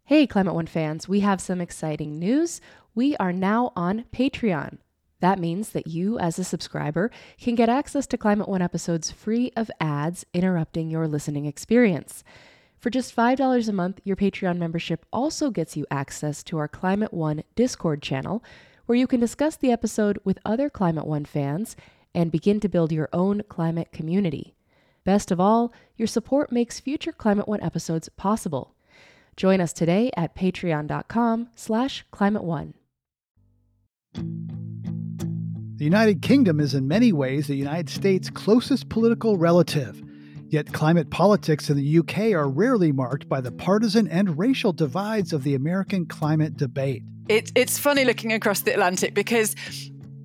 Hey, 0.05 0.27
Climate 0.27 0.55
One 0.55 0.67
fans, 0.67 1.07
we 1.07 1.21
have 1.21 1.41
some 1.41 1.61
exciting 1.61 2.19
news. 2.19 2.63
We 2.95 3.15
are 3.19 3.33
now 3.33 3.73
on 3.77 4.07
Patreon. 4.13 4.79
That 5.21 5.39
means 5.39 5.71
that 5.71 5.87
you, 5.87 6.19
as 6.19 6.39
a 6.39 6.45
subscriber, 6.45 7.11
can 7.39 7.55
get 7.55 7.69
access 7.69 8.07
to 8.07 8.17
Climate 8.17 8.49
One 8.49 8.63
episodes 8.63 9.11
free 9.11 9.53
of 9.55 9.71
ads 9.79 10.25
interrupting 10.33 10.91
your 10.91 11.07
listening 11.07 11.45
experience. 11.45 12.25
For 12.79 12.89
just 12.89 13.15
$5 13.15 13.69
a 13.69 13.73
month, 13.73 14.01
your 14.03 14.17
Patreon 14.17 14.57
membership 14.57 15.05
also 15.13 15.51
gets 15.51 15.77
you 15.77 15.87
access 15.91 16.43
to 16.45 16.57
our 16.57 16.69
Climate 16.69 17.13
One 17.13 17.43
Discord 17.55 18.01
channel, 18.01 18.43
where 18.87 18.97
you 18.97 19.07
can 19.07 19.21
discuss 19.21 19.57
the 19.57 19.71
episode 19.71 20.19
with 20.25 20.39
other 20.47 20.71
Climate 20.71 21.07
One 21.07 21.27
fans 21.27 21.77
and 22.15 22.33
begin 22.33 22.61
to 22.61 22.69
build 22.69 22.93
your 22.93 23.09
own 23.13 23.43
climate 23.49 23.93
community. 23.93 24.55
Best 25.05 25.31
of 25.31 25.41
all, 25.41 25.73
your 25.97 26.09
support 26.09 26.53
makes 26.53 26.81
future 26.81 27.13
Climate 27.13 27.49
One 27.49 27.63
episodes 27.63 28.09
possible. 28.11 28.75
Join 29.37 29.61
us 29.61 29.73
today 29.73 30.11
at 30.17 30.35
patreon.com 30.35 31.49
slash 31.55 32.05
climate 32.11 32.45
one. 32.45 32.75
The 34.15 35.85
United 35.85 36.21
Kingdom 36.21 36.61
is 36.61 36.75
in 36.75 36.87
many 36.87 37.11
ways 37.11 37.47
the 37.47 37.55
United 37.55 37.89
States' 37.89 38.29
closest 38.29 38.91
political 38.91 39.39
relative. 39.39 40.03
Yet 40.51 40.73
climate 40.73 41.11
politics 41.11 41.71
in 41.71 41.77
the 41.77 41.99
UK 42.01 42.33
are 42.33 42.51
rarely 42.51 42.93
marked 42.93 43.29
by 43.29 43.41
the 43.41 43.53
partisan 43.53 44.07
and 44.09 44.37
racial 44.37 44.73
divides 44.73 45.33
of 45.33 45.43
the 45.43 45.55
American 45.55 46.05
climate 46.07 46.57
debate. 46.57 47.03
It, 47.29 47.51
it's 47.55 47.79
funny 47.79 48.05
looking 48.05 48.33
across 48.33 48.61
the 48.61 48.73
Atlantic 48.73 49.15
because 49.15 49.55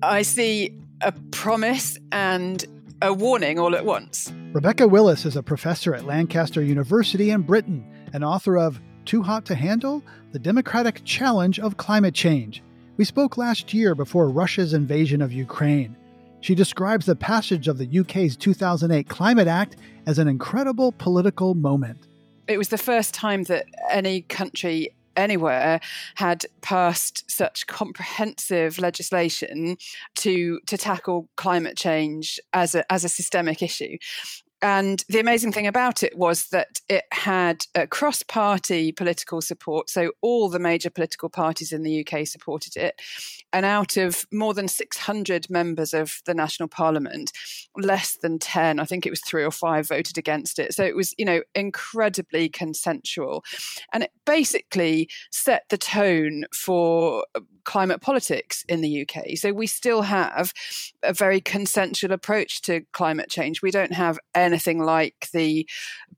I 0.02 0.22
see 0.22 0.78
a 1.00 1.12
promise 1.30 1.98
and 2.12 2.64
a 3.02 3.12
warning 3.12 3.58
all 3.58 3.74
at 3.74 3.84
once. 3.84 4.32
Rebecca 4.52 4.88
Willis 4.88 5.24
is 5.24 5.36
a 5.36 5.42
professor 5.42 5.94
at 5.94 6.04
Lancaster 6.04 6.62
University 6.62 7.30
in 7.30 7.42
Britain 7.42 7.84
and 8.12 8.24
author 8.24 8.56
of 8.56 8.80
Too 9.04 9.22
Hot 9.22 9.44
to 9.46 9.54
Handle 9.54 10.02
The 10.32 10.38
Democratic 10.38 11.02
Challenge 11.04 11.60
of 11.60 11.76
Climate 11.76 12.14
Change 12.14 12.62
we 12.96 13.04
spoke 13.04 13.36
last 13.36 13.74
year 13.74 13.94
before 13.94 14.28
Russia's 14.30 14.72
invasion 14.72 15.20
of 15.20 15.32
Ukraine. 15.32 15.96
She 16.40 16.54
describes 16.54 17.06
the 17.06 17.16
passage 17.16 17.68
of 17.68 17.78
the 17.78 17.98
UK's 18.00 18.36
2008 18.36 19.08
Climate 19.08 19.48
Act 19.48 19.76
as 20.06 20.18
an 20.18 20.28
incredible 20.28 20.92
political 20.92 21.54
moment. 21.54 22.06
It 22.48 22.58
was 22.58 22.68
the 22.68 22.78
first 22.78 23.12
time 23.12 23.42
that 23.44 23.66
any 23.90 24.22
country 24.22 24.90
anywhere 25.16 25.80
had 26.16 26.46
passed 26.62 27.30
such 27.30 27.66
comprehensive 27.66 28.78
legislation 28.78 29.76
to 30.16 30.60
to 30.66 30.76
tackle 30.76 31.28
climate 31.36 31.76
change 31.76 32.40
as 32.52 32.74
a 32.74 32.90
as 32.92 33.04
a 33.04 33.08
systemic 33.08 33.62
issue. 33.62 33.96
And 34.68 35.04
the 35.08 35.20
amazing 35.20 35.52
thing 35.52 35.68
about 35.68 36.02
it 36.02 36.18
was 36.18 36.48
that 36.48 36.80
it 36.88 37.04
had 37.12 37.64
cross 37.90 38.24
party 38.24 38.90
political 38.90 39.40
support. 39.40 39.88
So 39.88 40.10
all 40.22 40.48
the 40.48 40.58
major 40.58 40.90
political 40.90 41.28
parties 41.28 41.70
in 41.72 41.84
the 41.84 42.04
UK 42.04 42.26
supported 42.26 42.76
it. 42.76 43.00
And 43.52 43.64
out 43.64 43.96
of 43.96 44.26
more 44.32 44.54
than 44.54 44.66
600 44.66 45.48
members 45.48 45.94
of 45.94 46.20
the 46.26 46.34
national 46.34 46.68
parliament, 46.68 47.30
less 47.76 48.16
than 48.16 48.40
10, 48.40 48.80
I 48.80 48.84
think 48.84 49.06
it 49.06 49.10
was 49.10 49.20
three 49.20 49.44
or 49.44 49.52
five, 49.52 49.86
voted 49.86 50.18
against 50.18 50.58
it. 50.58 50.74
So 50.74 50.82
it 50.82 50.96
was, 50.96 51.14
you 51.16 51.24
know, 51.24 51.42
incredibly 51.54 52.48
consensual. 52.48 53.44
And 53.92 54.02
it 54.02 54.10
basically 54.24 55.08
set 55.30 55.62
the 55.70 55.78
tone 55.78 56.44
for 56.52 57.24
climate 57.66 58.00
politics 58.00 58.64
in 58.68 58.80
the 58.80 59.02
UK. 59.02 59.36
So 59.36 59.52
we 59.52 59.66
still 59.66 60.02
have 60.02 60.54
a 61.02 61.12
very 61.12 61.40
consensual 61.40 62.12
approach 62.12 62.62
to 62.62 62.80
climate 62.92 63.28
change. 63.28 63.60
We 63.60 63.70
don't 63.70 63.92
have 63.92 64.18
anything 64.34 64.78
like 64.82 65.28
the 65.32 65.68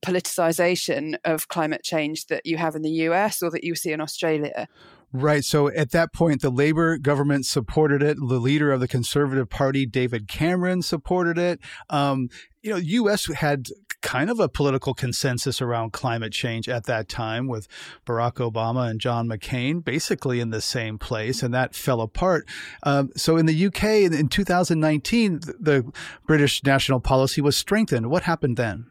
politicization 0.03 1.17
of 1.25 1.49
climate 1.49 1.83
change 1.83 2.27
that 2.27 2.47
you 2.47 2.59
have 2.59 2.77
in 2.77 2.83
the 2.83 3.09
US 3.09 3.43
or 3.43 3.51
that 3.51 3.65
you 3.65 3.75
see 3.75 3.91
in 3.91 4.01
Australia. 4.01 4.69
Right. 5.13 5.43
So 5.43 5.69
at 5.69 5.91
that 5.93 6.13
point, 6.13 6.43
the 6.43 6.51
Labor 6.51 6.99
government 6.99 7.47
supported 7.47 8.03
it. 8.03 8.19
The 8.19 8.39
leader 8.39 8.73
of 8.73 8.81
the 8.81 8.89
Conservative 8.89 9.49
Party, 9.49 9.87
David 9.87 10.29
Cameron, 10.29 10.83
supported 10.83 11.39
it. 11.39 11.61
Um, 11.89 12.29
you 12.63 12.71
know, 12.71 12.77
U.S. 12.77 13.27
had 13.33 13.69
kind 14.03 14.31
of 14.31 14.39
a 14.39 14.49
political 14.49 14.95
consensus 14.95 15.61
around 15.61 15.93
climate 15.93 16.33
change 16.33 16.69
at 16.69 16.85
that 16.85 17.09
time 17.09 17.49
with 17.49 17.67
Barack 18.07 18.35
Obama 18.35 18.89
and 18.89 19.01
John 19.01 19.29
McCain 19.29 19.83
basically 19.83 20.41
in 20.41 20.51
the 20.51 20.61
same 20.61 20.99
place, 20.99 21.43
and 21.43 21.53
that 21.55 21.75
fell 21.75 22.01
apart. 22.01 22.47
Um, 22.83 23.11
so 23.17 23.37
in 23.37 23.47
the 23.47 23.67
UK 23.67 23.85
in, 23.85 24.15
in 24.15 24.29
2019, 24.29 25.41
the 25.59 25.91
British 26.27 26.63
national 26.65 27.01
policy 27.01 27.41
was 27.41 27.57
strengthened. 27.57 28.11
What 28.11 28.25
happened 28.25 28.57
then? 28.57 28.87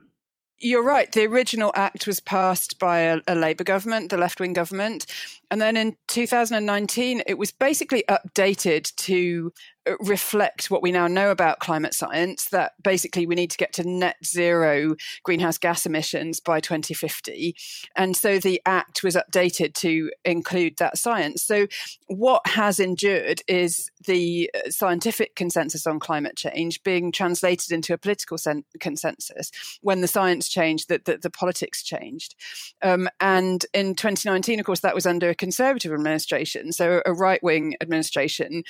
You're 0.59 0.83
right. 0.83 1.11
The 1.11 1.25
original 1.27 1.71
act 1.75 2.07
was 2.07 2.19
passed 2.19 2.79
by 2.79 2.99
a, 2.99 3.19
a 3.27 3.35
Labour 3.35 3.63
government, 3.63 4.09
the 4.09 4.17
left 4.17 4.39
wing 4.39 4.53
government. 4.53 5.05
And 5.49 5.61
then 5.61 5.77
in 5.77 5.95
2019, 6.07 7.23
it 7.25 7.37
was 7.37 7.51
basically 7.51 8.03
updated 8.09 8.93
to 8.95 9.53
uh, 9.87 9.95
reflect 9.99 10.69
what 10.69 10.81
we 10.81 10.91
now 10.91 11.07
know 11.07 11.31
about 11.31 11.59
climate 11.59 11.93
science 11.93 12.49
that 12.49 12.73
basically 12.83 13.25
we 13.25 13.35
need 13.35 13.51
to 13.51 13.57
get 13.57 13.71
to 13.73 13.87
net 13.87 14.17
zero 14.25 14.95
greenhouse 15.23 15.57
gas 15.57 15.85
emissions 15.85 16.39
by 16.39 16.59
2050. 16.59 17.55
And 17.95 18.15
so 18.17 18.39
the 18.39 18.61
Act 18.65 19.03
was 19.03 19.15
updated 19.15 19.73
to 19.75 20.11
include 20.25 20.77
that 20.77 20.97
science. 20.97 21.43
So 21.43 21.67
what 22.07 22.45
has 22.47 22.79
endured 22.79 23.41
is 23.47 23.89
the 24.05 24.49
uh, 24.53 24.69
scientific 24.69 25.35
consensus 25.35 25.87
on 25.87 25.99
climate 25.99 26.35
change 26.35 26.83
being 26.83 27.11
translated 27.11 27.71
into 27.71 27.93
a 27.93 27.97
political 27.97 28.37
sen- 28.37 28.65
consensus. 28.79 29.51
When 29.81 30.01
the 30.01 30.07
science 30.07 30.49
changed, 30.49 30.89
that 30.89 31.05
the, 31.05 31.17
the, 31.17 31.29
politics 31.37 31.83
changed. 31.83 32.35
Um, 32.81 33.07
and 33.19 33.65
in 33.73 33.93
2019, 33.93 34.59
of 34.59 34.65
course, 34.65 34.79
that 34.79 34.95
was 34.95 35.05
under 35.05 35.29
conservative 35.37 35.93
administration. 35.93 36.71
So 36.71 37.01
a 37.05 37.13
right 37.13 37.41
wing 37.41 37.75
administration, 37.81 38.63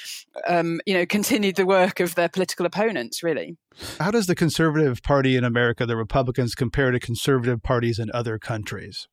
um, 0.47 0.79
you 0.85 0.93
know, 0.93 1.05
continued 1.05 1.55
the 1.55 1.65
work 1.65 1.99
of 1.99 2.15
their 2.15 2.29
political 2.29 2.65
opponents, 2.65 3.23
really. 3.23 3.57
How 3.99 4.11
does 4.11 4.27
the 4.27 4.35
Conservative 4.35 5.03
Party 5.03 5.35
in 5.35 5.43
America, 5.43 5.85
the 5.85 5.95
Republicans, 5.95 6.55
compare 6.55 6.91
to 6.91 6.99
conservative 6.99 7.61
parties 7.61 7.99
in 7.99 8.11
other 8.13 8.39
countries? 8.39 9.07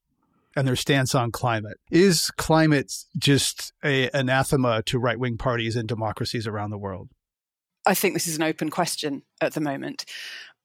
and 0.56 0.68
their 0.68 0.76
stance 0.76 1.14
on 1.14 1.32
climate. 1.32 1.78
Is 1.90 2.30
climate 2.30 2.92
just 3.18 3.72
a 3.84 4.08
anathema 4.14 4.82
to 4.84 4.98
right 4.98 5.18
wing 5.18 5.36
parties 5.36 5.76
and 5.76 5.88
democracies 5.88 6.46
around 6.46 6.70
the 6.70 6.78
world? 6.78 7.08
I 7.86 7.94
think 7.94 8.14
this 8.14 8.26
is 8.26 8.36
an 8.36 8.42
open 8.42 8.70
question 8.70 9.22
at 9.40 9.54
the 9.54 9.60
moment. 9.60 10.04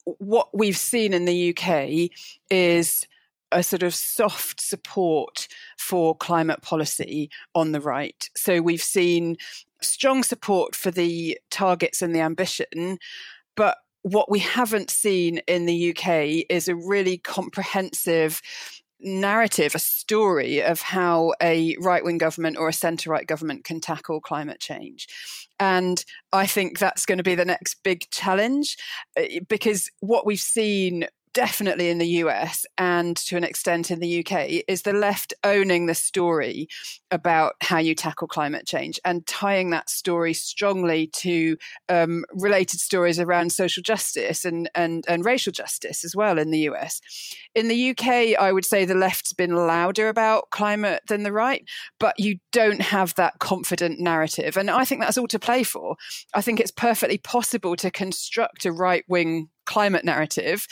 What 0.05 0.49
we've 0.53 0.77
seen 0.77 1.13
in 1.13 1.25
the 1.25 1.55
UK 1.55 2.11
is 2.49 3.07
a 3.51 3.63
sort 3.63 3.83
of 3.83 3.95
soft 3.95 4.61
support 4.61 5.47
for 5.77 6.15
climate 6.15 6.61
policy 6.61 7.29
on 7.55 7.71
the 7.71 7.81
right. 7.81 8.29
So 8.35 8.61
we've 8.61 8.81
seen 8.81 9.37
strong 9.81 10.23
support 10.23 10.75
for 10.75 10.91
the 10.91 11.39
targets 11.49 12.01
and 12.01 12.13
the 12.13 12.21
ambition, 12.21 12.99
but 13.55 13.77
what 14.03 14.31
we 14.31 14.39
haven't 14.39 14.89
seen 14.89 15.39
in 15.47 15.65
the 15.65 15.89
UK 15.89 16.45
is 16.49 16.67
a 16.67 16.75
really 16.75 17.17
comprehensive 17.17 18.41
narrative, 19.01 19.75
a 19.75 19.79
story 19.79 20.61
of 20.61 20.81
how 20.81 21.33
a 21.41 21.75
right 21.79 22.03
wing 22.03 22.17
government 22.17 22.57
or 22.57 22.67
a 22.67 22.73
centre 22.73 23.09
right 23.09 23.27
government 23.27 23.63
can 23.63 23.79
tackle 23.79 24.19
climate 24.19 24.59
change. 24.59 25.07
And 25.59 26.03
I 26.31 26.45
think 26.45 26.79
that's 26.79 27.05
going 27.05 27.17
to 27.17 27.23
be 27.23 27.35
the 27.35 27.45
next 27.45 27.83
big 27.83 28.09
challenge 28.11 28.77
uh, 29.17 29.23
because 29.47 29.89
what 29.99 30.25
we've 30.25 30.39
seen 30.39 31.07
definitely 31.39 31.87
in 31.87 31.99
the 31.99 32.17
US 32.23 32.65
and 32.77 33.15
to 33.15 33.37
an 33.37 33.45
extent 33.45 33.91
in 33.91 34.01
the 34.01 34.19
UK 34.19 34.61
is 34.67 34.81
the 34.81 34.91
left 34.91 35.33
owning 35.45 35.85
the 35.85 35.95
story 35.95 36.67
about 37.11 37.53
how 37.61 37.77
you 37.77 37.95
tackle 37.95 38.27
climate 38.27 38.67
change 38.67 38.99
and 39.05 39.25
tying 39.25 39.69
that 39.69 39.89
story 39.89 40.33
strongly 40.33 41.07
to 41.07 41.55
um, 41.87 42.25
related 42.33 42.81
stories 42.81 43.21
around 43.21 43.53
social 43.53 43.81
justice 43.81 44.43
and, 44.43 44.69
and, 44.75 45.05
and 45.07 45.23
racial 45.23 45.53
justice 45.53 46.03
as 46.03 46.13
well 46.13 46.37
in 46.37 46.51
the 46.51 46.67
US. 46.71 46.99
In 47.55 47.69
the 47.69 47.91
UK, 47.91 48.37
I 48.37 48.51
would 48.51 48.65
say 48.65 48.83
the 48.83 48.93
left's 48.93 49.31
been 49.31 49.55
louder 49.55 50.09
about 50.09 50.49
climate 50.49 51.03
than 51.07 51.23
the 51.23 51.31
right, 51.31 51.63
but 52.01 52.19
you 52.19 52.39
don't 52.51 52.81
have 52.81 53.15
that 53.15 53.39
confident 53.39 53.97
narrative. 53.97 54.57
And 54.57 54.69
I 54.69 54.83
think 54.83 54.99
that's 54.99 55.17
all 55.17 55.29
to 55.29 55.39
play 55.39 55.63
for. 55.63 55.95
I 56.33 56.41
think 56.41 56.59
it's 56.59 56.69
perfectly 56.69 57.17
possible 57.17 57.77
to 57.77 57.89
construct 57.89 58.65
a 58.65 58.73
right 58.73 59.05
wing 59.07 59.47
climate 59.65 60.03
narrative 60.03 60.67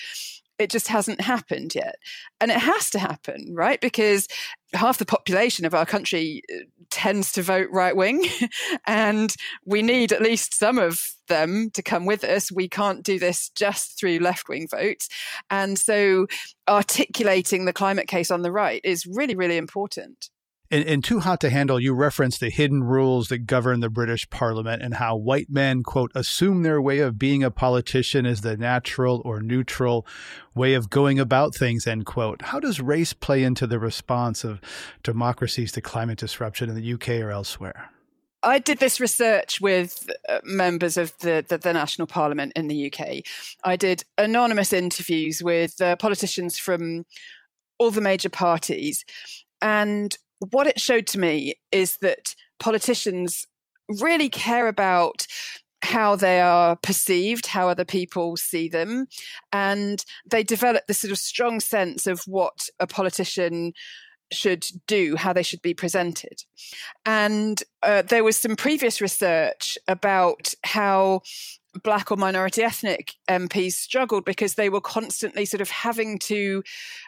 it 0.60 0.70
just 0.70 0.88
hasn't 0.88 1.22
happened 1.22 1.76
yet. 1.76 1.96
And 2.42 2.52
it 2.52 2.58
has 2.58 2.90
to 2.92 3.00
happen, 3.00 3.54
right? 3.54 3.80
Because 3.80 4.28
half 4.74 4.98
the 4.98 5.06
population 5.06 5.66
of 5.66 5.74
our 5.74 5.86
country 5.86 6.42
uh, 6.54 6.64
tends 6.90 7.32
to 7.34 7.42
vote 7.42 7.70
right 7.72 7.96
wing. 7.96 8.26
and 8.88 9.36
we 9.66 9.82
need 9.82 10.12
at 10.12 10.22
least 10.22 10.58
some 10.58 10.78
of 10.78 11.02
them 11.28 11.70
to 11.74 11.84
come 11.84 12.06
with 12.06 12.24
us. 12.24 12.52
We 12.52 12.68
can't 12.68 13.04
do 13.04 13.20
this 13.20 13.50
just 13.50 14.00
through 14.00 14.20
left 14.20 14.50
wing 14.50 14.68
votes. 14.70 15.10
And 15.50 15.78
so 15.78 16.28
articulating 16.68 17.66
the 17.66 17.74
climate 17.74 18.08
case 18.08 18.32
on 18.32 18.42
the 18.42 18.52
right 18.52 18.82
is 18.84 19.06
really, 19.06 19.36
really 19.36 19.58
important. 19.58 20.30
In, 20.70 20.84
in 20.84 21.02
Too 21.02 21.22
Hot 21.22 21.40
to 21.42 21.50
Handle, 21.50 21.80
you 21.80 21.94
reference 21.94 22.38
the 22.38 22.50
hidden 22.50 22.84
rules 22.84 23.30
that 23.30 23.46
govern 23.46 23.80
the 23.80 23.90
British 23.90 24.30
Parliament 24.30 24.82
and 24.82 24.96
how 24.96 25.16
white 25.16 25.50
men, 25.50 25.82
quote, 25.82 26.12
assume 26.14 26.64
their 26.64 26.82
way 26.82 27.00
of 27.00 27.18
being 27.18 27.42
a 27.42 27.52
politician 27.52 28.26
is 28.26 28.42
the 28.42 28.58
natural 28.58 29.22
or 29.24 29.40
neutral 29.40 30.06
way 30.54 30.74
of 30.74 30.90
going 30.90 31.20
about 31.20 31.56
things, 31.56 31.88
end 31.88 32.06
quote. 32.06 32.42
How 32.42 32.60
does 32.60 32.82
race 32.82 33.14
play 33.14 33.44
into 33.44 33.66
the 33.66 33.80
response 33.80 34.44
of 34.44 34.60
democracies 35.04 35.72
to 35.74 35.82
climate 35.82 36.20
disruption 36.20 36.70
in 36.70 36.76
the 36.76 36.94
UK 36.94 37.10
or 37.22 37.32
elsewhere? 37.32 37.90
I 38.44 38.60
did 38.60 38.80
this 38.80 39.00
research 39.00 39.62
with 39.62 40.10
uh, 40.28 40.40
members 40.44 40.98
of 40.98 41.18
the, 41.20 41.46
the, 41.48 41.58
the, 41.58 41.74
National 41.74 42.08
Parliament 42.08 42.54
in 42.56 42.68
the 42.68 42.92
UK. 42.92 43.24
I 43.64 43.78
did 43.78 44.04
anonymous 44.18 44.74
interviews 44.74 45.42
with 45.42 45.82
uh, 45.82 45.96
politicians 45.96 46.60
from 46.60 47.06
all 47.80 47.90
the 47.90 48.02
major 48.02 48.30
parties. 48.30 49.06
And 49.62 50.16
what 50.52 50.68
it 50.68 50.80
showed 50.80 51.08
to 51.08 51.20
me 51.20 51.56
is 51.72 51.98
that 52.02 52.36
politicians 52.60 53.46
really 54.02 54.30
care 54.30 54.68
about 54.68 55.26
how 55.84 56.16
they 56.16 56.42
are 56.42 56.76
perceived, 56.76 57.48
how 57.48 57.70
other 57.70 57.86
people 57.86 58.36
see 58.36 58.68
them, 58.68 59.08
and 59.54 60.04
they 60.30 60.44
develop 60.44 60.86
this 60.88 61.00
sort 61.00 61.12
of 61.12 61.18
strong 61.18 61.60
sense 61.60 62.08
of 62.08 62.22
what 62.26 62.68
a 62.80 62.88
politician 62.88 63.74
should 64.32 64.66
do, 64.88 65.16
how 65.16 65.32
they 65.32 65.44
should 65.44 65.62
be 65.62 65.74
presented. 65.74 66.44
And 67.06 67.62
uh, 67.84 68.02
there 68.02 68.24
was 68.24 68.36
some 68.36 68.56
previous 68.56 69.00
research 69.00 69.78
about 69.88 70.54
how 70.64 71.22
black 71.84 72.12
or 72.12 72.18
minority 72.18 72.64
ethnic 72.64 73.14
MPs 73.30 73.74
struggled 73.74 74.26
because 74.26 74.56
they 74.56 74.70
were 74.70 74.82
constantly 74.82 75.46
sort 75.46 75.62
of 75.62 75.70
having 75.70 76.18
to 76.18 76.64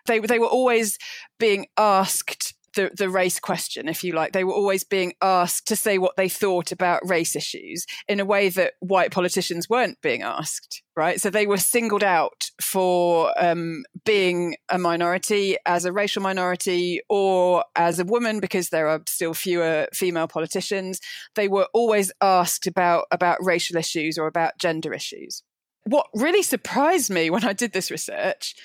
they 0.05 0.19
they 0.19 0.37
were 0.37 0.45
always 0.45 0.99
being 1.39 1.65
asked 1.75 2.53
the, 2.75 2.91
the 2.95 3.09
race 3.09 3.39
question, 3.39 3.87
if 3.87 4.03
you 4.03 4.13
like. 4.13 4.33
They 4.33 4.43
were 4.43 4.53
always 4.53 4.83
being 4.83 5.13
asked 5.21 5.67
to 5.67 5.75
say 5.75 5.97
what 5.97 6.15
they 6.17 6.29
thought 6.29 6.71
about 6.71 7.07
race 7.07 7.35
issues 7.35 7.85
in 8.07 8.19
a 8.19 8.25
way 8.25 8.49
that 8.49 8.73
white 8.79 9.11
politicians 9.11 9.69
weren't 9.69 10.01
being 10.01 10.21
asked, 10.21 10.81
right? 10.95 11.19
So 11.19 11.29
they 11.29 11.47
were 11.47 11.57
singled 11.57 12.03
out 12.03 12.51
for 12.61 13.33
um, 13.41 13.83
being 14.05 14.55
a 14.69 14.77
minority 14.77 15.57
as 15.65 15.85
a 15.85 15.93
racial 15.93 16.21
minority 16.21 17.01
or 17.09 17.63
as 17.75 17.99
a 17.99 18.05
woman 18.05 18.39
because 18.39 18.69
there 18.69 18.87
are 18.87 19.01
still 19.07 19.33
fewer 19.33 19.87
female 19.93 20.27
politicians. 20.27 20.99
They 21.35 21.47
were 21.47 21.67
always 21.73 22.11
asked 22.21 22.67
about, 22.67 23.05
about 23.11 23.43
racial 23.43 23.77
issues 23.77 24.17
or 24.17 24.27
about 24.27 24.57
gender 24.59 24.93
issues. 24.93 25.43
What 25.85 26.07
really 26.13 26.43
surprised 26.43 27.09
me 27.09 27.29
when 27.29 27.43
I 27.43 27.53
did 27.53 27.73
this 27.73 27.89
research 27.89 28.55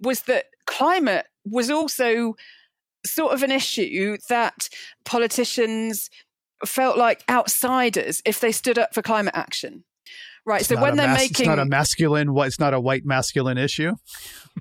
was 0.00 0.22
that 0.22 0.46
climate 0.66 1.26
was 1.44 1.70
also 1.70 2.34
sort 3.04 3.32
of 3.32 3.42
an 3.42 3.52
issue 3.52 4.16
that 4.28 4.68
politicians 5.04 6.10
felt 6.66 6.98
like 6.98 7.22
outsiders 7.28 8.20
if 8.24 8.40
they 8.40 8.52
stood 8.52 8.78
up 8.78 8.94
for 8.94 9.02
climate 9.02 9.34
action. 9.36 9.84
Right. 10.44 10.60
It's 10.60 10.68
so 10.68 10.80
when 10.80 10.96
they're 10.96 11.08
mas- 11.08 11.18
making 11.18 11.44
it's 11.44 11.46
not 11.46 11.58
a 11.58 11.64
masculine 11.66 12.34
it's 12.34 12.58
not 12.58 12.72
a 12.72 12.80
white 12.80 13.04
masculine 13.04 13.58
issue. 13.58 13.92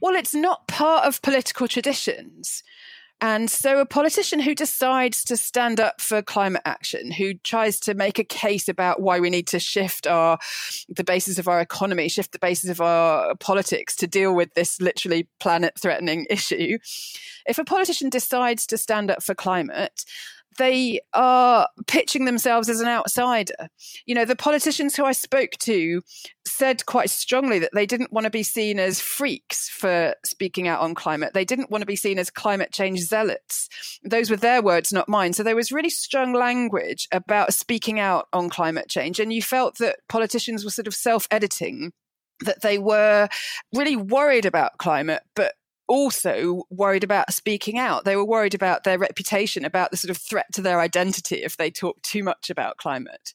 Well, 0.01 0.15
it's 0.15 0.35
not 0.35 0.67
part 0.67 1.05
of 1.05 1.21
political 1.21 1.67
traditions. 1.67 2.61
And 3.19 3.49
so, 3.49 3.79
a 3.79 3.85
politician 3.85 4.39
who 4.39 4.53
decides 4.53 5.23
to 5.23 5.37
stand 5.37 5.79
up 5.79 5.99
for 5.99 6.21
climate 6.21 6.61
action, 6.65 7.11
who 7.11 7.33
tries 7.33 7.79
to 7.81 7.95
make 7.95 8.19
a 8.19 8.23
case 8.23 8.69
about 8.69 9.01
why 9.01 9.19
we 9.19 9.31
need 9.31 9.47
to 9.47 9.59
shift 9.59 10.05
our 10.05 10.37
the 10.87 11.03
basis 11.03 11.39
of 11.39 11.47
our 11.47 11.59
economy, 11.59 12.09
shift 12.09 12.31
the 12.31 12.39
basis 12.39 12.69
of 12.69 12.79
our 12.79 13.33
politics 13.35 13.95
to 13.97 14.07
deal 14.07 14.35
with 14.35 14.53
this 14.53 14.79
literally 14.79 15.27
planet-threatening 15.39 16.27
issue, 16.29 16.77
if 17.47 17.57
a 17.57 17.63
politician 17.63 18.09
decides 18.09 18.67
to 18.67 18.77
stand 18.77 19.09
up 19.09 19.23
for 19.23 19.33
climate, 19.33 20.05
they 20.57 20.99
are 21.13 21.67
pitching 21.87 22.25
themselves 22.25 22.69
as 22.69 22.81
an 22.81 22.87
outsider. 22.87 23.69
You 24.05 24.15
know, 24.15 24.25
the 24.25 24.35
politicians 24.35 24.95
who 24.95 25.05
I 25.05 25.11
spoke 25.11 25.51
to 25.59 26.01
said 26.45 26.85
quite 26.85 27.09
strongly 27.09 27.59
that 27.59 27.71
they 27.73 27.85
didn't 27.85 28.11
want 28.11 28.25
to 28.25 28.29
be 28.29 28.43
seen 28.43 28.79
as 28.79 28.99
freaks 28.99 29.69
for 29.69 30.15
speaking 30.25 30.67
out 30.67 30.81
on 30.81 30.95
climate. 30.95 31.33
They 31.33 31.45
didn't 31.45 31.69
want 31.69 31.81
to 31.81 31.87
be 31.87 31.95
seen 31.95 32.19
as 32.19 32.29
climate 32.29 32.71
change 32.71 32.99
zealots. 33.01 33.69
Those 34.03 34.29
were 34.29 34.37
their 34.37 34.61
words, 34.61 34.91
not 34.91 35.09
mine. 35.09 35.33
So 35.33 35.43
there 35.43 35.55
was 35.55 35.71
really 35.71 35.89
strong 35.89 36.33
language 36.33 37.07
about 37.11 37.53
speaking 37.53 37.99
out 37.99 38.27
on 38.33 38.49
climate 38.49 38.89
change. 38.89 39.19
And 39.19 39.31
you 39.31 39.41
felt 39.41 39.77
that 39.77 39.97
politicians 40.09 40.63
were 40.63 40.71
sort 40.71 40.87
of 40.87 40.95
self 40.95 41.27
editing 41.31 41.91
that 42.41 42.61
they 42.61 42.77
were 42.77 43.27
really 43.73 43.95
worried 43.95 44.45
about 44.45 44.77
climate, 44.77 45.23
but 45.35 45.55
also 45.87 46.63
worried 46.69 47.03
about 47.03 47.33
speaking 47.33 47.77
out. 47.77 48.05
They 48.05 48.15
were 48.15 48.25
worried 48.25 48.55
about 48.55 48.83
their 48.83 48.99
reputation, 48.99 49.65
about 49.65 49.91
the 49.91 49.97
sort 49.97 50.11
of 50.11 50.17
threat 50.17 50.47
to 50.53 50.61
their 50.61 50.79
identity 50.79 51.43
if 51.43 51.57
they 51.57 51.71
talk 51.71 52.01
too 52.01 52.23
much 52.23 52.49
about 52.49 52.77
climate. 52.77 53.33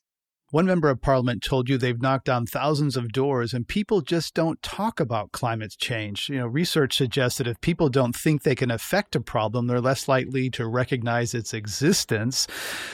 One 0.53 0.67
member 0.67 0.91
of 0.91 1.01
parliament 1.01 1.43
told 1.43 1.71
you 1.71 1.79
they've 1.79 2.03
knocked 2.03 2.27
down 2.27 2.45
thousands 2.45 2.95
of 2.95 3.11
doors 3.11 3.55
and 3.55 3.67
people 3.67 4.03
just 4.03 4.35
don't 4.35 4.63
talk 4.63 5.01
about 5.01 5.33
climate 5.33 5.75
change. 5.79 6.29
You 6.29 6.41
know, 6.41 6.47
research 6.47 6.95
suggests 6.95 7.39
that 7.39 7.47
if 7.47 7.59
people 7.63 7.89
don't 7.89 8.15
think 8.15 8.43
they 8.43 8.55
can 8.55 8.71
affect 8.71 9.17
a 9.17 9.21
problem, 9.23 9.67
they're 9.67 9.81
less 9.81 10.09
likely 10.09 10.51
to 10.51 10.67
recognize 10.67 11.33
its 11.33 11.55
existence. 11.55 12.47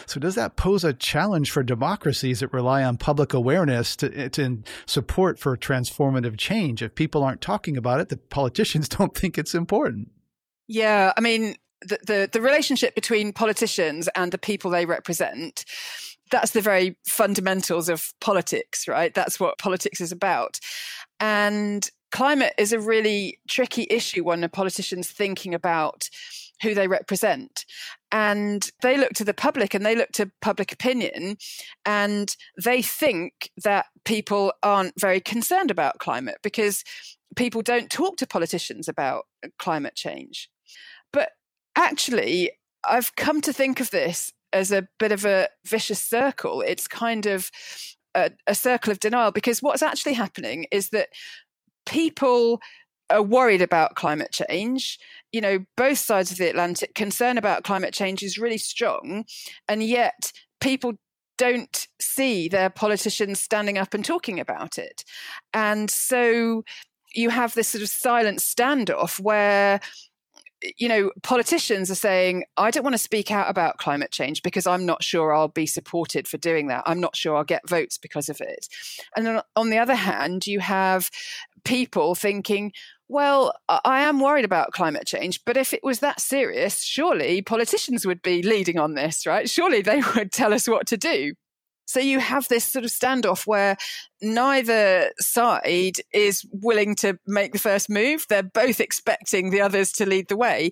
So 0.07 0.21
does 0.21 0.37
that 0.37 0.55
pose 0.55 0.85
a 0.85 0.93
challenge 0.93 1.51
for 1.51 1.65
democracies 1.65 2.39
that 2.39 2.53
rely 2.53 2.85
on 2.85 2.97
public 2.97 3.35
awareness 3.35 3.97
to, 3.97 4.17
eh, 4.17 4.29
to 4.29 4.63
support 4.87 5.41
for 5.41 5.57
transformative 5.57 6.39
change? 6.39 6.81
If 6.81 6.95
people 6.95 7.25
aren't 7.25 7.41
talking 7.41 7.77
about 7.77 7.99
it, 7.99 8.09
the 8.09 8.19
politicians 8.19 8.89
don't 8.89 9.17
think 9.17 9.37
it's 9.37 9.57
important. 9.57 10.13
Yeah, 10.69 11.13
I 11.17 11.21
mean, 11.21 11.57
the, 11.81 11.99
the, 12.07 12.31
the 12.33 12.41
relationship 12.41 12.95
between 12.95 13.33
politicians 13.33 14.09
and 14.15 14.31
the 14.31 14.39
people 14.39 14.71
they 14.71 14.87
represent 14.87 15.65
that's 16.31 16.53
the 16.53 16.61
very 16.61 16.97
fundamentals 17.07 17.89
of 17.89 18.13
politics, 18.21 18.87
right? 18.89 19.15
That's 19.15 19.39
what 19.39 19.59
politics 19.59 20.01
is 20.01 20.13
about. 20.13 20.59
And 21.21 21.89
climate 22.13 22.55
is 22.59 22.73
a 22.73 22.81
really 22.81 23.39
tricky 23.49 23.87
issue 23.91 24.25
when 24.25 24.45
a 24.45 24.49
politician's 24.49 25.11
thinking 25.11 25.55
about 25.55 26.09
who 26.63 26.75
they 26.75 26.89
represent. 26.89 27.65
And 28.11 28.69
they 28.83 28.97
look 28.97 29.13
to 29.15 29.25
the 29.25 29.35
public 29.35 29.75
and 29.75 29.85
they 29.85 29.95
look 29.95 30.11
to 30.13 30.31
public 30.41 30.73
opinion 30.73 31.37
and 31.85 32.35
they 32.63 32.83
think 32.83 33.51
that 33.63 33.87
people 34.05 34.53
aren't 34.63 34.99
very 35.01 35.21
concerned 35.21 35.71
about 35.71 35.99
climate 35.99 36.39
because 36.43 36.83
people 37.37 37.63
don't 37.63 37.91
talk 37.91 38.17
to 38.17 38.27
politicians 38.27 38.89
about 38.89 39.27
climate 39.59 39.95
change. 39.95 40.51
But 41.13 41.31
actually, 41.77 42.53
I've 42.85 43.15
come 43.17 43.41
to 43.43 43.53
think 43.53 43.81
of 43.81 43.91
this 43.91 44.33
as 44.53 44.73
a 44.73 44.89
bit 44.99 45.13
of 45.13 45.25
a 45.25 45.49
vicious 45.67 46.03
circle. 46.03 46.63
It's 46.63 46.89
kind 46.89 47.27
of 47.27 47.51
a, 48.15 48.31
a 48.47 48.55
circle 48.55 48.91
of 48.91 49.01
denial 49.01 49.31
because 49.31 49.63
what's 49.63 49.83
actually 49.83 50.15
happening 50.15 50.67
is 50.71 50.91
that 50.91 51.09
people 51.87 52.61
are 53.11 53.23
worried 53.23 53.63
about 53.63 53.95
climate 53.95 54.33
change. 54.33 54.99
You 55.33 55.41
know, 55.41 55.65
both 55.77 55.99
sides 55.99 56.31
of 56.31 56.39
the 56.39 56.49
Atlantic, 56.49 56.95
concern 56.95 57.39
about 57.39 57.65
climate 57.65 57.95
change 57.95 58.23
is 58.23 58.39
really 58.39 58.59
strong. 58.59 59.25
And 59.69 59.83
yet, 59.83 60.33
people 60.61 60.95
don't 61.39 61.87
see 62.01 62.49
their 62.49 62.69
politicians 62.69 63.41
standing 63.41 63.79
up 63.79 63.95
and 63.95 64.05
talking 64.05 64.41
about 64.41 64.77
it. 64.77 65.05
And 65.55 65.91
so 65.91 66.65
you 67.15 67.31
have 67.31 67.55
this 67.55 67.69
sort 67.69 67.83
of 67.83 67.89
silent 67.89 68.41
standoff 68.41 69.19
where 69.21 69.81
you 70.77 70.89
know, 70.89 71.11
politicians 71.23 71.91
are 71.91 71.97
saying, 71.97 72.45
I 72.57 72.71
don't 72.71 72.83
want 72.83 72.95
to 72.95 72.99
speak 72.99 73.31
out 73.31 73.49
about 73.49 73.79
climate 73.79 74.11
change 74.11 74.43
because 74.43 74.67
I'm 74.67 74.85
not 74.85 75.03
sure 75.03 75.33
I'll 75.33 75.49
be 75.49 75.67
supported 75.67 76.27
for 76.27 76.37
doing 76.39 76.69
that. 76.69 76.83
I'm 76.87 77.01
not 77.01 77.17
sure 77.17 77.37
I'll 77.37 77.45
get 77.45 77.69
votes 77.69 77.99
because 77.99 78.29
of 78.29 78.41
it. 78.41 78.67
And 79.17 79.27
then 79.27 79.41
on 79.57 79.71
the 79.71 79.79
other 79.79 79.95
hand, 79.95 80.47
you 80.47 80.61
have 80.61 81.11
people 81.65 82.15
thinking, 82.15 82.73
well, 83.09 83.55
I 83.69 84.03
am 84.03 84.21
worried 84.21 84.45
about 84.45 84.73
climate 84.73 85.07
change, 85.07 85.45
but 85.45 85.57
if 85.57 85.73
it 85.73 85.83
was 85.83 86.01
that 86.01 86.21
serious, 86.21 86.83
surely 86.83 87.41
politicians 87.41 88.05
would 88.05 88.23
be 88.23 88.43
leading 88.43 88.79
on 88.79 88.95
this, 88.95 89.27
right? 89.27 89.49
Surely 89.49 89.81
they 89.81 90.03
would 90.17 90.33
tell 90.33 90.53
us 90.53 90.69
what 90.69 90.87
to 90.89 90.97
do. 90.97 91.35
So 91.89 92.01
you 92.01 92.21
have 92.21 92.47
this 92.49 92.67
sort 92.67 92.85
of 92.85 92.91
standoff 92.91 93.47
where 93.47 93.79
neither 94.21 95.11
side 95.19 95.97
is 96.13 96.45
willing 96.53 96.95
to 96.97 97.19
make 97.27 97.53
the 97.55 97.59
first 97.59 97.89
move. 97.89 98.27
They're 98.29 98.43
both 98.43 98.79
expecting 98.79 99.49
the 99.49 99.63
others 99.63 99.91
to 99.93 100.05
lead 100.05 100.29
the 100.29 100.37
way. 100.37 100.71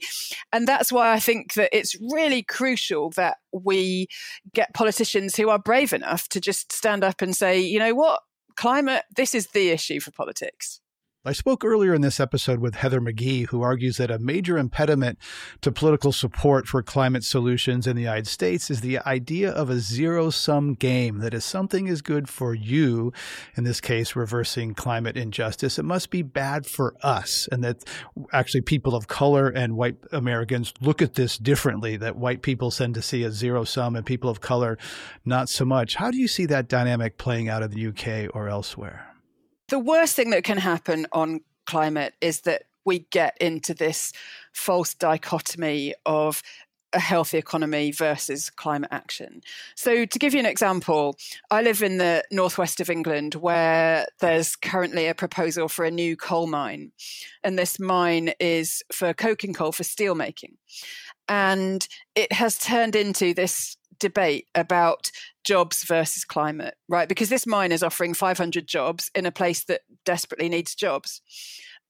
And 0.52 0.68
that's 0.68 0.92
why 0.92 1.14
I 1.14 1.18
think 1.18 1.54
that 1.54 1.70
it's 1.76 1.96
really 2.12 2.42
crucial 2.42 3.10
that 3.12 3.38
we 3.50 4.08
get 4.52 4.74
politicians 4.74 5.36
who 5.36 5.48
are 5.48 5.58
brave 5.58 5.94
enough 5.94 6.28
to 6.28 6.40
just 6.40 6.70
stand 6.70 7.02
up 7.02 7.22
and 7.22 7.34
say, 7.34 7.58
you 7.60 7.78
know 7.78 7.94
what, 7.94 8.20
climate, 8.56 9.04
this 9.16 9.34
is 9.34 9.48
the 9.48 9.70
issue 9.70 10.00
for 10.00 10.10
politics. 10.10 10.80
I 11.26 11.32
spoke 11.32 11.64
earlier 11.64 11.92
in 11.92 12.02
this 12.02 12.20
episode 12.20 12.60
with 12.60 12.76
Heather 12.76 13.00
McGhee, 13.00 13.48
who 13.48 13.60
argues 13.60 13.96
that 13.96 14.12
a 14.12 14.18
major 14.20 14.56
impediment 14.56 15.18
to 15.60 15.72
political 15.72 16.12
support 16.12 16.68
for 16.68 16.84
climate 16.84 17.24
solutions 17.24 17.88
in 17.88 17.96
the 17.96 18.02
United 18.02 18.28
States 18.28 18.70
is 18.70 18.80
the 18.80 19.00
idea 19.00 19.50
of 19.50 19.68
a 19.68 19.80
zero 19.80 20.30
sum 20.30 20.74
game. 20.74 21.18
That 21.18 21.34
if 21.34 21.42
something 21.42 21.88
is 21.88 22.00
good 22.00 22.28
for 22.28 22.54
you, 22.54 23.12
in 23.56 23.64
this 23.64 23.80
case, 23.80 24.14
reversing 24.14 24.74
climate 24.74 25.16
injustice, 25.16 25.80
it 25.80 25.84
must 25.84 26.10
be 26.10 26.22
bad 26.22 26.64
for 26.64 26.94
us. 27.02 27.48
And 27.50 27.64
that 27.64 27.82
actually 28.32 28.60
people 28.60 28.94
of 28.94 29.08
color 29.08 29.48
and 29.48 29.76
white 29.76 29.96
Americans 30.12 30.72
look 30.80 31.02
at 31.02 31.14
this 31.14 31.38
differently, 31.38 31.96
that 31.96 32.14
white 32.14 32.42
people 32.42 32.70
tend 32.70 32.94
to 32.94 33.02
see 33.02 33.24
a 33.24 33.32
zero 33.32 33.64
sum 33.64 33.96
and 33.96 34.06
people 34.06 34.30
of 34.30 34.40
color 34.40 34.78
not 35.24 35.48
so 35.48 35.64
much. 35.64 35.96
How 35.96 36.12
do 36.12 36.18
you 36.18 36.28
see 36.28 36.46
that 36.46 36.68
dynamic 36.68 37.18
playing 37.18 37.48
out 37.48 37.64
in 37.64 37.72
the 37.72 37.86
UK 37.88 38.32
or 38.32 38.48
elsewhere? 38.48 39.15
The 39.68 39.78
worst 39.78 40.16
thing 40.16 40.30
that 40.30 40.44
can 40.44 40.58
happen 40.58 41.06
on 41.12 41.40
climate 41.66 42.14
is 42.20 42.42
that 42.42 42.64
we 42.84 43.00
get 43.10 43.36
into 43.40 43.74
this 43.74 44.12
false 44.52 44.94
dichotomy 44.94 45.94
of 46.06 46.42
a 46.92 47.00
healthy 47.00 47.36
economy 47.36 47.90
versus 47.90 48.48
climate 48.48 48.88
action. 48.92 49.42
So, 49.74 50.06
to 50.06 50.18
give 50.18 50.32
you 50.32 50.40
an 50.40 50.46
example, 50.46 51.16
I 51.50 51.62
live 51.62 51.82
in 51.82 51.98
the 51.98 52.24
northwest 52.30 52.80
of 52.80 52.88
England 52.88 53.34
where 53.34 54.06
there's 54.20 54.56
currently 54.56 55.06
a 55.06 55.14
proposal 55.14 55.68
for 55.68 55.84
a 55.84 55.90
new 55.90 56.16
coal 56.16 56.46
mine. 56.46 56.92
And 57.42 57.58
this 57.58 57.78
mine 57.78 58.32
is 58.40 58.82
for 58.92 59.12
coking 59.12 59.52
coal 59.52 59.72
for 59.72 59.82
steelmaking. 59.82 60.54
And 61.28 61.86
it 62.14 62.32
has 62.32 62.58
turned 62.58 62.94
into 62.94 63.34
this 63.34 63.75
debate 63.98 64.46
about 64.54 65.10
jobs 65.44 65.84
versus 65.84 66.24
climate, 66.24 66.74
right? 66.88 67.08
Because 67.08 67.28
this 67.28 67.46
mine 67.46 67.72
is 67.72 67.82
offering 67.82 68.14
500 68.14 68.66
jobs 68.66 69.10
in 69.14 69.26
a 69.26 69.32
place 69.32 69.64
that 69.64 69.82
desperately 70.04 70.48
needs 70.48 70.74
jobs. 70.74 71.20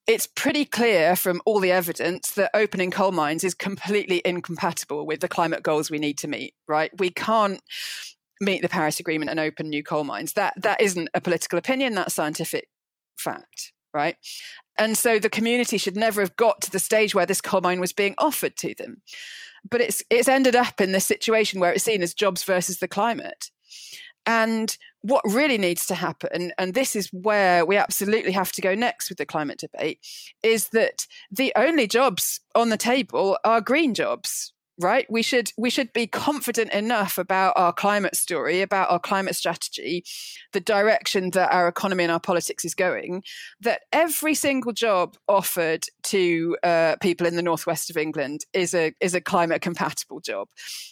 It's 0.06 0.26
pretty 0.26 0.64
clear 0.64 1.16
from 1.16 1.40
all 1.44 1.58
the 1.58 1.72
evidence 1.72 2.30
that 2.32 2.50
opening 2.54 2.92
coal 2.92 3.10
mines 3.10 3.42
is 3.42 3.54
completely 3.54 4.22
incompatible 4.24 5.04
with 5.04 5.20
the 5.20 5.28
climate 5.28 5.64
goals 5.64 5.90
we 5.90 5.98
need 5.98 6.18
to 6.18 6.28
meet, 6.28 6.54
right? 6.68 6.92
We 6.98 7.10
can't 7.10 7.60
meet 8.40 8.62
the 8.62 8.68
Paris 8.68 9.00
Agreement 9.00 9.30
and 9.30 9.40
open 9.40 9.68
new 9.68 9.82
coal 9.82 10.04
mines. 10.04 10.34
That 10.34 10.54
that 10.62 10.80
isn't 10.80 11.08
a 11.14 11.20
political 11.20 11.58
opinion, 11.58 11.94
that's 11.94 12.14
scientific 12.14 12.68
fact, 13.18 13.72
right? 13.92 14.16
And 14.78 14.96
so 14.96 15.18
the 15.18 15.30
community 15.30 15.78
should 15.78 15.96
never 15.96 16.20
have 16.20 16.36
got 16.36 16.60
to 16.62 16.70
the 16.70 16.78
stage 16.78 17.14
where 17.14 17.26
this 17.26 17.40
coal 17.40 17.62
mine 17.62 17.80
was 17.80 17.92
being 17.92 18.14
offered 18.18 18.56
to 18.58 18.74
them 18.74 19.02
but 19.68 19.80
it's 19.80 20.02
it's 20.10 20.28
ended 20.28 20.56
up 20.56 20.80
in 20.80 20.92
this 20.92 21.04
situation 21.04 21.60
where 21.60 21.72
it's 21.72 21.84
seen 21.84 22.02
as 22.02 22.14
jobs 22.14 22.42
versus 22.44 22.78
the 22.78 22.88
climate. 22.88 23.50
And 24.28 24.76
what 25.02 25.22
really 25.24 25.56
needs 25.56 25.86
to 25.86 25.94
happen, 25.94 26.52
and 26.58 26.74
this 26.74 26.96
is 26.96 27.08
where 27.12 27.64
we 27.64 27.76
absolutely 27.76 28.32
have 28.32 28.50
to 28.52 28.60
go 28.60 28.74
next 28.74 29.08
with 29.08 29.18
the 29.18 29.26
climate 29.26 29.58
debate, 29.58 30.00
is 30.42 30.70
that 30.70 31.06
the 31.30 31.52
only 31.54 31.86
jobs 31.86 32.40
on 32.56 32.70
the 32.70 32.76
table 32.76 33.38
are 33.44 33.60
green 33.60 33.94
jobs 33.94 34.52
right? 34.78 35.06
We 35.10 35.22
should 35.22 35.52
we 35.56 35.70
should 35.70 35.92
be 35.92 36.06
confident 36.06 36.72
enough 36.72 37.18
about 37.18 37.54
our 37.56 37.72
climate 37.72 38.16
story 38.16 38.62
about 38.62 38.90
our 38.90 38.98
climate 38.98 39.36
strategy 39.36 40.04
the 40.52 40.60
direction 40.60 41.30
that 41.30 41.52
our 41.52 41.68
economy 41.68 42.04
and 42.04 42.12
our 42.12 42.20
politics 42.20 42.64
is 42.64 42.74
going 42.74 43.22
that 43.60 43.82
every 43.92 44.34
single 44.34 44.72
job 44.72 45.16
offered 45.28 45.86
to 46.02 46.56
uh, 46.62 46.96
people 47.00 47.26
in 47.26 47.36
the 47.36 47.42
northwest 47.42 47.90
of 47.90 47.96
england 47.96 48.44
is 48.52 48.74
a 48.74 48.92
is 49.00 49.14
a 49.14 49.20
climate 49.20 49.62
compatible 49.62 50.20
job. 50.20 50.48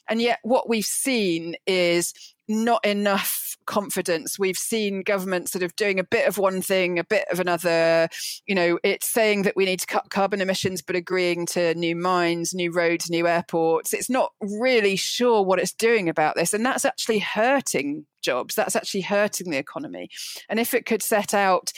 And 0.09 0.21
yet 0.21 0.39
what 0.43 0.69
we've 0.69 0.85
seen 0.85 1.55
is 1.67 2.13
not 2.49 2.85
enough 2.85 3.57
confidence. 3.67 4.39
We've 4.39 4.59
seen 4.59 5.03
government 5.03 5.49
sort 5.49 5.63
of 5.63 5.75
doing 5.77 5.99
a 5.99 6.05
bit 6.05 6.29
of 6.29 6.39
one 6.39 6.61
thing, 6.61 6.99
a 6.99 7.05
bit 7.05 7.25
of 7.31 7.41
another. 7.41 8.09
You 8.47 8.55
know, 8.55 8.79
it's 8.83 9.11
saying 9.11 9.43
that 9.43 9.57
we 9.57 9.65
need 9.65 9.81
to 9.81 9.87
cut 9.87 10.11
carbon 10.11 10.41
emissions, 10.41 10.83
but 10.83 10.97
agreeing 10.97 11.47
to 11.47 11.75
new 11.75 11.97
mines, 11.97 12.55
new 12.55 12.73
roads, 12.73 13.11
new 13.11 13.27
airports. 13.27 13.93
It's 13.95 14.11
not 14.11 14.33
really 14.41 14.97
sure 14.97 15.43
what 15.43 15.59
it's 15.59 15.73
doing 15.73 16.09
about 16.09 16.37
this. 16.37 16.53
And 16.53 16.65
that's 16.65 16.85
actually 16.85 17.21
hurting 17.21 18.07
jobs. 18.23 18.55
That's 18.55 18.77
actually 18.77 19.03
hurting 19.03 19.51
the 19.51 19.59
economy. 19.59 20.11
And 20.49 20.61
if 20.61 20.75
it 20.75 20.87
could 20.87 21.03
set 21.03 21.35
out 21.35 21.73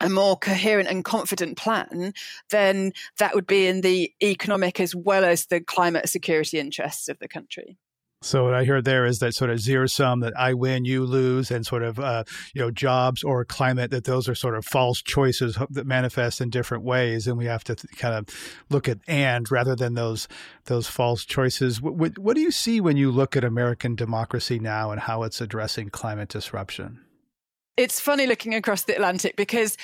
a 0.00 0.08
more 0.08 0.36
coherent 0.36 0.88
and 0.88 1.04
confident 1.04 1.58
plan, 1.58 2.14
then 2.48 2.92
that 3.18 3.34
would 3.34 3.46
be 3.46 3.66
in 3.66 3.82
the 3.82 4.12
economic 4.22 4.80
as 4.80 4.94
well 4.94 5.24
as 5.24 5.46
the 5.46 5.60
climate 5.60 6.08
security 6.08 6.58
interests 6.58 7.08
of 7.08 7.18
the 7.18 7.28
country. 7.28 7.76
So 8.22 8.44
what 8.44 8.54
I 8.54 8.66
heard 8.66 8.84
there 8.84 9.06
is 9.06 9.18
that 9.20 9.34
sort 9.34 9.50
of 9.50 9.60
zero 9.60 9.86
sum 9.86 10.20
that 10.20 10.38
I 10.38 10.52
win, 10.52 10.84
you 10.84 11.04
lose, 11.04 11.50
and 11.50 11.64
sort 11.64 11.82
of 11.82 11.98
uh, 11.98 12.24
you 12.54 12.60
know 12.60 12.70
jobs 12.70 13.22
or 13.22 13.46
climate 13.46 13.90
that 13.92 14.04
those 14.04 14.28
are 14.28 14.34
sort 14.34 14.56
of 14.56 14.66
false 14.66 15.00
choices 15.00 15.56
that 15.70 15.86
manifest 15.86 16.42
in 16.42 16.50
different 16.50 16.84
ways, 16.84 17.26
and 17.26 17.38
we 17.38 17.46
have 17.46 17.64
to 17.64 17.74
th- 17.74 17.96
kind 17.96 18.14
of 18.14 18.26
look 18.68 18.88
at 18.88 18.98
and 19.08 19.50
rather 19.50 19.74
than 19.74 19.94
those 19.94 20.28
those 20.66 20.86
false 20.86 21.24
choices. 21.24 21.80
What, 21.80 22.18
what 22.18 22.34
do 22.34 22.42
you 22.42 22.50
see 22.50 22.78
when 22.78 22.98
you 22.98 23.10
look 23.10 23.36
at 23.36 23.44
American 23.44 23.94
democracy 23.94 24.58
now 24.58 24.90
and 24.90 25.00
how 25.00 25.22
it's 25.22 25.40
addressing 25.40 25.88
climate 25.88 26.28
disruption? 26.28 27.00
It's 27.78 28.00
funny 28.00 28.26
looking 28.26 28.54
across 28.54 28.82
the 28.82 28.94
Atlantic 28.94 29.36
because 29.36 29.78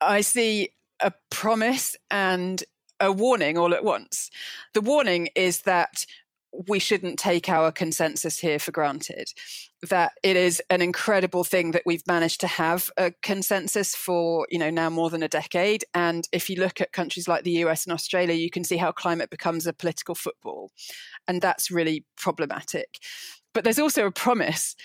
I 0.00 0.22
see 0.22 0.70
a 0.98 1.12
promise 1.30 1.96
and 2.10 2.64
a 2.98 3.12
warning 3.12 3.56
all 3.56 3.72
at 3.72 3.84
once. 3.84 4.30
The 4.74 4.80
warning 4.80 5.28
is 5.36 5.62
that 5.62 6.06
we 6.68 6.78
shouldn't 6.78 7.18
take 7.18 7.48
our 7.48 7.72
consensus 7.72 8.38
here 8.38 8.58
for 8.58 8.72
granted. 8.72 9.28
That 9.88 10.12
it 10.22 10.36
is 10.36 10.62
an 10.70 10.82
incredible 10.82 11.44
thing 11.44 11.72
that 11.72 11.82
we've 11.86 12.06
managed 12.06 12.40
to 12.42 12.46
have 12.46 12.90
a 12.96 13.12
consensus 13.22 13.94
for, 13.94 14.46
you 14.50 14.58
know, 14.58 14.70
now 14.70 14.90
more 14.90 15.10
than 15.10 15.22
a 15.22 15.28
decade. 15.28 15.84
And 15.94 16.28
if 16.32 16.48
you 16.48 16.56
look 16.56 16.80
at 16.80 16.92
countries 16.92 17.26
like 17.26 17.44
the 17.44 17.64
US 17.64 17.84
and 17.84 17.92
Australia, 17.92 18.34
you 18.34 18.50
can 18.50 18.64
see 18.64 18.76
how 18.76 18.92
climate 18.92 19.30
becomes 19.30 19.66
a 19.66 19.72
political 19.72 20.14
football. 20.14 20.70
And 21.26 21.40
that's 21.40 21.70
really 21.70 22.04
problematic. 22.16 22.98
But 23.54 23.64
there's 23.64 23.78
also 23.78 24.06
a 24.06 24.12
promise. 24.12 24.76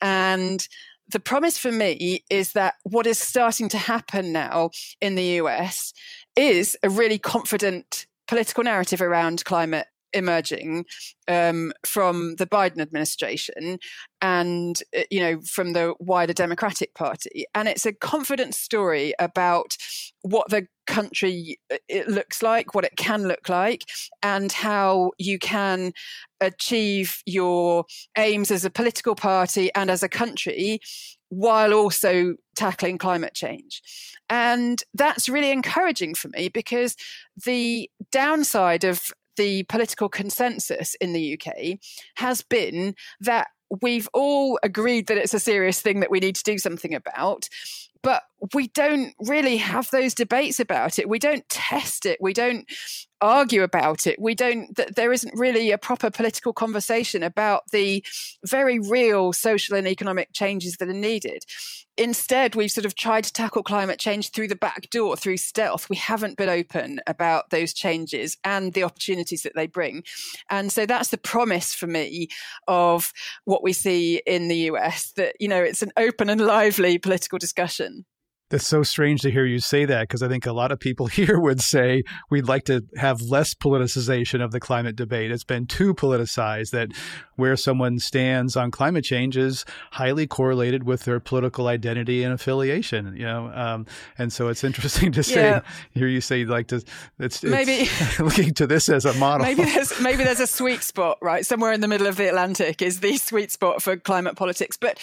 And 0.00 0.66
the 1.08 1.20
promise 1.20 1.58
for 1.58 1.70
me 1.70 2.24
is 2.30 2.52
that 2.52 2.74
what 2.82 3.06
is 3.06 3.18
starting 3.18 3.68
to 3.70 3.78
happen 3.78 4.32
now 4.32 4.70
in 5.00 5.14
the 5.14 5.40
US 5.40 5.92
is 6.34 6.76
a 6.82 6.88
really 6.88 7.18
confident 7.18 8.06
political 8.26 8.64
narrative 8.64 9.00
around 9.00 9.44
climate 9.44 9.86
emerging 10.12 10.84
um, 11.28 11.72
from 11.84 12.36
the 12.36 12.46
Biden 12.46 12.80
administration 12.80 13.78
and 14.20 14.82
uh, 14.96 15.02
you 15.10 15.20
know 15.20 15.40
from 15.42 15.72
the 15.72 15.94
wider 15.98 16.32
Democratic 16.32 16.94
Party, 16.94 17.44
and 17.54 17.68
it's 17.68 17.86
a 17.86 17.92
confident 17.92 18.54
story 18.54 19.12
about 19.18 19.76
what 20.22 20.48
the 20.50 20.66
country 20.86 21.58
uh, 21.72 21.76
it 21.88 22.08
looks 22.08 22.42
like, 22.42 22.74
what 22.74 22.84
it 22.84 22.96
can 22.96 23.24
look 23.28 23.48
like, 23.48 23.82
and 24.22 24.52
how 24.52 25.12
you 25.18 25.38
can 25.38 25.92
achieve 26.40 27.22
your 27.26 27.84
aims 28.16 28.50
as 28.50 28.64
a 28.64 28.70
political 28.70 29.14
party 29.14 29.70
and 29.74 29.90
as 29.90 30.02
a 30.02 30.08
country 30.08 30.80
while 31.28 31.74
also 31.74 32.34
tackling 32.54 32.98
climate 32.98 33.34
change. 33.34 33.82
And 34.28 34.82
that's 34.94 35.28
really 35.28 35.50
encouraging 35.50 36.14
for 36.14 36.28
me 36.28 36.48
because 36.48 36.96
the 37.44 37.90
downside 38.12 38.84
of 38.84 39.12
the 39.36 39.64
political 39.64 40.08
consensus 40.08 40.94
in 40.96 41.12
the 41.12 41.38
UK 41.38 41.78
has 42.16 42.42
been 42.42 42.94
that 43.20 43.48
we've 43.82 44.08
all 44.12 44.58
agreed 44.62 45.06
that 45.08 45.18
it's 45.18 45.34
a 45.34 45.40
serious 45.40 45.80
thing 45.80 46.00
that 46.00 46.10
we 46.10 46.20
need 46.20 46.36
to 46.36 46.44
do 46.44 46.58
something 46.58 46.94
about. 46.94 47.48
But 48.02 48.22
we 48.54 48.68
don't 48.68 49.14
really 49.20 49.56
have 49.56 49.90
those 49.90 50.14
debates 50.14 50.60
about 50.60 50.98
it. 50.98 51.08
We 51.08 51.18
don't 51.18 51.48
test 51.48 52.06
it. 52.06 52.18
We 52.20 52.32
don't 52.32 52.70
argue 53.20 53.62
about 53.62 54.06
it. 54.06 54.20
We 54.20 54.34
don't, 54.34 54.78
there 54.94 55.12
isn't 55.12 55.38
really 55.38 55.70
a 55.70 55.78
proper 55.78 56.10
political 56.10 56.52
conversation 56.52 57.22
about 57.22 57.62
the 57.72 58.04
very 58.46 58.78
real 58.78 59.32
social 59.32 59.76
and 59.76 59.86
economic 59.86 60.32
changes 60.32 60.76
that 60.76 60.88
are 60.88 60.92
needed. 60.92 61.44
Instead, 61.98 62.54
we've 62.54 62.70
sort 62.70 62.84
of 62.84 62.94
tried 62.94 63.24
to 63.24 63.32
tackle 63.32 63.62
climate 63.62 63.98
change 63.98 64.30
through 64.30 64.48
the 64.48 64.56
back 64.56 64.90
door, 64.90 65.16
through 65.16 65.38
stealth. 65.38 65.88
We 65.88 65.96
haven't 65.96 66.36
been 66.36 66.50
open 66.50 67.00
about 67.06 67.48
those 67.48 67.72
changes 67.72 68.36
and 68.44 68.74
the 68.74 68.82
opportunities 68.82 69.42
that 69.44 69.54
they 69.54 69.66
bring. 69.66 70.04
And 70.50 70.70
so 70.70 70.84
that's 70.84 71.08
the 71.08 71.16
promise 71.16 71.72
for 71.72 71.86
me 71.86 72.28
of 72.68 73.12
what 73.44 73.62
we 73.62 73.72
see 73.72 74.20
in 74.26 74.48
the 74.48 74.70
US 74.70 75.12
that, 75.12 75.36
you 75.40 75.48
know, 75.48 75.62
it's 75.62 75.82
an 75.82 75.92
open 75.96 76.28
and 76.28 76.40
lively 76.40 76.98
political 76.98 77.38
discussion. 77.38 78.04
That's 78.48 78.66
so 78.66 78.84
strange 78.84 79.22
to 79.22 79.30
hear 79.30 79.44
you 79.44 79.58
say 79.58 79.86
that 79.86 80.02
because 80.02 80.22
I 80.22 80.28
think 80.28 80.46
a 80.46 80.52
lot 80.52 80.70
of 80.70 80.78
people 80.78 81.06
here 81.18 81.38
would 81.40 81.60
say 81.60 82.04
we'd 82.30 82.46
like 82.46 82.64
to 82.66 82.84
have 82.96 83.20
less 83.20 83.54
politicization 83.54 84.42
of 84.42 84.52
the 84.52 84.60
climate 84.60 84.94
debate. 84.94 85.32
It's 85.32 85.44
been 85.44 85.66
too 85.66 85.94
politicized 85.94 86.70
that 86.70 86.92
where 87.34 87.56
someone 87.56 87.98
stands 87.98 88.56
on 88.56 88.70
climate 88.70 89.04
change 89.04 89.36
is 89.36 89.64
highly 89.92 90.26
correlated 90.26 90.84
with 90.84 91.04
their 91.04 91.18
political 91.18 91.66
identity 91.66 92.22
and 92.22 92.32
affiliation. 92.32 93.16
You 93.16 93.24
know, 93.24 93.50
um, 93.52 93.86
and 94.16 94.32
so 94.32 94.48
it's 94.48 94.62
interesting 94.62 95.12
to 95.12 95.22
say 95.22 95.50
yeah. 95.50 95.60
hear 95.92 96.06
you 96.06 96.20
say 96.20 96.44
like 96.44 96.68
to 96.68 96.84
it's, 97.18 97.42
maybe 97.42 97.72
it's 97.72 98.20
looking 98.20 98.54
to 98.54 98.66
this 98.66 98.88
as 98.88 99.04
a 99.04 99.14
model. 99.14 99.44
Maybe 99.44 99.64
there's 99.64 100.00
maybe 100.00 100.22
there's 100.22 100.40
a 100.40 100.46
sweet 100.46 100.82
spot 100.82 101.18
right 101.20 101.44
somewhere 101.44 101.72
in 101.72 101.80
the 101.80 101.88
middle 101.88 102.06
of 102.06 102.16
the 102.16 102.28
Atlantic 102.28 102.80
is 102.80 103.00
the 103.00 103.16
sweet 103.16 103.50
spot 103.50 103.82
for 103.82 103.96
climate 103.96 104.36
politics, 104.36 104.76
but 104.76 105.00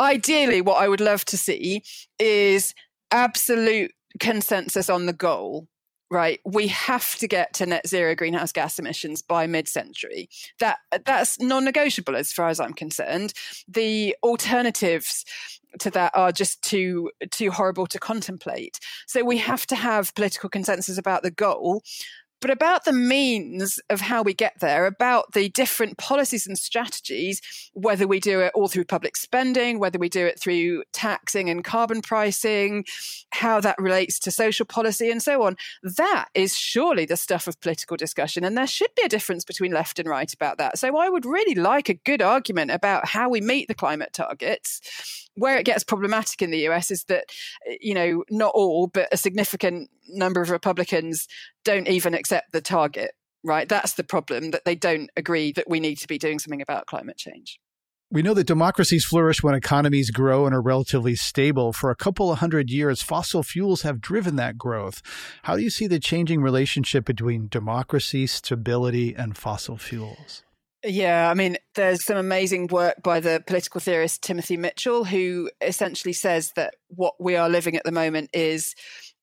ideally, 0.00 0.60
what 0.60 0.82
I 0.82 0.88
would 0.88 1.00
love 1.00 1.24
to 1.26 1.36
see 1.36 1.82
is 2.18 2.74
absolute 3.10 3.92
consensus 4.20 4.88
on 4.88 5.06
the 5.06 5.12
goal 5.12 5.68
right? 6.10 6.38
We 6.44 6.68
have 6.68 7.16
to 7.16 7.26
get 7.26 7.52
to 7.54 7.66
net 7.66 7.88
zero 7.88 8.14
greenhouse 8.14 8.52
gas 8.52 8.78
emissions 8.78 9.20
by 9.20 9.46
mid-century. 9.46 10.28
That 10.60 10.78
that's 11.04 11.40
non-negotiable 11.40 12.14
as 12.14 12.32
far 12.32 12.48
as 12.48 12.60
i'm 12.60 12.72
concerned. 12.72 13.32
The 13.66 14.14
alternatives 14.22 15.24
to 15.80 15.90
that 15.90 16.12
are 16.14 16.30
just 16.30 16.62
too 16.62 17.10
too 17.30 17.50
horrible 17.50 17.86
to 17.88 17.98
contemplate. 17.98 18.78
So 19.06 19.24
we 19.24 19.38
have 19.38 19.66
to 19.66 19.76
have 19.76 20.14
political 20.14 20.48
consensus 20.48 20.98
about 20.98 21.22
the 21.24 21.32
goal 21.32 21.82
but 22.44 22.50
about 22.50 22.84
the 22.84 22.92
means 22.92 23.80
of 23.88 24.02
how 24.02 24.20
we 24.20 24.34
get 24.34 24.52
there, 24.60 24.84
about 24.84 25.32
the 25.32 25.48
different 25.48 25.96
policies 25.96 26.46
and 26.46 26.58
strategies, 26.58 27.40
whether 27.72 28.06
we 28.06 28.20
do 28.20 28.40
it 28.40 28.52
all 28.54 28.68
through 28.68 28.84
public 28.84 29.16
spending, 29.16 29.78
whether 29.78 29.98
we 29.98 30.10
do 30.10 30.26
it 30.26 30.38
through 30.38 30.84
taxing 30.92 31.48
and 31.48 31.64
carbon 31.64 32.02
pricing, 32.02 32.84
how 33.30 33.60
that 33.60 33.78
relates 33.78 34.18
to 34.18 34.30
social 34.30 34.66
policy, 34.66 35.10
and 35.10 35.22
so 35.22 35.42
on. 35.42 35.56
That 35.82 36.26
is 36.34 36.54
surely 36.54 37.06
the 37.06 37.16
stuff 37.16 37.46
of 37.46 37.58
political 37.62 37.96
discussion. 37.96 38.44
And 38.44 38.58
there 38.58 38.66
should 38.66 38.94
be 38.94 39.04
a 39.04 39.08
difference 39.08 39.46
between 39.46 39.72
left 39.72 39.98
and 39.98 40.06
right 40.06 40.30
about 40.30 40.58
that. 40.58 40.76
So 40.76 40.98
I 40.98 41.08
would 41.08 41.24
really 41.24 41.54
like 41.54 41.88
a 41.88 41.94
good 41.94 42.20
argument 42.20 42.72
about 42.72 43.08
how 43.08 43.30
we 43.30 43.40
meet 43.40 43.68
the 43.68 43.74
climate 43.74 44.12
targets 44.12 45.23
where 45.34 45.58
it 45.58 45.64
gets 45.64 45.84
problematic 45.84 46.42
in 46.42 46.50
the 46.50 46.68
US 46.68 46.90
is 46.90 47.04
that, 47.04 47.24
you 47.80 47.94
know, 47.94 48.24
not 48.30 48.52
all, 48.54 48.86
but 48.86 49.08
a 49.12 49.16
significant 49.16 49.90
number 50.08 50.40
of 50.40 50.50
Republicans 50.50 51.26
don't 51.64 51.88
even 51.88 52.14
accept 52.14 52.52
the 52.52 52.60
target, 52.60 53.12
right? 53.42 53.68
That's 53.68 53.94
the 53.94 54.04
problem, 54.04 54.50
that 54.52 54.64
they 54.64 54.74
don't 54.74 55.10
agree 55.16 55.52
that 55.52 55.68
we 55.68 55.80
need 55.80 55.96
to 55.96 56.08
be 56.08 56.18
doing 56.18 56.38
something 56.38 56.62
about 56.62 56.86
climate 56.86 57.16
change. 57.16 57.58
We 58.10 58.22
know 58.22 58.34
that 58.34 58.46
democracies 58.46 59.04
flourish 59.04 59.42
when 59.42 59.56
economies 59.56 60.10
grow 60.10 60.46
and 60.46 60.54
are 60.54 60.62
relatively 60.62 61.16
stable. 61.16 61.72
For 61.72 61.90
a 61.90 61.96
couple 61.96 62.30
of 62.30 62.38
hundred 62.38 62.70
years, 62.70 63.02
fossil 63.02 63.42
fuels 63.42 63.82
have 63.82 64.00
driven 64.00 64.36
that 64.36 64.56
growth. 64.56 65.02
How 65.42 65.56
do 65.56 65.62
you 65.62 65.70
see 65.70 65.88
the 65.88 65.98
changing 65.98 66.40
relationship 66.40 67.04
between 67.06 67.48
democracy, 67.48 68.28
stability, 68.28 69.16
and 69.16 69.36
fossil 69.36 69.78
fuels? 69.78 70.44
Yeah, 70.84 71.30
I 71.30 71.34
mean, 71.34 71.56
there's 71.74 72.04
some 72.04 72.18
amazing 72.18 72.66
work 72.66 73.02
by 73.02 73.18
the 73.18 73.42
political 73.46 73.80
theorist 73.80 74.22
Timothy 74.22 74.58
Mitchell, 74.58 75.04
who 75.04 75.50
essentially 75.62 76.12
says 76.12 76.52
that 76.56 76.74
what 76.88 77.14
we 77.18 77.36
are 77.36 77.48
living 77.48 77.74
at 77.76 77.84
the 77.84 77.92
moment 77.92 78.28
is 78.34 78.74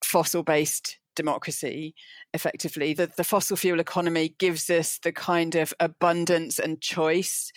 fossil 0.04 0.42
based 0.42 0.98
democracy 1.16 1.94
effectively. 2.34 2.94
That 2.94 3.16
the 3.16 3.24
fossil 3.24 3.58
fuel 3.58 3.80
economy 3.80 4.34
gives 4.40 4.70
us 4.72 4.98
the 5.04 5.12
kind 5.12 5.54
of 5.56 5.72
abundance 5.80 6.58
and 6.58 6.82
choice 6.82 7.52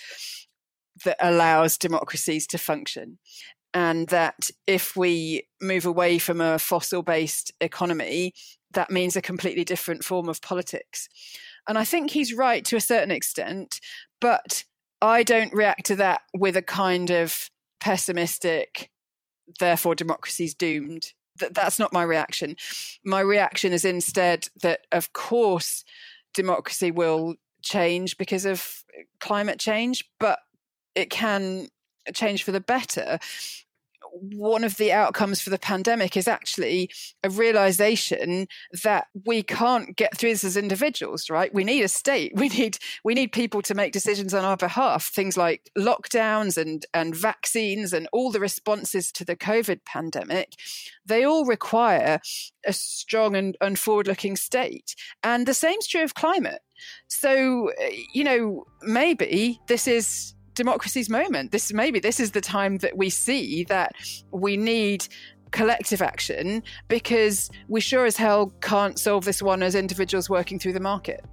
that 1.04 1.16
allows 1.20 1.78
democracies 1.78 2.46
to 2.48 2.58
function 2.58 3.18
and 3.72 4.06
that 4.08 4.50
if 4.66 4.96
we 4.96 5.42
move 5.60 5.84
away 5.84 6.18
from 6.18 6.40
a 6.40 6.58
fossil 6.58 7.02
based 7.02 7.52
economy 7.60 8.32
that 8.72 8.90
means 8.90 9.16
a 9.16 9.22
completely 9.22 9.64
different 9.64 10.04
form 10.04 10.28
of 10.28 10.40
politics 10.40 11.08
and 11.68 11.78
I 11.78 11.84
think 11.84 12.10
he's 12.10 12.34
right 12.34 12.64
to 12.66 12.76
a 12.76 12.80
certain 12.80 13.10
extent, 13.10 13.80
but 14.20 14.64
I 15.00 15.22
don't 15.22 15.52
react 15.52 15.86
to 15.86 15.96
that 15.96 16.22
with 16.34 16.56
a 16.56 16.62
kind 16.62 17.10
of 17.10 17.50
pessimistic, 17.80 18.90
therefore 19.60 19.94
democracy's 19.94 20.54
doomed. 20.54 21.12
That, 21.40 21.54
that's 21.54 21.78
not 21.78 21.92
my 21.92 22.02
reaction. 22.02 22.56
My 23.04 23.20
reaction 23.20 23.72
is 23.72 23.84
instead 23.84 24.48
that, 24.62 24.80
of 24.92 25.12
course, 25.12 25.84
democracy 26.32 26.90
will 26.90 27.34
change 27.62 28.16
because 28.16 28.44
of 28.44 28.84
climate 29.20 29.58
change, 29.58 30.04
but 30.20 30.38
it 30.94 31.10
can 31.10 31.68
change 32.12 32.44
for 32.44 32.52
the 32.52 32.60
better 32.60 33.18
one 34.14 34.64
of 34.64 34.76
the 34.76 34.92
outcomes 34.92 35.40
for 35.40 35.50
the 35.50 35.58
pandemic 35.58 36.16
is 36.16 36.28
actually 36.28 36.90
a 37.22 37.30
realization 37.30 38.46
that 38.82 39.06
we 39.26 39.42
can't 39.42 39.96
get 39.96 40.16
through 40.16 40.30
this 40.30 40.44
as 40.44 40.56
individuals 40.56 41.28
right? 41.30 41.52
We 41.54 41.64
need 41.64 41.82
a 41.82 41.88
state. 41.88 42.32
We 42.44 42.48
need 42.50 42.76
we 43.04 43.14
need 43.14 43.32
people 43.32 43.62
to 43.62 43.74
make 43.74 43.92
decisions 43.92 44.34
on 44.34 44.44
our 44.44 44.56
behalf. 44.56 45.06
Things 45.06 45.36
like 45.36 45.70
lockdowns 45.78 46.58
and 46.58 46.84
and 46.92 47.16
vaccines 47.16 47.92
and 47.94 48.06
all 48.12 48.30
the 48.30 48.40
responses 48.40 49.10
to 49.12 49.24
the 49.24 49.34
covid 49.34 49.80
pandemic 49.86 50.52
they 51.06 51.24
all 51.24 51.44
require 51.44 52.20
a 52.66 52.72
strong 52.72 53.36
and, 53.36 53.56
and 53.60 53.78
forward 53.78 54.06
looking 54.06 54.36
state. 54.36 54.94
And 55.22 55.46
the 55.46 55.54
same's 55.54 55.86
true 55.86 56.02
of 56.02 56.14
climate. 56.14 56.60
So 57.08 57.68
eh, 57.78 57.90
you 58.12 58.24
know 58.24 58.64
maybe 58.82 59.60
this 59.68 59.86
is 59.86 60.34
democracy's 60.54 61.10
moment. 61.10 61.52
This 61.52 61.72
maybe 61.72 62.00
this 62.00 62.20
is 62.20 62.32
the 62.32 62.40
time 62.40 62.78
that 62.78 62.96
we 62.96 63.10
see 63.10 63.64
that 63.64 63.92
we 64.30 64.56
need 64.56 65.06
collective 65.50 66.02
action 66.02 66.62
because 66.88 67.48
we 67.68 67.80
sure 67.80 68.06
as 68.06 68.16
hell 68.16 68.52
can't 68.60 68.98
solve 68.98 69.24
this 69.24 69.40
one 69.40 69.62
as 69.62 69.74
individuals 69.74 70.28
working 70.28 70.58
through 70.58 70.72
the 70.72 70.80
market. 70.80 71.24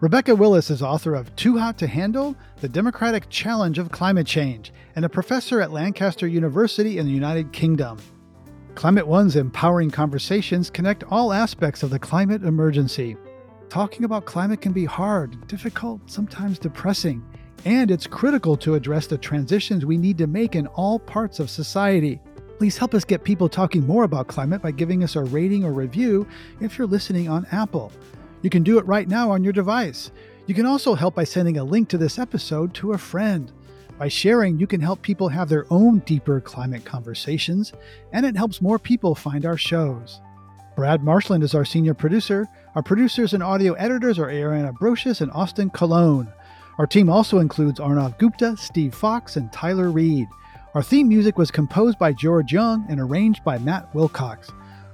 Rebecca 0.00 0.34
Willis 0.34 0.70
is 0.70 0.82
author 0.82 1.14
of 1.14 1.34
Too 1.36 1.56
Hot 1.56 1.78
to 1.78 1.86
Handle 1.86 2.36
The 2.60 2.68
Democratic 2.68 3.30
Challenge 3.30 3.78
of 3.78 3.92
Climate 3.92 4.26
Change 4.26 4.72
and 4.96 5.04
a 5.04 5.08
professor 5.08 5.60
at 5.60 5.72
Lancaster 5.72 6.26
University 6.26 6.98
in 6.98 7.06
the 7.06 7.12
United 7.12 7.52
Kingdom. 7.52 7.98
Climate 8.74 9.06
One's 9.06 9.36
empowering 9.36 9.90
conversations 9.90 10.68
connect 10.68 11.04
all 11.04 11.32
aspects 11.32 11.84
of 11.84 11.90
the 11.90 11.98
climate 11.98 12.42
emergency. 12.42 13.16
Talking 13.68 14.04
about 14.04 14.26
climate 14.26 14.60
can 14.60 14.72
be 14.72 14.84
hard, 14.84 15.46
difficult, 15.46 16.00
sometimes 16.10 16.58
depressing 16.58 17.24
and 17.64 17.90
it's 17.90 18.06
critical 18.06 18.56
to 18.58 18.74
address 18.74 19.06
the 19.06 19.18
transitions 19.18 19.86
we 19.86 19.96
need 19.96 20.18
to 20.18 20.26
make 20.26 20.54
in 20.54 20.66
all 20.68 20.98
parts 20.98 21.40
of 21.40 21.50
society. 21.50 22.20
Please 22.58 22.76
help 22.76 22.94
us 22.94 23.04
get 23.04 23.24
people 23.24 23.48
talking 23.48 23.86
more 23.86 24.04
about 24.04 24.28
climate 24.28 24.62
by 24.62 24.70
giving 24.70 25.02
us 25.02 25.16
a 25.16 25.24
rating 25.24 25.64
or 25.64 25.72
review 25.72 26.26
if 26.60 26.78
you're 26.78 26.86
listening 26.86 27.28
on 27.28 27.46
Apple. 27.50 27.90
You 28.42 28.50
can 28.50 28.62
do 28.62 28.78
it 28.78 28.86
right 28.86 29.08
now 29.08 29.30
on 29.30 29.42
your 29.42 29.52
device. 29.52 30.10
You 30.46 30.54
can 30.54 30.66
also 30.66 30.94
help 30.94 31.14
by 31.14 31.24
sending 31.24 31.56
a 31.56 31.64
link 31.64 31.88
to 31.88 31.98
this 31.98 32.18
episode 32.18 32.74
to 32.74 32.92
a 32.92 32.98
friend. 32.98 33.50
By 33.98 34.08
sharing, 34.08 34.58
you 34.58 34.66
can 34.66 34.80
help 34.80 35.00
people 35.02 35.28
have 35.28 35.48
their 35.48 35.66
own 35.70 36.00
deeper 36.00 36.40
climate 36.40 36.84
conversations, 36.84 37.72
and 38.12 38.26
it 38.26 38.36
helps 38.36 38.60
more 38.60 38.78
people 38.78 39.14
find 39.14 39.46
our 39.46 39.56
shows. 39.56 40.20
Brad 40.76 41.02
Marshland 41.02 41.44
is 41.44 41.54
our 41.54 41.64
senior 41.64 41.94
producer. 41.94 42.46
Our 42.74 42.82
producers 42.82 43.32
and 43.32 43.42
audio 43.42 43.74
editors 43.74 44.18
are 44.18 44.26
Ariana 44.26 44.72
Brocious 44.72 45.20
and 45.20 45.30
Austin 45.30 45.70
Colon. 45.70 46.32
Our 46.78 46.86
team 46.86 47.08
also 47.08 47.38
includes 47.38 47.78
Arnav 47.78 48.18
Gupta, 48.18 48.56
Steve 48.56 48.94
Fox, 48.94 49.36
and 49.36 49.52
Tyler 49.52 49.90
Reed. 49.90 50.26
Our 50.74 50.82
theme 50.82 51.08
music 51.08 51.38
was 51.38 51.52
composed 51.52 51.98
by 52.00 52.12
George 52.12 52.52
Young 52.52 52.84
and 52.88 53.00
arranged 53.00 53.44
by 53.44 53.58
Matt 53.58 53.94
Wilcox. 53.94 54.50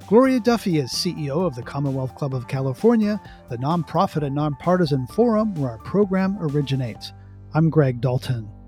Gloria 0.06 0.40
Duffy 0.40 0.78
is 0.78 0.92
CEO 0.92 1.46
of 1.46 1.54
the 1.54 1.62
Commonwealth 1.62 2.14
Club 2.16 2.34
of 2.34 2.48
California, 2.48 3.18
the 3.48 3.56
nonprofit 3.56 4.22
and 4.22 4.34
nonpartisan 4.34 5.06
forum 5.06 5.54
where 5.54 5.70
our 5.70 5.78
program 5.78 6.36
originates. 6.40 7.12
I'm 7.54 7.70
Greg 7.70 8.00
Dalton. 8.00 8.59